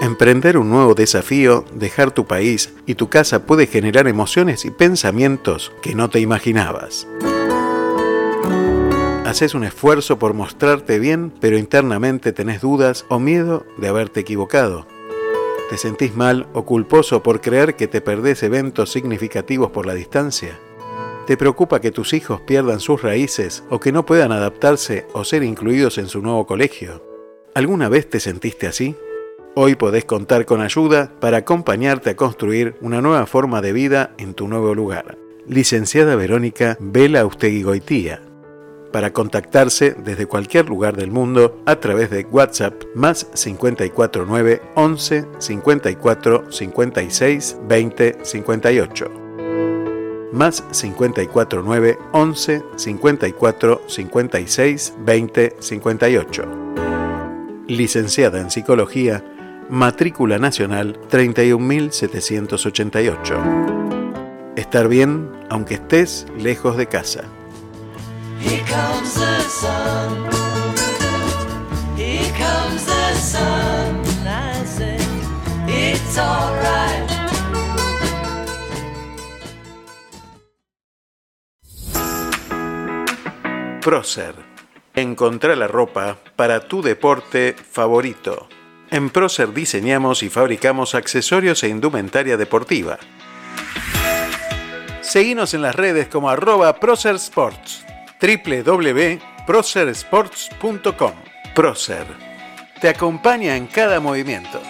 [0.00, 5.72] Emprender un nuevo desafío, dejar tu país y tu casa puede generar emociones y pensamientos
[5.82, 7.08] que no te imaginabas.
[9.24, 14.86] Haces un esfuerzo por mostrarte bien, pero internamente tenés dudas o miedo de haberte equivocado.
[15.70, 20.56] ¿Te sentís mal o culposo por creer que te perdés eventos significativos por la distancia?
[21.26, 25.42] ¿Te preocupa que tus hijos pierdan sus raíces o que no puedan adaptarse o ser
[25.42, 27.02] incluidos en su nuevo colegio?
[27.54, 28.94] ¿Alguna vez te sentiste así?
[29.54, 34.34] Hoy podés contar con ayuda para acompañarte a construir una nueva forma de vida en
[34.34, 35.16] tu nuevo lugar.
[35.48, 38.20] Licenciada Verónica Vela Ustegui Goitía.
[38.92, 46.52] Para contactarse desde cualquier lugar del mundo a través de WhatsApp más 549 11 54
[46.52, 49.23] 56 20 58
[50.34, 56.44] más 549 11 54 56 20 58.
[57.68, 59.24] Licenciada en Psicología,
[59.70, 63.34] matrícula nacional 31788.
[64.56, 67.22] Estar bien aunque estés lejos de casa.
[68.40, 70.43] Here comes the.
[83.84, 84.34] Procer.
[84.94, 88.48] Encontrá la ropa para tu deporte favorito.
[88.90, 92.98] En Procer diseñamos y fabricamos accesorios e indumentaria deportiva.
[95.02, 97.84] Seguinos en las redes como arroba Procer Sports,
[98.22, 101.12] www.procersports.com.
[101.54, 102.06] Procer.
[102.80, 104.62] Te acompaña en cada movimiento.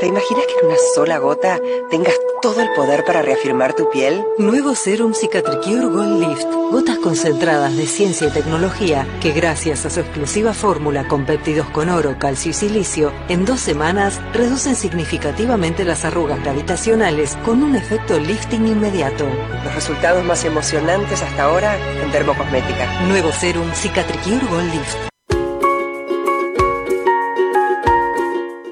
[0.00, 1.60] ¿Te imaginas que en una sola gota
[1.90, 4.24] tengas todo el poder para reafirmar tu piel?
[4.38, 6.46] Nuevo Serum Cicatricure Gold Lift.
[6.70, 11.90] Gotas concentradas de ciencia y tecnología que gracias a su exclusiva fórmula con péptidos con
[11.90, 18.18] oro, calcio y silicio, en dos semanas reducen significativamente las arrugas gravitacionales con un efecto
[18.18, 19.26] lifting inmediato.
[19.64, 23.02] Los resultados más emocionantes hasta ahora en dermocosmética.
[23.02, 24.96] Nuevo Serum Cicatricure Gold Lift.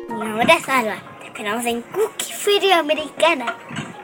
[0.09, 1.18] Mi nombre es Alba.
[1.39, 3.57] Esperamos en Cookie Feria Americana.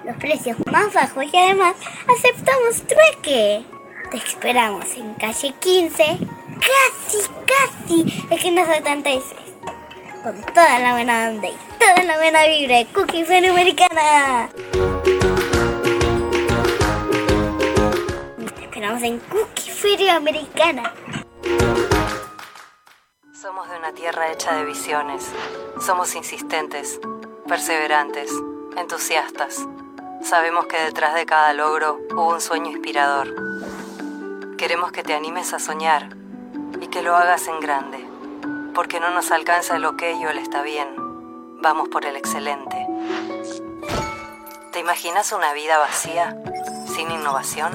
[0.05, 1.75] Los precios más bajos y además
[2.07, 3.65] aceptamos trueque.
[4.13, 6.05] Te esperamos en calle 15,
[6.61, 9.25] casi, casi, esquina 76.
[10.23, 14.49] Con toda la buena onda y toda la buena vibra de Cookie Feria Americana.
[18.55, 20.95] Te esperamos en Cookie Feria Americana.
[23.33, 25.33] Somos de una tierra hecha de visiones.
[25.81, 27.01] Somos insistentes,
[27.49, 28.33] perseverantes,
[28.77, 29.67] entusiastas.
[30.23, 33.35] Sabemos que detrás de cada logro hubo un sueño inspirador.
[34.57, 36.17] Queremos que te animes a soñar
[36.81, 38.05] y que lo hagas en grande,
[38.75, 40.89] porque no nos alcanza el ok o el está bien.
[41.61, 42.87] Vamos por el excelente.
[44.73, 46.37] ¿Te imaginas una vida vacía,
[46.87, 47.73] sin innovación?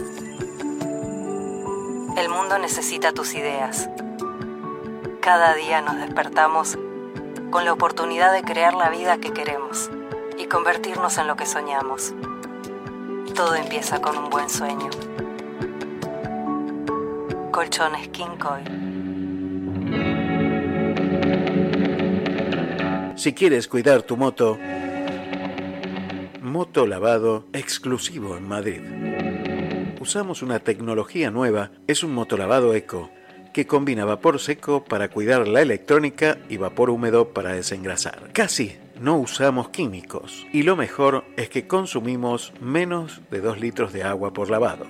[2.17, 3.87] El mundo necesita tus ideas.
[5.21, 6.77] Cada día nos despertamos
[7.49, 9.89] con la oportunidad de crear la vida que queremos
[10.37, 12.13] y convertirnos en lo que soñamos.
[13.35, 14.89] Todo empieza con un buen sueño.
[17.51, 18.65] Colchones King Coil.
[23.15, 24.57] Si quieres cuidar tu moto,
[26.41, 28.81] moto lavado exclusivo en Madrid.
[29.99, 33.09] Usamos una tecnología nueva, es un motolavado eco
[33.53, 38.29] que combina vapor seco para cuidar la electrónica y vapor húmedo para desengrasar.
[38.33, 44.03] Casi no usamos químicos y lo mejor es que consumimos menos de 2 litros de
[44.03, 44.85] agua por lavado.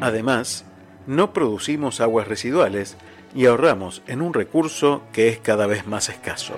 [0.00, 0.64] Además,
[1.06, 2.96] no producimos aguas residuales
[3.34, 6.54] y ahorramos en un recurso que es cada vez más escaso.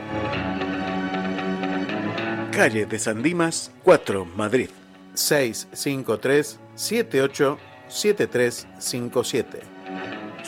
[2.50, 4.70] Calle de San Dimas, 4, Madrid.
[5.14, 7.58] 653 78
[7.88, 9.75] 7357.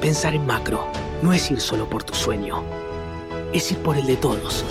[0.00, 0.86] Pensar en macro
[1.20, 2.64] no es ir solo por tu sueño,
[3.52, 4.64] es ir por el de todos.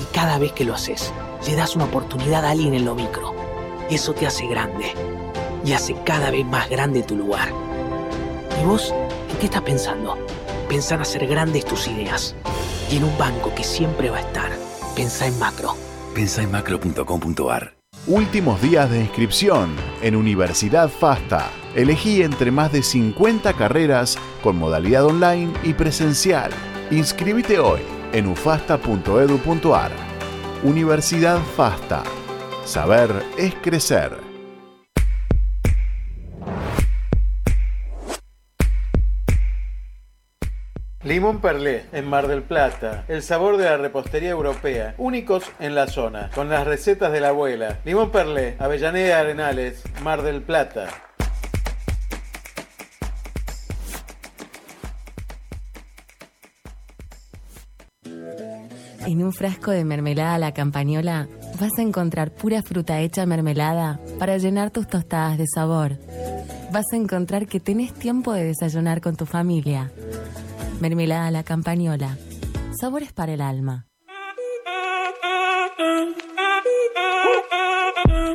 [0.00, 1.12] Y cada vez que lo haces,
[1.48, 3.34] le das una oportunidad a alguien en lo micro.
[3.90, 4.92] Eso te hace grande
[5.64, 7.65] y hace cada vez más grande tu lugar.
[8.66, 8.92] ¿Y vos
[9.30, 10.18] en qué estás pensando?
[10.68, 12.34] Pensá en hacer grandes tus ideas
[12.90, 14.50] y en un banco que siempre va a estar.
[14.96, 15.76] Pensá en macro.
[16.16, 17.76] Pensá en macro.com.ar.
[18.08, 21.48] Últimos días de inscripción en Universidad FASTA.
[21.76, 26.50] Elegí entre más de 50 carreras con modalidad online y presencial.
[26.90, 27.82] Inscríbete hoy
[28.12, 29.92] en ufasta.edu.ar.
[30.64, 32.02] Universidad FASTA.
[32.64, 34.25] Saber es crecer.
[41.06, 43.04] Limón Perlé, en Mar del Plata.
[43.06, 44.96] El sabor de la repostería europea.
[44.98, 46.30] Únicos en la zona.
[46.34, 47.78] Con las recetas de la abuela.
[47.84, 50.88] Limón Perlé, Avellaneda Arenales, Mar del Plata.
[59.06, 61.28] En un frasco de mermelada la campañola
[61.60, 65.98] vas a encontrar pura fruta hecha mermelada para llenar tus tostadas de sabor.
[66.72, 69.92] Vas a encontrar que tenés tiempo de desayunar con tu familia.
[70.80, 72.18] Mermelada a la campañola.
[72.78, 73.86] Sabores para el alma.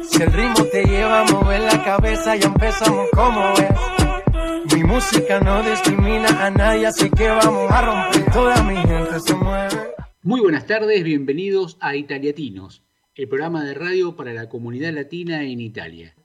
[0.04, 4.76] Si el ritmo te lleva a mover la cabeza, ya empezamos como es.
[4.76, 8.34] Mi música no discrimina a nadie, así que vamos a romper.
[8.34, 9.94] Toda mi gente se mueve.
[10.24, 12.84] Muy buenas tardes, bienvenidos a Italiatinos,
[13.16, 16.16] el programa de radio para la comunidad latina en Italia.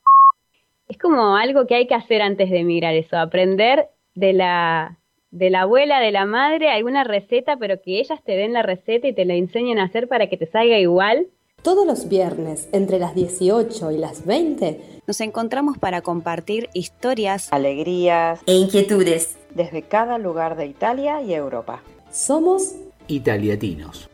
[0.88, 4.98] Es como algo que hay que hacer antes de emigrar, eso, aprender de la,
[5.30, 9.08] de la abuela, de la madre, alguna receta, pero que ellas te den la receta
[9.08, 11.26] y te la enseñen a hacer para que te salga igual.
[11.62, 18.40] Todos los viernes, entre las 18 y las 20, Nos encontramos para compartir historias, alegrías
[18.46, 19.36] e inquietudes.
[19.54, 21.82] desde cada lugar de Italia y Europa.
[22.10, 22.74] somos
[23.08, 24.08] Italiatinos.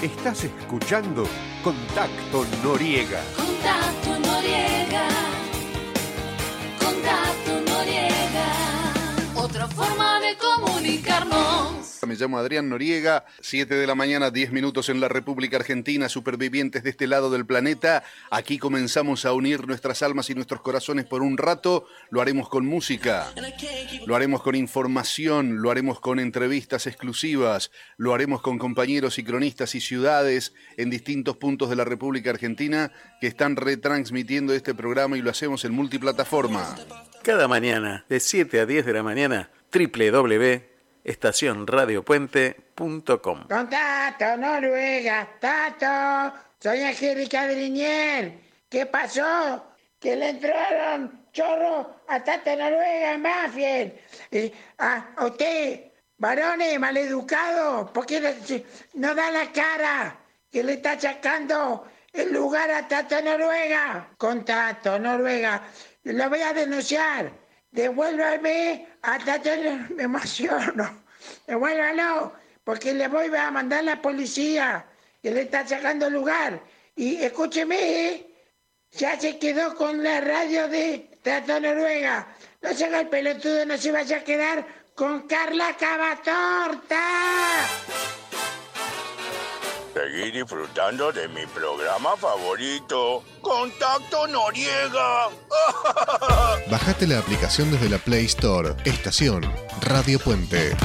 [0.01, 1.23] Estás escuchando
[1.63, 3.21] Contacto Noriega.
[3.37, 5.07] Contacto Noriega.
[6.77, 8.47] Contacto Noriega.
[9.35, 11.88] Otra forma de comunicarnos.
[12.09, 16.81] Me llamo Adrián Noriega, 7 de la mañana, 10 minutos en la República Argentina, supervivientes
[16.81, 18.03] de este lado del planeta.
[18.31, 21.85] Aquí comenzamos a unir nuestras almas y nuestros corazones por un rato.
[22.09, 23.31] Lo haremos con música,
[24.07, 29.75] lo haremos con información, lo haremos con entrevistas exclusivas, lo haremos con compañeros y cronistas
[29.75, 32.91] y ciudades en distintos puntos de la República Argentina
[33.21, 36.75] que están retransmitiendo este programa y lo hacemos en multiplataforma.
[37.21, 39.51] Cada mañana, de 7 a 10 de la mañana,
[41.03, 43.47] www.estacionradiopuente.com.
[43.47, 48.39] Contacto, Noruega, Tato, soy Angélica Drinier.
[48.69, 49.65] ¿Qué pasó?
[49.99, 53.93] Que le entraron chorro a Tato Noruega en Banfield.
[54.31, 58.29] Y a a usted, varones, maleducado, ¿por qué no,
[58.95, 60.15] no da la cara?
[60.51, 64.09] Que le está achacando el lugar a Tato Noruega.
[64.17, 65.63] Contacto, Noruega,
[66.03, 67.31] lo voy a denunciar.
[67.71, 71.03] Devuélvame a Tato Nor- Me emociono.
[71.47, 72.33] Devuélvalo,
[72.63, 74.85] porque le voy a mandar a la policía,
[75.21, 76.59] que le está sacando lugar.
[76.95, 78.25] Y escúcheme,
[78.91, 82.27] ya se quedó con la radio de Tato Noruega.
[82.61, 84.65] No se haga el pelotudo, no se vaya a quedar
[84.95, 87.01] con Carla Cavatorta.
[89.93, 95.29] Seguí disfrutando de mi programa favorito, Contacto Noriega.
[96.69, 98.75] Bajate la aplicación desde la Play Store.
[98.85, 99.41] Estación
[99.81, 100.75] Radio Puente.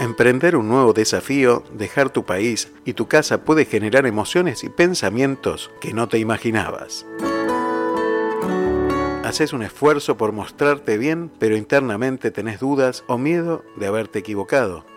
[0.00, 5.70] Emprender un nuevo desafío, dejar tu país y tu casa puede generar emociones y pensamientos
[5.80, 7.04] que no te imaginabas.
[9.24, 14.89] haces un esfuerzo por mostrarte bien, pero internamente tenés dudas o miedo de haberte equivocado.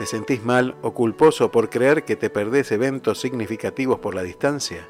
[0.00, 4.88] ¿Te sentís mal o culposo por creer que te perdés eventos significativos por la distancia?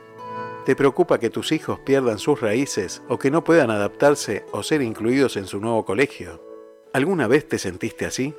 [0.65, 4.83] ¿Te preocupa que tus hijos pierdan sus raíces o que no puedan adaptarse o ser
[4.83, 6.41] incluidos en su nuevo colegio?
[6.93, 8.37] ¿Alguna vez te sentiste así?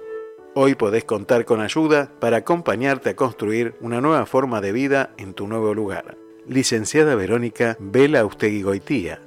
[0.56, 5.34] Hoy podés contar con ayuda para acompañarte a construir una nueva forma de vida en
[5.34, 6.18] tu nuevo lugar.
[6.48, 9.22] Licenciada Verónica Vela Ustegui Goitía.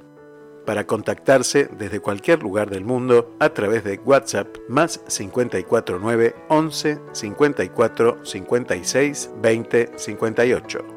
[0.65, 8.25] Para contactarse desde cualquier lugar del mundo a través de WhatsApp más 549 11 54
[8.25, 10.95] 56 20 58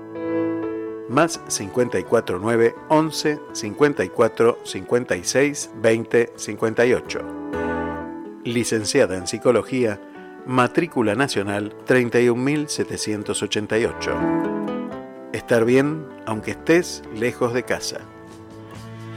[1.08, 7.20] más 549 11 54 56 20 58.
[8.44, 9.98] Licenciada en Psicología,
[10.46, 14.12] matrícula nacional 31788.
[15.32, 18.02] Estar bien aunque estés lejos de casa.